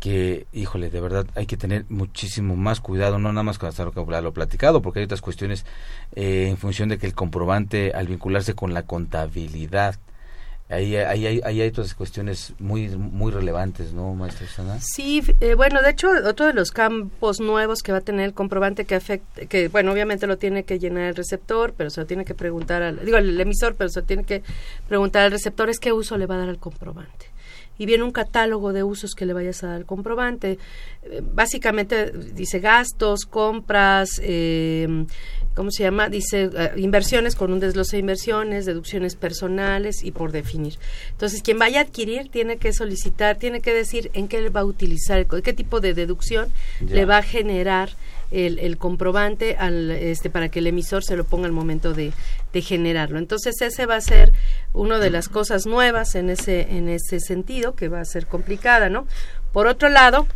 que, 0.00 0.46
híjole, 0.54 0.88
de 0.88 1.02
verdad 1.02 1.26
hay 1.34 1.44
que 1.44 1.58
tener 1.58 1.84
muchísimo 1.90 2.56
más 2.56 2.80
cuidado, 2.80 3.18
no 3.18 3.30
nada 3.30 3.42
más 3.42 3.58
con 3.58 3.70
lo, 3.76 4.20
lo 4.22 4.32
platicado, 4.32 4.80
porque 4.80 5.00
hay 5.00 5.04
otras 5.04 5.20
cuestiones 5.20 5.66
eh, 6.14 6.46
en 6.48 6.56
función 6.56 6.88
de 6.88 6.96
que 6.96 7.06
el 7.06 7.14
comprobante 7.14 7.92
al 7.92 8.06
vincularse 8.06 8.54
con 8.54 8.72
la 8.72 8.84
contabilidad 8.84 9.96
Ahí, 10.70 10.96
ahí, 10.96 11.26
ahí, 11.26 11.40
hay 11.44 11.68
otras 11.68 11.94
cuestiones 11.94 12.52
muy 12.58 12.88
muy 12.88 13.32
relevantes, 13.32 13.94
¿no, 13.94 14.14
maestra 14.14 14.46
Sana? 14.48 14.78
Sí, 14.80 15.22
eh, 15.40 15.54
bueno, 15.54 15.80
de 15.80 15.90
hecho, 15.90 16.10
otro 16.26 16.46
de 16.46 16.52
los 16.52 16.72
campos 16.72 17.40
nuevos 17.40 17.82
que 17.82 17.90
va 17.90 17.98
a 17.98 18.02
tener 18.02 18.26
el 18.26 18.34
comprobante 18.34 18.84
que 18.84 18.94
afecta, 18.94 19.46
que 19.46 19.68
bueno, 19.68 19.92
obviamente 19.92 20.26
lo 20.26 20.36
tiene 20.36 20.64
que 20.64 20.78
llenar 20.78 21.04
el 21.04 21.14
receptor, 21.14 21.72
pero 21.74 21.88
se 21.88 22.02
lo 22.02 22.06
tiene 22.06 22.26
que 22.26 22.34
preguntar 22.34 22.82
al, 22.82 23.02
digo, 23.02 23.16
el 23.16 23.40
emisor, 23.40 23.76
pero 23.76 23.88
se 23.88 24.00
lo 24.00 24.06
tiene 24.06 24.24
que 24.24 24.42
preguntar 24.88 25.22
al 25.22 25.30
receptor 25.30 25.70
es 25.70 25.78
qué 25.78 25.92
uso 25.92 26.18
le 26.18 26.26
va 26.26 26.34
a 26.34 26.38
dar 26.38 26.48
al 26.50 26.58
comprobante 26.58 27.26
y 27.78 27.86
viene 27.86 28.04
un 28.04 28.10
catálogo 28.10 28.72
de 28.72 28.82
usos 28.82 29.14
que 29.14 29.24
le 29.24 29.32
vayas 29.32 29.62
a 29.62 29.68
dar 29.68 29.76
al 29.76 29.86
comprobante. 29.86 30.58
Eh, 31.04 31.22
básicamente 31.22 32.12
dice 32.12 32.58
gastos, 32.58 33.24
compras, 33.24 34.20
eh, 34.22 35.06
¿cómo 35.54 35.70
se 35.70 35.84
llama? 35.84 36.08
Dice 36.08 36.50
eh, 36.52 36.72
inversiones 36.76 37.36
con 37.36 37.52
un 37.52 37.60
desglose 37.60 37.96
de 37.96 38.00
inversiones, 38.00 38.66
deducciones 38.66 39.14
personales 39.14 40.02
y 40.02 40.10
por 40.10 40.32
definir. 40.32 40.74
Entonces, 41.12 41.40
quien 41.42 41.58
vaya 41.58 41.80
a 41.80 41.82
adquirir 41.84 42.28
tiene 42.30 42.56
que 42.58 42.72
solicitar, 42.72 43.36
tiene 43.36 43.60
que 43.60 43.72
decir 43.72 44.10
en 44.12 44.28
qué 44.28 44.48
va 44.50 44.60
a 44.60 44.64
utilizar, 44.64 45.26
qué 45.26 45.52
tipo 45.52 45.80
de 45.80 45.94
deducción 45.94 46.48
le 46.80 47.04
va 47.04 47.18
a 47.18 47.22
generar 47.22 47.90
el, 48.30 48.58
el, 48.58 48.76
comprobante 48.78 49.56
al, 49.56 49.90
este, 49.90 50.30
para 50.30 50.48
que 50.48 50.58
el 50.58 50.66
emisor 50.66 51.04
se 51.04 51.16
lo 51.16 51.24
ponga 51.24 51.46
al 51.46 51.52
momento 51.52 51.94
de, 51.94 52.12
de 52.52 52.62
generarlo. 52.62 53.18
Entonces, 53.18 53.60
ese 53.60 53.86
va 53.86 53.96
a 53.96 54.00
ser 54.00 54.32
una 54.72 54.98
de 54.98 55.10
las 55.10 55.28
cosas 55.28 55.66
nuevas 55.66 56.14
en 56.14 56.30
ese, 56.30 56.76
en 56.76 56.88
ese 56.88 57.20
sentido, 57.20 57.74
que 57.74 57.88
va 57.88 58.00
a 58.00 58.04
ser 58.04 58.26
complicada, 58.26 58.88
¿no? 58.88 59.06
Por 59.52 59.66
otro 59.66 59.88
lado, 59.88 60.26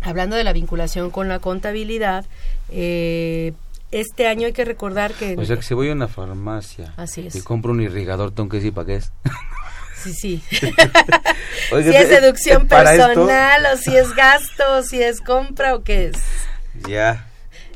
hablando 0.00 0.36
de 0.36 0.44
la 0.44 0.52
vinculación 0.52 1.10
con 1.10 1.28
la 1.28 1.38
contabilidad, 1.38 2.24
eh, 2.70 3.52
este 3.90 4.26
año 4.26 4.46
hay 4.46 4.52
que 4.52 4.64
recordar 4.64 5.12
que... 5.12 5.36
O 5.36 5.44
sea, 5.44 5.56
que 5.56 5.62
si 5.62 5.74
voy 5.74 5.90
a 5.90 5.92
una 5.92 6.08
farmacia 6.08 6.94
y 7.16 7.40
compro 7.40 7.72
un 7.72 7.82
irrigador, 7.82 8.32
tengo 8.32 8.48
que 8.48 8.56
decir 8.56 8.72
para 8.72 8.86
qué 8.86 8.96
es. 8.96 9.12
Sí, 10.02 10.12
sí. 10.14 10.42
si 11.70 11.96
es 11.96 12.08
deducción 12.08 12.66
personal 12.66 13.66
o 13.72 13.76
si 13.76 13.96
es 13.96 14.14
gasto, 14.14 14.64
o 14.78 14.82
si 14.82 15.02
es 15.02 15.20
compra 15.20 15.74
o 15.74 15.82
qué 15.82 16.06
es. 16.06 16.16
Ya. 16.88 17.26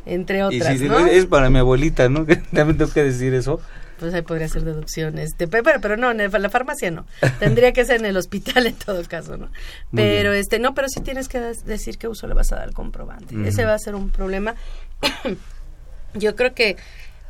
Entre 0.05 0.42
otras, 0.42 0.74
y 0.74 0.78
si 0.78 0.86
es 1.11 1.26
para 1.26 1.51
mi 1.51 1.59
abuelita, 1.59 2.09
¿no? 2.09 2.24
También 2.53 2.78
tengo 2.78 2.92
que 2.92 3.03
decir 3.03 3.34
eso 3.34 3.61
pues 3.99 4.14
ahí 4.14 4.22
podría 4.22 4.49
ser 4.49 4.64
deducción. 4.64 5.18
Este, 5.18 5.49
pero, 5.49 5.80
pero 5.80 5.97
no, 5.97 6.11
en 6.11 6.18
la 6.18 6.51
farmacia 6.51 6.90
no. 6.90 7.07
Tendría 7.38 7.72
que 7.72 7.84
ser 7.84 8.01
en 8.01 8.07
el 8.07 8.16
hospital 8.16 8.66
en 8.66 8.74
todo 8.74 9.03
caso, 9.05 9.36
¿no? 9.36 9.49
pero 9.94 10.32
este, 10.32 10.59
no, 10.59 10.74
pero 10.74 10.88
sí 10.88 11.01
tienes 11.01 11.28
que 11.28 11.40
decir 11.40 11.99
qué 11.99 12.09
uso 12.09 12.26
le 12.26 12.34
vas 12.34 12.53
a 12.53 12.57
dar 12.57 12.64
al 12.64 12.74
comprobante. 12.74 13.34
Ese 13.47 13.64
va 13.64 13.74
a 13.74 13.78
ser 13.78 13.94
un 13.94 14.11
problema. 14.11 14.55
Yo 16.14 16.34
creo 16.34 16.55
que 16.55 16.76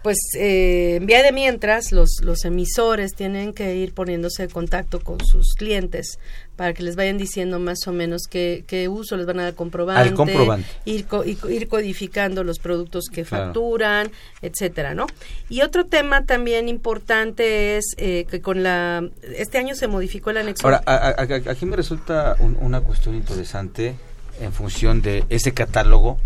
pues 0.07 0.19
eh, 0.39 0.99
en 1.01 1.07
vía 1.07 1.21
de 1.25 1.33
mientras 1.33 1.91
los, 1.91 2.21
los 2.23 2.45
emisores 2.45 3.17
tienen 3.17 3.53
que 3.53 3.75
ir 3.75 3.93
poniéndose 3.93 4.45
en 4.45 4.51
contacto 4.51 5.01
con 5.01 5.19
sus 5.27 5.55
clientes 5.55 6.21
para 6.55 6.75
que 6.75 6.85
les 6.85 6.95
vayan 6.95 7.19
diciendo 7.19 7.59
más 7.59 7.89
o 7.89 7.93
menos 7.93 8.29
qué, 8.31 8.63
qué 8.69 8.87
uso 8.87 9.17
les 9.17 9.27
van 9.27 9.41
a 9.41 9.43
dar 9.43 9.55
comprobante, 9.57 10.15
comprobante. 10.15 10.69
Ir, 10.85 11.09
ir 11.51 11.67
codificando 11.67 12.45
los 12.45 12.61
productos 12.61 13.07
que 13.09 13.25
facturan, 13.25 14.13
etcétera, 14.43 14.95
¿no? 14.95 15.09
Y 15.49 15.63
otro 15.63 15.87
tema 15.87 16.25
también 16.25 16.69
importante 16.69 17.77
es 17.77 17.87
eh, 17.97 18.27
que 18.31 18.41
con 18.41 18.63
la 18.63 19.03
este 19.35 19.59
año 19.59 19.75
se 19.75 19.89
modificó 19.89 20.31
el 20.31 20.37
anexo. 20.37 20.69
Ahora, 20.69 20.85
aquí 20.87 21.67
me 21.67 21.75
resulta 21.75 22.37
una 22.39 22.81
cuestión 22.81 23.17
interesante 23.17 23.97
en 24.41 24.53
función 24.53 25.03
de 25.03 25.25
ese 25.31 25.53
catálogo. 25.53 26.17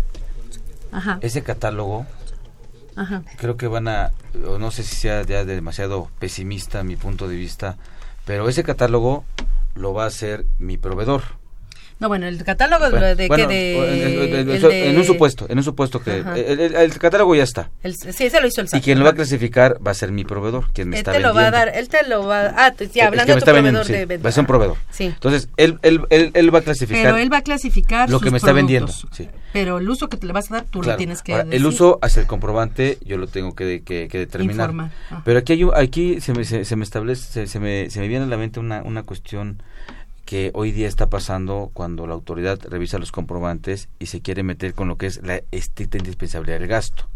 Ajá. 0.91 1.17
Ese 1.23 1.41
catálogo 1.41 2.05
Creo 3.37 3.57
que 3.57 3.67
van 3.67 3.87
a, 3.87 4.11
no 4.33 4.71
sé 4.71 4.83
si 4.83 4.95
sea 4.95 5.23
ya 5.23 5.45
demasiado 5.45 6.09
pesimista 6.19 6.83
mi 6.83 6.95
punto 6.95 7.27
de 7.27 7.35
vista, 7.35 7.77
pero 8.25 8.47
ese 8.49 8.63
catálogo 8.63 9.25
lo 9.75 9.93
va 9.93 10.03
a 10.03 10.07
hacer 10.07 10.45
mi 10.59 10.77
proveedor. 10.77 11.40
No, 12.01 12.07
bueno, 12.07 12.25
el 12.25 12.43
catálogo 12.43 12.89
de, 12.89 13.29
que 13.29 13.47
de, 13.47 14.89
en, 14.89 14.97
un 14.97 15.05
supuesto, 15.05 15.45
en 15.47 15.59
un 15.59 15.63
supuesto 15.63 16.01
que 16.01 16.17
el, 16.17 16.97
catálogo 16.97 17.35
ya 17.35 17.43
está. 17.43 17.69
sí, 17.83 18.25
ese 18.25 18.41
lo 18.41 18.47
hizo 18.47 18.59
el 18.61 18.69
SAT. 18.69 18.79
Y 18.79 18.81
quien 18.83 18.97
lo 18.97 19.05
va 19.05 19.11
a 19.11 19.13
clasificar 19.13 19.77
va 19.85 19.91
a 19.91 19.93
ser 19.93 20.11
mi 20.11 20.25
proveedor, 20.25 20.71
quien 20.73 20.89
me 20.89 20.97
está 20.97 21.11
vendiendo. 21.11 21.29
Él 21.29 21.35
te 21.35 21.39
lo 21.39 21.43
va 21.43 21.47
a 21.47 21.51
dar, 21.51 21.77
él 21.77 21.89
te 21.89 22.07
lo 22.07 22.25
va 22.25 22.41
a 22.41 22.65
ah, 22.65 22.73
ya 22.91 23.05
hablando 23.05 23.35
de 23.35 23.39
tu 23.39 23.45
proveedor 23.45 23.85
de 23.85 24.05
venta. 24.07 24.23
Va 24.23 24.29
a 24.29 24.31
ser 24.31 24.41
un 24.41 24.47
proveedor. 24.47 24.77
Sí. 24.89 25.03
Entonces, 25.05 25.47
él, 25.57 25.77
él, 25.83 26.01
él, 26.09 26.31
él, 26.33 26.55
va 26.55 26.57
a 26.57 26.61
clasificar. 26.63 27.03
Pero 27.03 27.17
él 27.17 27.31
va 27.31 27.37
a 27.37 27.43
clasificar 27.43 28.09
lo 28.09 28.19
que 28.19 28.31
me 28.31 28.37
está 28.37 28.51
vendiendo. 28.51 28.91
Sí. 29.11 29.29
Pero 29.53 29.77
el 29.77 29.87
uso 29.87 30.09
que 30.09 30.17
te 30.17 30.25
le 30.25 30.33
vas 30.33 30.49
a 30.49 30.55
dar, 30.55 30.63
tú 30.63 30.81
lo 30.81 30.95
tienes 30.95 31.21
que 31.21 31.39
El 31.51 31.65
uso 31.67 31.99
hacia 32.01 32.19
el 32.19 32.27
comprobante, 32.27 32.97
yo 33.05 33.19
lo 33.19 33.27
tengo 33.27 33.53
que, 33.53 33.83
que, 33.83 34.07
que 34.07 34.17
determinar. 34.17 34.73
Pero 35.23 35.37
aquí 35.37 35.53
hay, 35.53 35.67
aquí 35.75 36.19
se 36.19 36.33
me, 36.33 36.45
se, 36.45 36.75
me 36.75 36.83
establece, 36.83 37.45
se, 37.45 37.59
me, 37.59 37.91
se 37.91 37.99
me 37.99 38.07
viene 38.07 38.25
a 38.25 38.27
la 38.27 38.37
mente 38.37 38.59
una, 38.59 38.81
una 38.81 39.03
cuestión 39.03 39.61
que 40.31 40.49
hoy 40.53 40.71
día 40.71 40.87
está 40.87 41.09
pasando 41.09 41.71
cuando 41.73 42.07
la 42.07 42.13
autoridad 42.13 42.57
revisa 42.69 42.97
los 42.97 43.11
comprobantes 43.11 43.89
y 43.99 44.05
se 44.05 44.21
quiere 44.21 44.43
meter 44.43 44.73
con 44.73 44.87
lo 44.87 44.97
que 44.97 45.07
es 45.07 45.21
la 45.23 45.41
estricta 45.51 45.97
indispensabilidad 45.97 46.57
del 46.57 46.69
gasto, 46.69 47.09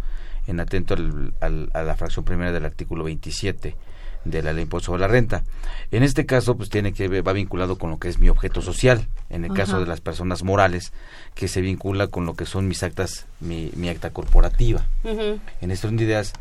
en 0.48 0.60
atento 0.60 0.96
al, 0.96 1.34
a 1.40 1.84
la 1.84 1.96
fracción 1.96 2.26
primera 2.26 2.52
del 2.52 2.66
artículo 2.66 3.06
27 3.06 3.78
de 4.26 4.44
la 4.44 4.52
ley 4.52 4.64
impuesto 4.64 4.88
sobre 4.88 5.00
la 5.00 5.08
renta. 5.08 5.46
En 5.92 6.04
este 6.04 6.26
caso, 6.26 6.58
pues 6.58 6.70
tiene 6.70 6.92
que 6.92 7.08
va 7.22 7.32
vinculado 7.32 7.78
con 7.78 7.90
lo 7.90 8.00
que 8.00 8.10
es 8.10 8.20
mi 8.20 8.28
objeto 8.28 8.62
social. 8.62 9.08
En 9.30 9.46
el 9.46 9.54
caso 9.54 9.80
de 9.80 9.86
las 9.86 10.02
personas 10.02 10.44
morales, 10.44 10.92
que 11.36 11.48
se 11.48 11.62
vincula 11.62 12.08
con 12.08 12.26
lo 12.26 12.34
que 12.34 12.46
son 12.46 12.68
mis 12.68 12.84
actas, 12.84 13.28
mi, 13.40 13.72
mi 13.78 13.88
acta 13.88 14.10
corporativa. 14.10 14.88
En 15.06 15.72
este 15.72 15.88
de 15.88 16.04
ideas, 16.04 16.34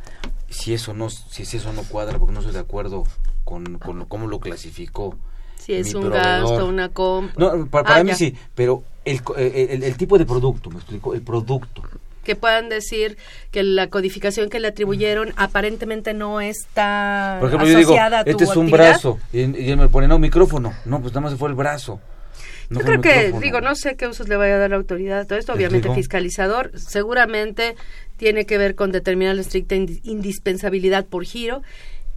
si 0.50 0.74
eso 0.74 0.92
no, 0.92 1.08
si 1.08 1.44
eso 1.44 1.72
no 1.72 1.84
cuadra, 1.84 2.18
porque 2.18 2.34
no 2.34 2.40
estoy 2.40 2.54
de 2.54 2.58
acuerdo 2.58 3.04
con, 3.44 3.78
con 3.78 4.06
cómo 4.06 4.26
lo 4.26 4.40
clasificó 4.40 5.16
si 5.64 5.72
es 5.72 5.94
un 5.94 6.10
gasto, 6.10 6.66
una 6.66 6.90
compra. 6.90 7.34
No, 7.38 7.66
para, 7.68 7.96
ah, 7.96 8.04
mí 8.04 8.14
sí, 8.14 8.36
pero 8.54 8.84
el, 9.04 9.22
el, 9.82 9.96
tipo 9.96 10.18
de 10.18 10.26
producto, 10.26 10.68
me 10.68 10.76
explico, 10.76 11.14
el 11.14 11.22
producto. 11.22 11.82
Que 12.22 12.36
puedan 12.36 12.68
decir 12.68 13.16
que 13.50 13.62
la 13.62 13.88
codificación 13.88 14.50
que 14.50 14.60
le 14.60 14.68
atribuyeron 14.68 15.32
aparentemente 15.36 16.12
no 16.12 16.42
está 16.42 17.38
Por 17.40 17.48
ejemplo, 17.48 17.68
asociada 17.68 18.18
yo 18.18 18.24
digo, 18.24 18.38
este 18.38 18.44
es 18.44 18.56
un 18.56 18.70
brazo 18.70 19.18
y, 19.32 19.40
él 19.40 19.76
me 19.78 19.88
pone 19.88 20.06
no 20.06 20.18
micrófono, 20.18 20.74
no, 20.84 21.00
pues 21.00 21.12
nada 21.12 21.22
más 21.22 21.32
se 21.32 21.38
fue 21.38 21.48
el 21.48 21.54
brazo. 21.54 21.98
yo 22.68 22.80
creo 22.80 23.00
que 23.00 23.32
digo, 23.40 23.62
no 23.62 23.74
sé 23.74 23.96
qué 23.96 24.06
usos 24.06 24.28
le 24.28 24.36
vaya 24.36 24.56
a 24.56 24.58
dar 24.58 24.70
la 24.70 24.76
autoridad 24.76 25.20
a 25.20 25.24
todo 25.24 25.38
esto, 25.38 25.54
obviamente 25.54 25.94
fiscalizador, 25.94 26.72
seguramente 26.78 27.74
tiene 28.18 28.44
que 28.44 28.58
ver 28.58 28.74
con 28.74 28.92
determinar 28.92 29.34
la 29.34 29.40
estricta 29.40 29.74
indispensabilidad 29.74 31.06
por 31.06 31.24
giro 31.24 31.62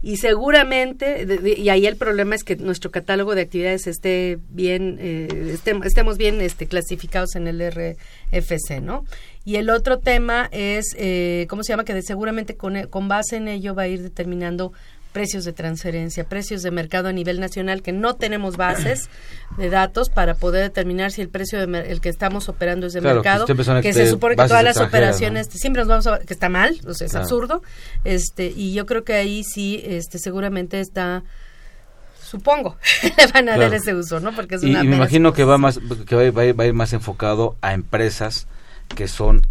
y 0.00 0.18
seguramente, 0.18 1.26
y 1.56 1.68
ahí 1.70 1.86
el 1.86 1.96
problema 1.96 2.36
es 2.36 2.44
que 2.44 2.54
nuestro 2.54 2.90
catálogo 2.92 3.34
de 3.34 3.42
actividades 3.42 3.88
esté 3.88 4.38
bien, 4.48 4.96
eh, 5.00 5.56
estemos 5.84 6.16
bien 6.16 6.40
este, 6.40 6.66
clasificados 6.66 7.34
en 7.34 7.48
el 7.48 7.60
RFC, 7.60 8.80
¿no? 8.80 9.04
Y 9.44 9.56
el 9.56 9.70
otro 9.70 9.98
tema 9.98 10.48
es, 10.52 10.94
eh, 10.96 11.46
¿cómo 11.48 11.64
se 11.64 11.72
llama? 11.72 11.84
Que 11.84 12.00
seguramente 12.02 12.54
con, 12.54 12.86
con 12.88 13.08
base 13.08 13.36
en 13.36 13.48
ello 13.48 13.74
va 13.74 13.82
a 13.82 13.88
ir 13.88 14.02
determinando 14.02 14.72
precios 15.18 15.44
de 15.44 15.52
transferencia, 15.52 16.22
precios 16.22 16.62
de 16.62 16.70
mercado 16.70 17.08
a 17.08 17.12
nivel 17.12 17.40
nacional, 17.40 17.82
que 17.82 17.90
no 17.90 18.14
tenemos 18.14 18.56
bases 18.56 19.10
de 19.56 19.68
datos 19.68 20.10
para 20.10 20.34
poder 20.34 20.62
determinar 20.62 21.10
si 21.10 21.22
el 21.22 21.28
precio 21.28 21.66
de 21.66 21.90
el 21.90 22.00
que 22.00 22.08
estamos 22.08 22.48
operando 22.48 22.86
es 22.86 22.92
de 22.92 23.00
mercado, 23.00 23.44
que, 23.44 23.92
se 23.92 24.08
supone 24.08 24.36
que 24.36 24.46
todas 24.46 24.62
las 24.62 24.76
operaciones 24.76 25.48
siempre 25.50 25.82
nos 25.82 25.88
vamos 25.88 26.06
a 26.06 26.20
que 26.20 26.32
está 26.32 26.48
mal, 26.48 26.78
o 26.86 26.94
sea, 26.94 27.08
es 27.08 27.16
absurdo, 27.16 27.64
este 28.04 28.46
y 28.46 28.74
yo 28.74 28.86
creo 28.86 29.02
que 29.02 29.14
ahí 29.14 29.42
sí 29.42 29.82
este 29.84 30.20
seguramente 30.20 30.78
está 30.78 31.24
supongo 32.22 32.76
le 33.02 33.26
van 33.32 33.48
a 33.48 33.58
dar 33.58 33.74
ese 33.74 33.96
uso, 33.96 34.20
¿no? 34.20 34.32
Porque 34.36 34.54
es 34.54 34.62
una 34.62 34.84
y 34.84 34.86
me 34.86 34.94
imagino 34.94 35.32
que 35.32 35.42
va 35.42 35.58
más 35.58 35.80
que 36.06 36.14
va, 36.14 36.52
va, 36.52 36.62
a 36.62 36.66
ir 36.66 36.74
más 36.74 36.92
enfocado 36.92 37.56
a 37.60 37.74
empresas 37.74 38.46
que 38.94 39.08
son 39.08 39.44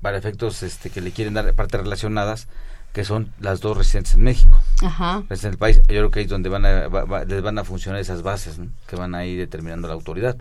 para 0.00 0.16
efectos 0.16 0.62
este 0.62 0.88
que 0.88 1.02
le 1.02 1.10
quieren 1.10 1.34
dar 1.34 1.52
partes 1.52 1.82
relacionadas 1.82 2.48
que 2.96 3.04
son 3.04 3.30
las 3.40 3.60
dos 3.60 3.76
residentes 3.76 4.14
en 4.14 4.22
México. 4.22 4.58
Ajá. 4.82 5.22
En 5.28 5.50
el 5.50 5.58
país, 5.58 5.76
yo 5.80 5.84
creo 5.86 6.10
que 6.10 6.22
es 6.22 6.28
donde 6.30 6.48
van 6.48 6.64
a, 6.64 6.88
les 7.26 7.42
van 7.42 7.58
a 7.58 7.64
funcionar 7.64 8.00
esas 8.00 8.22
bases 8.22 8.58
que 8.86 8.96
van 8.96 9.14
a 9.14 9.26
ir 9.26 9.38
determinando 9.38 9.86
la 9.86 9.92
autoridad. 9.92 10.38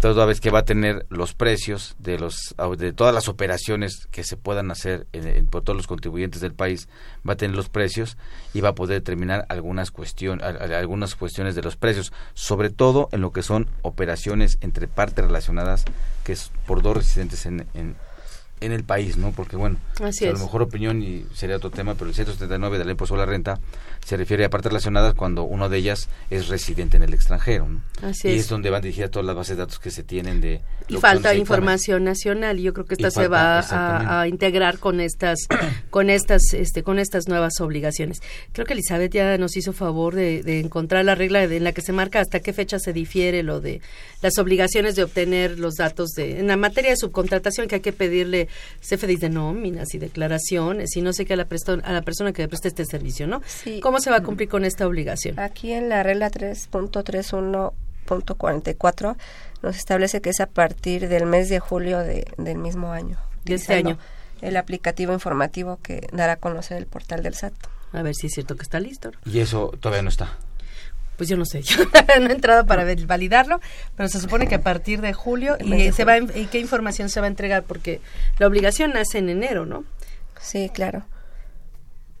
Toda 0.00 0.24
vez 0.24 0.40
que 0.40 0.52
va 0.52 0.60
a 0.60 0.64
tener 0.64 1.06
los 1.08 1.34
precios 1.34 1.96
de 1.98 2.20
los 2.20 2.54
de 2.78 2.92
todas 2.92 3.12
las 3.12 3.26
operaciones 3.26 4.06
que 4.12 4.22
se 4.22 4.36
puedan 4.36 4.70
hacer 4.70 5.08
por 5.50 5.62
todos 5.62 5.76
los 5.76 5.88
contribuyentes 5.88 6.40
del 6.40 6.52
país, 6.54 6.88
va 7.28 7.32
a 7.32 7.36
tener 7.36 7.56
los 7.56 7.68
precios 7.68 8.16
y 8.54 8.60
va 8.60 8.68
a 8.68 8.74
poder 8.76 9.00
determinar 9.00 9.44
algunas, 9.48 9.90
cuestión, 9.90 10.40
algunas 10.40 11.16
cuestiones 11.16 11.56
de 11.56 11.62
los 11.62 11.74
precios, 11.74 12.12
sobre 12.32 12.70
todo 12.70 13.08
en 13.10 13.22
lo 13.22 13.32
que 13.32 13.42
son 13.42 13.66
operaciones 13.82 14.58
entre 14.60 14.86
partes 14.86 15.24
relacionadas, 15.24 15.84
que 16.22 16.30
es 16.30 16.52
por 16.64 16.80
dos 16.80 16.96
residentes 16.96 17.44
en, 17.44 17.66
en 17.74 17.96
el 18.60 18.84
país, 18.84 19.16
¿no? 19.16 19.32
Porque 19.32 19.56
bueno, 19.56 19.76
Así 20.02 20.26
a 20.26 20.32
lo 20.32 20.38
mejor 20.38 20.62
opinión 20.62 21.02
y 21.02 21.24
sería 21.34 21.56
otro 21.56 21.70
tema, 21.70 21.94
pero 21.94 22.08
el 22.08 22.14
179 22.14 22.78
de 22.78 22.84
la 22.84 22.88
ley 22.88 22.94
por 22.96 23.10
la 23.16 23.26
renta 23.26 23.58
se 24.04 24.16
refiere 24.16 24.44
a 24.44 24.50
partes 24.50 24.70
relacionadas 24.70 25.14
cuando 25.14 25.42
uno 25.42 25.68
de 25.68 25.78
ellas 25.78 26.08
es 26.30 26.48
residente 26.48 26.96
en 26.96 27.02
el 27.02 27.14
extranjero, 27.14 27.68
¿no? 27.68 27.80
Así 28.02 28.28
y 28.28 28.32
es. 28.32 28.40
es 28.42 28.48
donde 28.48 28.70
van 28.70 28.82
dirigidas 28.82 29.10
todas 29.10 29.26
las 29.26 29.36
bases 29.36 29.56
de 29.56 29.62
datos 29.62 29.78
que 29.78 29.90
se 29.90 30.02
tienen 30.02 30.40
de... 30.40 30.60
y 30.88 30.96
falta 30.96 31.34
información 31.34 32.04
nacional 32.04 32.58
y 32.58 32.62
yo 32.62 32.72
creo 32.72 32.86
que 32.86 32.94
Y 32.98 33.02
esta 33.04 33.10
se 33.10 33.28
falta, 33.28 33.74
va 33.74 34.20
a, 34.20 34.28
integrar 34.28 34.78
con 34.78 35.00
estas 35.00 35.38
con 35.90 36.10
estas 36.10 36.54
este 36.54 36.82
con 36.82 36.98
estas 36.98 37.28
nuevas 37.28 37.60
obligaciones 37.60 38.20
creo 38.52 38.66
que 38.66 38.72
Elizabeth 38.74 39.12
ya 39.12 39.36
nos 39.38 39.56
hizo 39.56 39.72
favor 39.72 40.14
de, 40.14 40.42
de 40.42 40.60
encontrar 40.60 41.04
la 41.04 41.14
regla 41.14 41.46
de- 41.46 41.56
en 41.58 41.64
la 41.64 41.72
que 41.72 41.82
se 41.82 41.92
marca 41.92 42.20
hasta 42.20 42.40
qué 42.40 42.52
fecha 42.52 42.78
se 42.78 42.92
difiere 42.92 43.42
lo 43.42 43.60
de 43.60 43.80
las 44.22 44.38
obligaciones 44.38 44.96
de 44.96 45.02
obtener 45.04 45.58
los 45.58 45.74
datos 45.74 46.10
de 46.10 46.40
en 46.40 46.46
la 46.46 46.56
materia 46.56 46.90
de 46.90 46.96
subcontratación 46.96 47.68
que 47.68 47.76
hay 47.76 47.80
que 47.80 47.92
pedirle 47.92 48.47
CFDIs 48.80 49.20
de 49.20 49.28
nóminas 49.30 49.94
y 49.94 49.98
declaraciones 49.98 50.96
y 50.96 51.02
no 51.02 51.12
sé 51.12 51.24
qué 51.26 51.34
a 51.34 51.36
la 51.36 51.48
presto- 51.48 51.80
a 51.84 51.92
la 51.92 52.02
persona 52.02 52.32
que 52.32 52.42
le 52.42 52.48
preste 52.48 52.68
este 52.68 52.84
servicio 52.84 53.26
no 53.26 53.42
Sí. 53.46 53.80
cómo 53.80 54.00
se 54.00 54.10
va 54.10 54.16
a 54.16 54.22
cumplir 54.22 54.48
con 54.48 54.64
esta 54.64 54.86
obligación 54.86 55.38
Aquí 55.38 55.72
en 55.72 55.88
la 55.88 56.02
regla 56.02 56.30
3.31.44 56.30 59.16
nos 59.62 59.76
establece 59.76 60.20
que 60.20 60.30
es 60.30 60.40
a 60.40 60.46
partir 60.46 61.08
del 61.08 61.26
mes 61.26 61.48
de 61.48 61.58
julio 61.60 61.98
de- 62.00 62.26
del 62.36 62.58
mismo 62.58 62.92
año. 62.92 63.18
De 63.44 63.54
este 63.54 63.74
año. 63.74 63.98
El 64.40 64.56
aplicativo 64.56 65.12
informativo 65.12 65.78
que 65.82 66.06
dará 66.12 66.34
a 66.34 66.36
conocer 66.36 66.76
el 66.76 66.86
portal 66.86 67.22
del 67.22 67.34
SAT. 67.34 67.54
a 67.92 68.02
ver 68.02 68.14
si 68.14 68.26
es 68.26 68.34
cierto 68.34 68.54
que 68.54 68.62
está 68.62 68.78
listo 68.80 69.10
Y 69.24 69.38
eso 69.40 69.72
todavía 69.80 70.02
no 70.02 70.10
está. 70.10 70.36
Pues 71.18 71.28
yo 71.28 71.36
no 71.36 71.44
sé, 71.44 71.60
yo 71.62 71.84
no 72.20 72.28
he 72.30 72.32
entrado 72.32 72.64
para 72.64 72.86
validarlo, 73.06 73.60
pero 73.96 74.08
se 74.08 74.20
supone 74.20 74.46
que 74.48 74.54
a 74.54 74.62
partir 74.62 75.02
de 75.02 75.12
julio 75.12 75.58
y 75.60 75.68
de 75.70 75.92
se 75.92 76.04
va 76.06 76.16
y 76.18 76.46
qué 76.50 76.58
información 76.60 77.10
se 77.10 77.20
va 77.20 77.26
a 77.26 77.28
entregar 77.28 77.64
porque 77.64 78.00
la 78.38 78.46
obligación 78.46 78.92
nace 78.92 79.18
en 79.18 79.28
enero, 79.28 79.66
¿no? 79.66 79.84
Sí, 80.40 80.70
claro. 80.72 81.04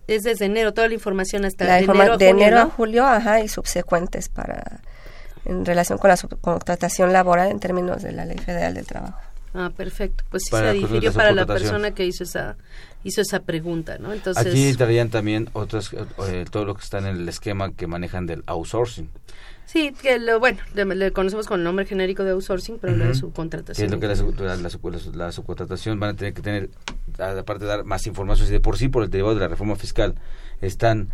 Es 0.08 0.22
desde 0.24 0.46
enero 0.46 0.74
toda 0.74 0.88
la 0.88 0.94
información 0.94 1.44
hasta 1.44 1.64
La 1.64 1.74
de 1.76 1.82
informa- 1.84 2.02
enero 2.04 2.14
a 2.14 2.16
de 2.18 2.28
enero 2.28 2.58
a 2.58 2.64
julio, 2.66 3.06
ajá, 3.06 3.40
y 3.40 3.48
subsecuentes 3.48 4.28
para 4.28 4.80
en 5.44 5.64
relación 5.64 5.98
con 5.98 6.08
la 6.10 6.16
subcontratación 6.16 7.12
laboral 7.12 7.50
en 7.50 7.60
términos 7.60 8.02
de 8.02 8.12
la 8.12 8.24
Ley 8.26 8.36
Federal 8.38 8.74
del 8.74 8.84
Trabajo. 8.86 9.20
Ah, 9.54 9.70
perfecto. 9.74 10.24
Pues 10.30 10.42
sí 10.44 10.50
se 10.54 10.62
la 10.62 10.72
difirió 10.72 11.10
la 11.10 11.16
para 11.16 11.32
la 11.32 11.46
persona 11.46 11.92
que 11.92 12.04
hizo 12.04 12.24
esa 12.24 12.56
hizo 13.04 13.20
esa 13.20 13.40
pregunta, 13.40 13.98
¿no? 13.98 14.12
Entonces 14.12 14.46
Aquí 14.46 14.66
entrarían 14.68 15.08
también 15.08 15.48
otras, 15.52 15.90
eh, 15.92 16.44
todo 16.50 16.64
lo 16.64 16.74
que 16.74 16.82
está 16.82 16.98
en 16.98 17.06
el 17.06 17.28
esquema 17.28 17.72
que 17.72 17.86
manejan 17.86 18.26
del 18.26 18.42
outsourcing. 18.46 19.08
sí, 19.64 19.92
que 20.02 20.18
lo 20.18 20.38
bueno, 20.40 20.58
le, 20.74 20.84
le 20.84 21.12
conocemos 21.12 21.46
con 21.46 21.60
el 21.60 21.64
nombre 21.64 21.86
genérico 21.86 22.24
de 22.24 22.32
outsourcing, 22.32 22.78
pero 22.78 22.96
la 22.96 23.04
de 23.04 23.10
Ujú. 23.12 23.20
subcontratación. 23.20 23.86
Es 23.86 23.90
lo 23.92 24.00
que 24.00 24.06
la, 24.08 24.14
la, 24.14 24.56
la 24.56 24.68
la 24.68 25.16
la 25.26 25.32
subcontratación 25.32 26.00
van 26.00 26.10
a 26.10 26.14
tener 26.14 26.34
que 26.34 26.42
tener, 26.42 26.70
aparte 27.18 27.64
de 27.64 27.70
dar 27.70 27.84
más 27.84 28.06
información, 28.06 28.46
si 28.46 28.52
de 28.52 28.60
por 28.60 28.76
sí 28.76 28.88
por 28.88 29.04
el 29.04 29.10
derivado 29.10 29.34
de 29.34 29.40
la 29.40 29.48
reforma 29.48 29.76
fiscal 29.76 30.14
están 30.60 31.10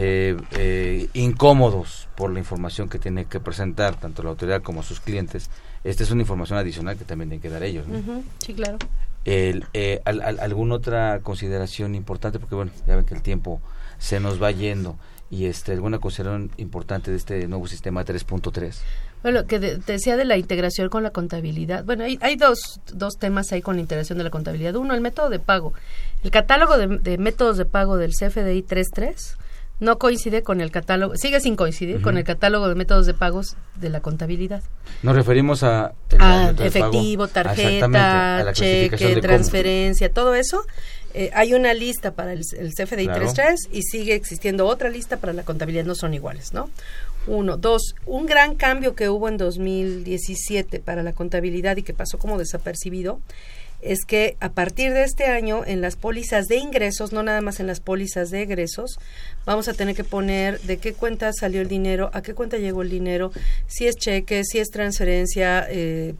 eh, 0.00 0.36
eh, 0.52 1.08
incómodos 1.14 2.06
por 2.16 2.30
la 2.32 2.38
información 2.38 2.88
que 2.88 3.00
tiene 3.00 3.24
que 3.24 3.40
presentar 3.40 3.96
tanto 3.98 4.22
la 4.22 4.30
autoridad 4.30 4.62
como 4.62 4.84
sus 4.84 5.00
clientes, 5.00 5.50
esta 5.82 6.04
es 6.04 6.10
una 6.12 6.22
información 6.22 6.56
adicional 6.56 6.96
que 6.96 7.04
también 7.04 7.30
tienen 7.30 7.42
que 7.42 7.48
dar 7.50 7.64
ellos. 7.64 7.84
Sí, 8.38 8.54
claro. 8.54 8.78
El, 9.24 9.64
eh, 9.74 10.00
al- 10.04 10.22
al- 10.22 10.38
¿Alguna 10.40 10.76
otra 10.76 11.18
consideración 11.22 11.96
importante? 11.96 12.38
Porque 12.38 12.54
bueno, 12.54 12.70
ya 12.86 12.94
ven 12.94 13.04
que 13.04 13.14
el 13.14 13.22
tiempo 13.22 13.60
se 13.98 14.20
nos 14.20 14.40
va 14.40 14.52
yendo. 14.52 14.96
Y 15.30 15.44
este, 15.46 15.72
alguna 15.72 15.98
consideración 15.98 16.50
importante 16.56 17.10
de 17.10 17.16
este 17.18 17.46
nuevo 17.48 17.66
sistema 17.66 18.02
3.3. 18.04 18.76
Bueno, 19.22 19.46
que 19.46 19.58
de- 19.58 19.78
te 19.78 19.92
decía 19.92 20.16
de 20.16 20.24
la 20.24 20.36
integración 20.38 20.88
con 20.88 21.02
la 21.02 21.10
contabilidad. 21.10 21.84
Bueno, 21.84 22.04
hay, 22.04 22.18
hay 22.22 22.36
dos, 22.36 22.80
dos 22.94 23.18
temas 23.18 23.50
ahí 23.52 23.60
con 23.60 23.74
la 23.74 23.82
integración 23.82 24.16
de 24.16 24.24
la 24.24 24.30
contabilidad. 24.30 24.76
Uno, 24.76 24.94
el 24.94 25.00
método 25.02 25.28
de 25.28 25.38
pago. 25.40 25.74
El 26.24 26.30
catálogo 26.30 26.78
de, 26.78 26.86
de 26.98 27.18
métodos 27.18 27.58
de 27.58 27.64
pago 27.66 27.96
del 27.98 28.12
CFDI 28.12 28.62
3.3 28.62 29.36
no 29.80 29.98
coincide 29.98 30.42
con 30.42 30.60
el 30.60 30.70
catálogo, 30.70 31.16
sigue 31.16 31.40
sin 31.40 31.56
coincidir 31.56 32.00
con 32.02 32.18
el 32.18 32.24
catálogo 32.24 32.68
de 32.68 32.74
métodos 32.74 33.06
de 33.06 33.14
pagos 33.14 33.56
de 33.76 33.90
la 33.90 34.00
contabilidad. 34.00 34.62
Nos 35.02 35.14
referimos 35.14 35.62
a... 35.62 35.92
Ah, 36.18 36.52
pago, 36.52 36.64
efectivo, 36.64 37.28
tarjeta, 37.28 38.38
a 38.38 38.52
cheque, 38.52 39.20
transferencia, 39.20 40.12
todo 40.12 40.34
eso. 40.34 40.64
Eh, 41.14 41.30
hay 41.34 41.54
una 41.54 41.74
lista 41.74 42.12
para 42.12 42.32
el, 42.32 42.42
el 42.58 42.74
CFDI 42.74 43.04
Claro. 43.06 43.26
3.3 43.26 43.56
y 43.72 43.82
sigue 43.82 44.14
existiendo 44.14 44.66
otra 44.66 44.90
lista 44.90 45.16
para 45.16 45.32
la 45.32 45.42
contabilidad, 45.42 45.84
no 45.84 45.94
son 45.94 46.12
iguales, 46.12 46.52
¿no? 46.52 46.70
Uno, 47.26 47.56
dos, 47.56 47.94
un 48.06 48.26
gran 48.26 48.54
cambio 48.54 48.94
que 48.94 49.08
hubo 49.08 49.28
en 49.28 49.36
2017 49.36 50.80
para 50.80 51.02
la 51.02 51.12
contabilidad 51.12 51.76
y 51.76 51.82
que 51.82 51.92
pasó 51.92 52.18
como 52.18 52.38
desapercibido 52.38 53.20
es 53.80 54.04
que 54.04 54.36
a 54.40 54.50
partir 54.50 54.92
de 54.92 55.04
este 55.04 55.26
año 55.26 55.62
en 55.64 55.80
las 55.80 55.96
pólizas 55.96 56.46
de 56.46 56.56
ingresos, 56.56 57.12
no 57.12 57.22
nada 57.22 57.40
más 57.40 57.60
en 57.60 57.66
las 57.66 57.80
pólizas 57.80 58.30
de 58.30 58.42
egresos, 58.42 58.98
vamos 59.46 59.68
a 59.68 59.74
tener 59.74 59.94
que 59.94 60.04
poner 60.04 60.60
de 60.60 60.78
qué 60.78 60.94
cuenta 60.94 61.32
salió 61.32 61.60
el 61.60 61.68
dinero, 61.68 62.10
a 62.12 62.22
qué 62.22 62.34
cuenta 62.34 62.58
llegó 62.58 62.82
el 62.82 62.90
dinero, 62.90 63.30
si 63.66 63.86
es 63.86 63.96
cheque, 63.96 64.42
si 64.44 64.58
es 64.58 64.68
transferencia, 64.70 65.66
eh, 65.70 66.14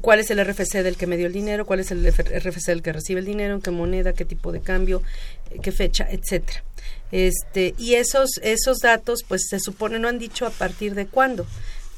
cuál 0.00 0.20
es 0.20 0.30
el 0.30 0.42
RFC 0.44 0.82
del 0.82 0.96
que 0.96 1.06
me 1.06 1.16
dio 1.16 1.26
el 1.26 1.32
dinero, 1.32 1.66
cuál 1.66 1.80
es 1.80 1.90
el 1.90 2.06
RFC 2.06 2.66
del 2.68 2.82
que 2.82 2.92
recibe 2.92 3.20
el 3.20 3.26
dinero, 3.26 3.60
qué 3.60 3.70
moneda, 3.70 4.12
qué 4.12 4.24
tipo 4.24 4.52
de 4.52 4.60
cambio, 4.60 5.02
eh, 5.50 5.58
qué 5.62 5.72
fecha, 5.72 6.06
etcétera. 6.10 6.64
Este, 7.10 7.74
y 7.78 7.94
esos, 7.94 8.38
esos 8.42 8.78
datos, 8.78 9.20
pues 9.26 9.46
se 9.48 9.60
supone, 9.60 9.98
no 9.98 10.08
han 10.08 10.18
dicho 10.18 10.46
a 10.46 10.50
partir 10.50 10.94
de 10.94 11.06
cuándo, 11.06 11.46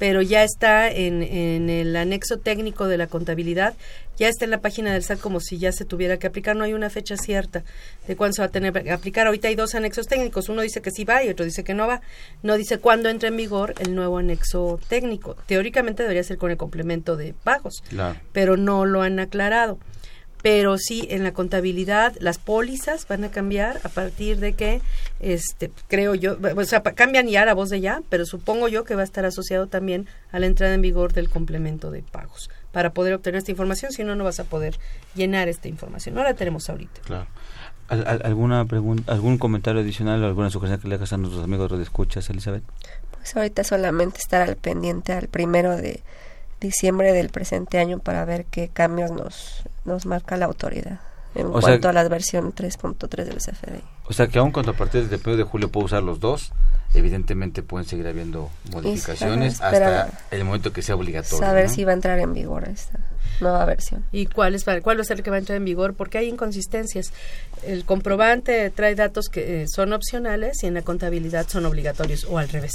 pero 0.00 0.22
ya 0.22 0.42
está 0.42 0.90
en, 0.90 1.22
en 1.22 1.68
el 1.68 1.94
anexo 1.94 2.38
técnico 2.38 2.88
de 2.88 2.96
la 2.96 3.06
contabilidad, 3.06 3.74
ya 4.18 4.28
está 4.28 4.46
en 4.46 4.50
la 4.50 4.60
página 4.62 4.92
del 4.94 5.02
SAT 5.02 5.20
como 5.20 5.40
si 5.40 5.58
ya 5.58 5.72
se 5.72 5.84
tuviera 5.84 6.18
que 6.18 6.26
aplicar, 6.26 6.56
no 6.56 6.64
hay 6.64 6.72
una 6.72 6.88
fecha 6.88 7.16
cierta 7.18 7.64
de 8.08 8.16
cuándo 8.16 8.32
se 8.34 8.40
va 8.42 8.46
a 8.46 8.50
tener 8.50 8.72
que 8.72 8.90
aplicar. 8.90 9.26
Ahorita 9.26 9.48
hay 9.48 9.54
dos 9.56 9.74
anexos 9.74 10.06
técnicos, 10.06 10.48
uno 10.48 10.62
dice 10.62 10.80
que 10.80 10.90
sí 10.90 11.04
va 11.04 11.22
y 11.22 11.28
otro 11.28 11.44
dice 11.44 11.64
que 11.64 11.74
no 11.74 11.86
va, 11.86 12.00
no 12.42 12.56
dice 12.56 12.78
cuándo 12.78 13.10
entra 13.10 13.28
en 13.28 13.36
vigor 13.36 13.74
el 13.78 13.94
nuevo 13.94 14.16
anexo 14.18 14.80
técnico. 14.88 15.36
Teóricamente 15.46 16.02
debería 16.02 16.24
ser 16.24 16.38
con 16.38 16.50
el 16.50 16.56
complemento 16.56 17.16
de 17.16 17.34
pagos, 17.44 17.82
Claro. 17.90 18.18
pero 18.32 18.56
no 18.56 18.86
lo 18.86 19.02
han 19.02 19.18
aclarado. 19.20 19.78
Pero 20.42 20.78
sí, 20.78 21.06
en 21.10 21.22
la 21.22 21.32
contabilidad, 21.32 22.14
las 22.18 22.38
pólizas 22.38 23.06
van 23.06 23.24
a 23.24 23.30
cambiar 23.30 23.78
a 23.84 23.88
partir 23.90 24.38
de 24.38 24.54
que, 24.54 24.80
este, 25.20 25.70
creo 25.88 26.14
yo, 26.14 26.38
o 26.56 26.64
sea, 26.64 26.82
cambian 26.82 27.26
ya 27.28 27.44
la 27.44 27.52
voz 27.54 27.68
de 27.68 27.80
ya, 27.80 28.00
pero 28.08 28.24
supongo 28.24 28.68
yo 28.68 28.84
que 28.84 28.94
va 28.94 29.02
a 29.02 29.04
estar 29.04 29.24
asociado 29.26 29.66
también 29.66 30.06
a 30.32 30.38
la 30.38 30.46
entrada 30.46 30.72
en 30.74 30.80
vigor 30.80 31.12
del 31.12 31.28
complemento 31.28 31.90
de 31.90 32.02
pagos 32.02 32.48
para 32.72 32.90
poder 32.94 33.12
obtener 33.14 33.38
esta 33.38 33.50
información, 33.50 33.92
si 33.92 34.02
no, 34.04 34.16
no 34.16 34.24
vas 34.24 34.40
a 34.40 34.44
poder 34.44 34.78
llenar 35.14 35.48
esta 35.48 35.68
información. 35.68 36.14
No 36.14 36.22
la 36.22 36.32
tenemos 36.34 36.70
ahorita. 36.70 37.00
Claro. 37.02 37.26
¿Al- 37.88 38.06
al- 38.06 38.22
¿Alguna 38.24 38.64
pregunta, 38.66 39.12
algún 39.12 39.36
comentario 39.36 39.80
adicional 39.82 40.22
o 40.22 40.26
alguna 40.26 40.48
sugerencia 40.50 40.80
que 40.80 40.88
le 40.88 40.94
hagas 40.94 41.12
a 41.12 41.16
nuestros 41.16 41.42
amigos 41.44 41.70
de 41.76 41.82
escuchas, 41.82 42.30
Elizabeth? 42.30 42.62
Pues 43.10 43.36
ahorita 43.36 43.64
solamente 43.64 44.20
estar 44.20 44.40
al 44.48 44.56
pendiente 44.56 45.12
al 45.12 45.26
primero 45.28 45.76
de 45.76 46.00
diciembre 46.60 47.12
del 47.12 47.30
presente 47.30 47.78
año 47.78 47.98
para 47.98 48.24
ver 48.24 48.44
qué 48.46 48.68
cambios 48.68 49.10
nos, 49.10 49.64
nos 49.84 50.06
marca 50.06 50.36
la 50.36 50.46
autoridad 50.46 51.00
en 51.34 51.46
O 51.46 51.52
sea- 51.60 51.70
cuanto 51.70 51.88
a 51.88 51.92
la 51.92 52.08
versión 52.08 52.52
3.3 52.52 53.24
del 53.24 53.38
CFDI. 53.38 53.82
O 54.06 54.12
sea 54.12 54.26
que 54.26 54.38
aún 54.38 54.50
cuando 54.50 54.72
a 54.72 54.76
partir 54.76 55.08
del 55.08 55.20
1 55.24 55.36
de 55.36 55.44
julio 55.44 55.70
puedo 55.70 55.86
usar 55.86 56.02
los 56.02 56.18
dos, 56.18 56.52
evidentemente 56.94 57.62
pueden 57.62 57.86
seguir 57.86 58.06
habiendo 58.08 58.50
modificaciones 58.72 59.60
hasta 59.60 60.10
el 60.30 60.44
momento 60.44 60.72
que 60.72 60.82
sea 60.82 60.96
obligatorio. 60.96 61.38
Saber 61.38 61.66
¿no? 61.68 61.74
si 61.74 61.84
va 61.84 61.92
a 61.92 61.94
entrar 61.94 62.18
en 62.18 62.32
vigor 62.32 62.68
esta 62.68 62.98
nueva 63.40 63.64
versión. 63.64 64.04
¿Y 64.10 64.26
cuál, 64.26 64.54
es, 64.54 64.64
cuál 64.64 64.98
va 64.98 65.02
a 65.02 65.04
ser 65.04 65.18
el 65.18 65.22
que 65.22 65.30
va 65.30 65.36
a 65.36 65.38
entrar 65.38 65.56
en 65.56 65.64
vigor? 65.64 65.94
Porque 65.94 66.18
hay 66.18 66.28
inconsistencias. 66.28 67.12
El 67.62 67.84
comprobante 67.84 68.68
trae 68.70 68.94
datos 68.94 69.28
que 69.28 69.62
eh, 69.62 69.66
son 69.68 69.92
opcionales 69.92 70.62
y 70.62 70.66
en 70.66 70.74
la 70.74 70.82
contabilidad 70.82 71.46
son 71.48 71.64
obligatorios 71.66 72.24
o 72.24 72.38
al 72.38 72.48
revés. 72.48 72.72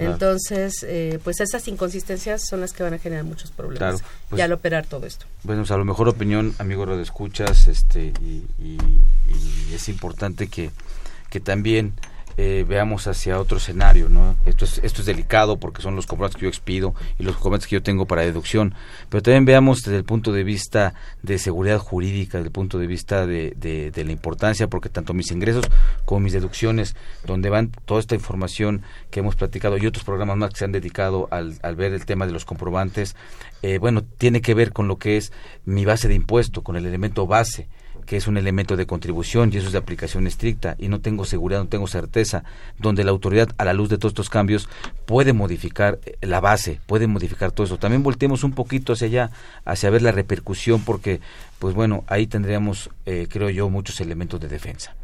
Claro. 0.00 0.12
Entonces, 0.14 0.72
eh, 0.82 1.18
pues 1.22 1.40
esas 1.40 1.66
inconsistencias 1.68 2.42
son 2.48 2.60
las 2.60 2.72
que 2.72 2.82
van 2.82 2.94
a 2.94 2.98
generar 2.98 3.24
muchos 3.24 3.50
problemas 3.50 4.00
Claro, 4.00 4.14
pues- 4.28 4.38
ya 4.38 4.44
al 4.46 4.52
operar 4.52 4.86
todo 4.86 5.06
esto. 5.06 5.26
Bueno, 5.42 5.62
pues 5.62 5.70
a 5.70 5.76
lo 5.76 5.84
mejor 5.84 6.08
opinión, 6.08 6.54
amigo 6.58 6.86
de 6.86 7.02
escuchas, 7.02 7.68
este, 7.68 8.12
y, 8.22 8.44
y- 8.58 8.78
y 9.70 9.74
es 9.74 9.88
importante 9.88 10.48
que, 10.48 10.70
que 11.28 11.40
también 11.40 11.92
eh, 12.36 12.64
veamos 12.66 13.06
hacia 13.06 13.38
otro 13.38 13.58
escenario, 13.58 14.08
¿no? 14.08 14.36
Esto 14.46 14.64
es, 14.64 14.78
esto 14.78 15.02
es 15.02 15.06
delicado 15.06 15.58
porque 15.58 15.82
son 15.82 15.96
los 15.96 16.06
comprobantes 16.06 16.38
que 16.38 16.44
yo 16.44 16.48
expido 16.48 16.94
y 17.18 17.22
los 17.22 17.34
comprobantes 17.34 17.68
que 17.68 17.76
yo 17.76 17.82
tengo 17.82 18.06
para 18.06 18.22
deducción, 18.22 18.74
pero 19.08 19.22
también 19.22 19.44
veamos 19.44 19.82
desde 19.82 19.98
el 19.98 20.04
punto 20.04 20.32
de 20.32 20.44
vista 20.44 20.94
de 21.22 21.38
seguridad 21.38 21.78
jurídica, 21.78 22.38
desde 22.38 22.48
el 22.48 22.52
punto 22.52 22.78
de 22.78 22.86
vista 22.86 23.26
de, 23.26 23.92
la 23.94 24.12
importancia, 24.12 24.68
porque 24.68 24.88
tanto 24.88 25.12
mis 25.12 25.30
ingresos 25.30 25.64
como 26.04 26.20
mis 26.20 26.32
deducciones, 26.32 26.96
donde 27.26 27.50
van 27.50 27.70
toda 27.84 28.00
esta 28.00 28.14
información 28.14 28.82
que 29.10 29.20
hemos 29.20 29.36
platicado 29.36 29.76
y 29.76 29.86
otros 29.86 30.04
programas 30.04 30.36
más 30.36 30.50
que 30.50 30.58
se 30.58 30.64
han 30.64 30.72
dedicado 30.72 31.28
al, 31.30 31.58
al 31.62 31.76
ver 31.76 31.92
el 31.92 32.06
tema 32.06 32.26
de 32.26 32.32
los 32.32 32.44
comprobantes, 32.44 33.16
eh, 33.62 33.78
bueno, 33.78 34.02
tiene 34.02 34.40
que 34.40 34.54
ver 34.54 34.72
con 34.72 34.88
lo 34.88 34.96
que 34.96 35.16
es 35.16 35.32
mi 35.64 35.84
base 35.84 36.08
de 36.08 36.14
impuesto, 36.14 36.62
con 36.62 36.76
el 36.76 36.86
elemento 36.86 37.26
base 37.26 37.68
que 38.10 38.16
es 38.16 38.26
un 38.26 38.36
elemento 38.36 38.76
de 38.76 38.86
contribución 38.86 39.50
y 39.52 39.58
eso 39.58 39.68
es 39.68 39.72
de 39.72 39.78
aplicación 39.78 40.26
estricta 40.26 40.74
y 40.80 40.88
no 40.88 41.00
tengo 41.00 41.24
seguridad, 41.24 41.60
no 41.60 41.68
tengo 41.68 41.86
certeza, 41.86 42.42
donde 42.76 43.04
la 43.04 43.12
autoridad 43.12 43.50
a 43.56 43.64
la 43.64 43.72
luz 43.72 43.88
de 43.88 43.98
todos 43.98 44.10
estos 44.10 44.28
cambios 44.28 44.68
puede 45.06 45.32
modificar 45.32 46.00
eh, 46.04 46.16
la 46.22 46.40
base, 46.40 46.80
puede 46.86 47.06
modificar 47.06 47.52
todo 47.52 47.66
eso. 47.66 47.78
También 47.78 48.02
volteemos 48.02 48.42
un 48.42 48.50
poquito 48.50 48.94
hacia 48.94 49.06
allá, 49.06 49.30
hacia 49.64 49.90
ver 49.90 50.02
la 50.02 50.10
repercusión 50.10 50.82
porque, 50.82 51.20
pues 51.60 51.72
bueno, 51.76 52.02
ahí 52.08 52.26
tendríamos, 52.26 52.90
eh, 53.06 53.28
creo 53.30 53.48
yo, 53.48 53.70
muchos 53.70 54.00
elementos 54.00 54.40
de 54.40 54.48
defensa 54.48 54.96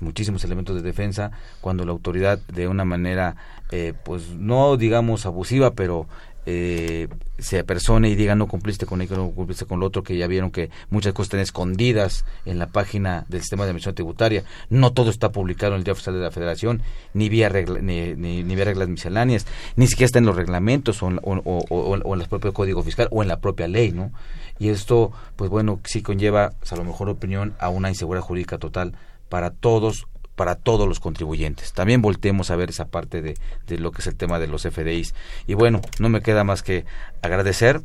muchísimos 0.00 0.42
elementos 0.42 0.74
de 0.74 0.82
defensa 0.82 1.30
cuando 1.60 1.84
la 1.84 1.92
autoridad 1.92 2.40
de 2.48 2.66
una 2.66 2.84
manera 2.84 3.36
eh, 3.70 3.94
pues 4.04 4.30
no 4.30 4.76
digamos 4.76 5.24
abusiva 5.24 5.70
pero 5.74 6.08
eh, 6.46 7.08
se 7.38 7.58
apersone 7.58 8.08
y 8.08 8.14
diga 8.14 8.34
no 8.34 8.46
cumpliste 8.46 8.86
con 8.86 9.02
ello, 9.02 9.16
no 9.16 9.30
cumpliste 9.30 9.66
con 9.66 9.80
lo 9.80 9.86
otro, 9.86 10.02
que 10.02 10.16
ya 10.16 10.26
vieron 10.26 10.50
que 10.50 10.70
muchas 10.90 11.12
cosas 11.12 11.26
están 11.26 11.40
escondidas 11.40 12.24
en 12.44 12.58
la 12.58 12.68
página 12.68 13.26
del 13.28 13.40
sistema 13.40 13.64
de 13.64 13.70
admisión 13.70 13.94
tributaria. 13.94 14.44
No 14.70 14.92
todo 14.92 15.10
está 15.10 15.32
publicado 15.32 15.72
en 15.72 15.78
el 15.78 15.84
Día 15.84 15.92
Oficial 15.92 16.14
de 16.14 16.22
la 16.22 16.30
Federación, 16.30 16.82
ni 17.12 17.28
vía, 17.28 17.50
ni, 17.50 18.14
ni, 18.14 18.42
vía 18.42 18.64
reglas 18.64 18.88
misceláneas, 18.88 19.46
ni 19.76 19.86
siquiera 19.86 20.06
está 20.06 20.18
en 20.18 20.26
los 20.26 20.36
reglamentos 20.36 21.02
o 21.02 21.08
en, 21.08 21.20
o, 21.24 22.14
en 22.14 22.20
el 22.20 22.28
propio 22.28 22.52
Código 22.52 22.82
Fiscal 22.82 23.08
o 23.10 23.22
en 23.22 23.28
la 23.28 23.40
propia 23.40 23.68
ley, 23.68 23.92
¿no? 23.92 24.12
Y 24.58 24.68
esto, 24.68 25.12
pues 25.36 25.50
bueno, 25.50 25.80
sí 25.84 26.02
conlleva, 26.02 26.52
a 26.70 26.76
lo 26.76 26.84
mejor 26.84 27.08
opinión, 27.08 27.54
a 27.58 27.70
una 27.70 27.88
inseguridad 27.88 28.24
jurídica 28.24 28.58
total 28.58 28.94
para 29.28 29.50
todos 29.50 30.06
para 30.36 30.54
todos 30.54 30.88
los 30.88 31.00
contribuyentes. 31.00 31.72
También 31.72 32.02
volteemos 32.02 32.50
a 32.50 32.56
ver 32.56 32.70
esa 32.70 32.86
parte 32.86 33.22
de, 33.22 33.36
de 33.66 33.78
lo 33.78 33.92
que 33.92 34.00
es 34.00 34.06
el 34.06 34.16
tema 34.16 34.38
de 34.38 34.46
los 34.46 34.62
FDIs. 34.62 35.14
Y 35.46 35.54
bueno, 35.54 35.80
no 35.98 36.08
me 36.08 36.22
queda 36.22 36.44
más 36.44 36.62
que 36.62 36.84
agradecer 37.22 37.82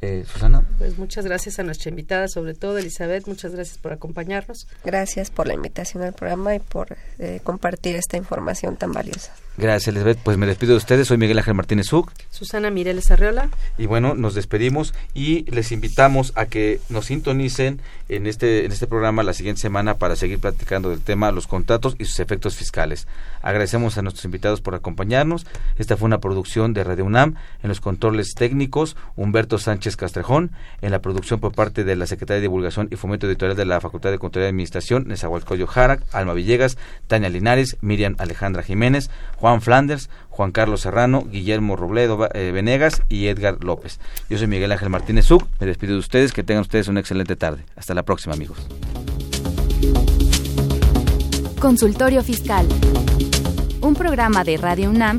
eh, 0.00 0.24
Susana. 0.30 0.64
Pues 0.78 0.98
muchas 0.98 1.24
gracias 1.24 1.58
a 1.58 1.62
nuestra 1.62 1.90
invitada, 1.90 2.28
sobre 2.28 2.54
todo 2.54 2.78
Elizabeth, 2.78 3.26
muchas 3.26 3.52
gracias 3.52 3.78
por 3.78 3.92
acompañarnos. 3.92 4.66
Gracias 4.84 5.30
por 5.30 5.46
la 5.46 5.54
invitación 5.54 6.02
al 6.02 6.12
programa 6.12 6.54
y 6.54 6.60
por 6.60 6.96
eh, 7.18 7.40
compartir 7.42 7.96
esta 7.96 8.16
información 8.16 8.76
tan 8.76 8.92
valiosa. 8.92 9.32
Gracias, 9.58 9.88
Elizabeth. 9.88 10.18
Pues 10.22 10.38
me 10.38 10.46
despido 10.46 10.74
de 10.74 10.76
ustedes. 10.76 11.08
Soy 11.08 11.18
Miguel 11.18 11.36
Ángel 11.36 11.54
Martínez 11.54 11.92
Uc. 11.92 12.12
Susana 12.30 12.70
Mireles 12.70 13.10
Arreola. 13.10 13.50
Y 13.76 13.86
bueno, 13.86 14.14
nos 14.14 14.34
despedimos 14.34 14.94
y 15.14 15.50
les 15.50 15.72
invitamos 15.72 16.32
a 16.36 16.46
que 16.46 16.80
nos 16.88 17.06
sintonicen 17.06 17.80
en 18.08 18.28
este, 18.28 18.64
en 18.64 18.70
este 18.70 18.86
programa 18.86 19.24
la 19.24 19.32
siguiente 19.32 19.60
semana 19.60 19.94
para 19.94 20.14
seguir 20.14 20.38
platicando 20.38 20.90
del 20.90 21.00
tema 21.00 21.32
los 21.32 21.48
contratos 21.48 21.96
y 21.98 22.04
sus 22.04 22.20
efectos 22.20 22.54
fiscales. 22.54 23.08
Agradecemos 23.42 23.98
a 23.98 24.02
nuestros 24.02 24.24
invitados 24.24 24.60
por 24.60 24.76
acompañarnos. 24.76 25.44
Esta 25.76 25.96
fue 25.96 26.06
una 26.06 26.20
producción 26.20 26.72
de 26.72 26.84
Radio 26.84 27.04
UNAM. 27.04 27.34
En 27.60 27.68
los 27.68 27.80
controles 27.80 28.34
técnicos, 28.36 28.96
Humberto 29.16 29.58
Sánchez 29.58 29.87
Castrejón. 29.96 30.50
En 30.82 30.90
la 30.90 31.00
producción 31.00 31.40
por 31.40 31.52
parte 31.52 31.84
de 31.84 31.96
la 31.96 32.06
Secretaría 32.06 32.36
de 32.36 32.42
Divulgación 32.42 32.88
y 32.90 32.96
Fomento 32.96 33.26
Editorial 33.26 33.56
de 33.56 33.64
la 33.64 33.80
Facultad 33.80 34.10
de 34.10 34.18
Control 34.18 34.44
y 34.44 34.48
Administración, 34.48 35.08
Nezahualcóyotl 35.08 35.70
Jarac, 35.70 36.02
Alma 36.12 36.34
Villegas, 36.34 36.78
Tania 37.06 37.28
Linares, 37.28 37.76
Miriam 37.80 38.16
Alejandra 38.18 38.62
Jiménez, 38.62 39.10
Juan 39.36 39.60
Flanders, 39.60 40.10
Juan 40.30 40.52
Carlos 40.52 40.82
Serrano, 40.82 41.24
Guillermo 41.24 41.76
Robledo 41.76 42.28
eh, 42.32 42.52
Venegas 42.52 43.02
y 43.08 43.26
Edgar 43.26 43.62
López. 43.64 43.98
Yo 44.30 44.38
soy 44.38 44.46
Miguel 44.46 44.70
Ángel 44.72 44.88
Martínez 44.88 45.26
Zuc, 45.26 45.44
me 45.58 45.66
despido 45.66 45.94
de 45.94 45.98
ustedes, 45.98 46.32
que 46.32 46.44
tengan 46.44 46.62
ustedes 46.62 46.88
una 46.88 47.00
excelente 47.00 47.34
tarde. 47.36 47.64
Hasta 47.76 47.94
la 47.94 48.04
próxima 48.04 48.34
amigos. 48.34 48.58
Consultorio 51.60 52.22
Fiscal, 52.22 52.68
un 53.80 53.94
programa 53.94 54.44
de 54.44 54.56
Radio 54.58 54.90
UNAM 54.90 55.18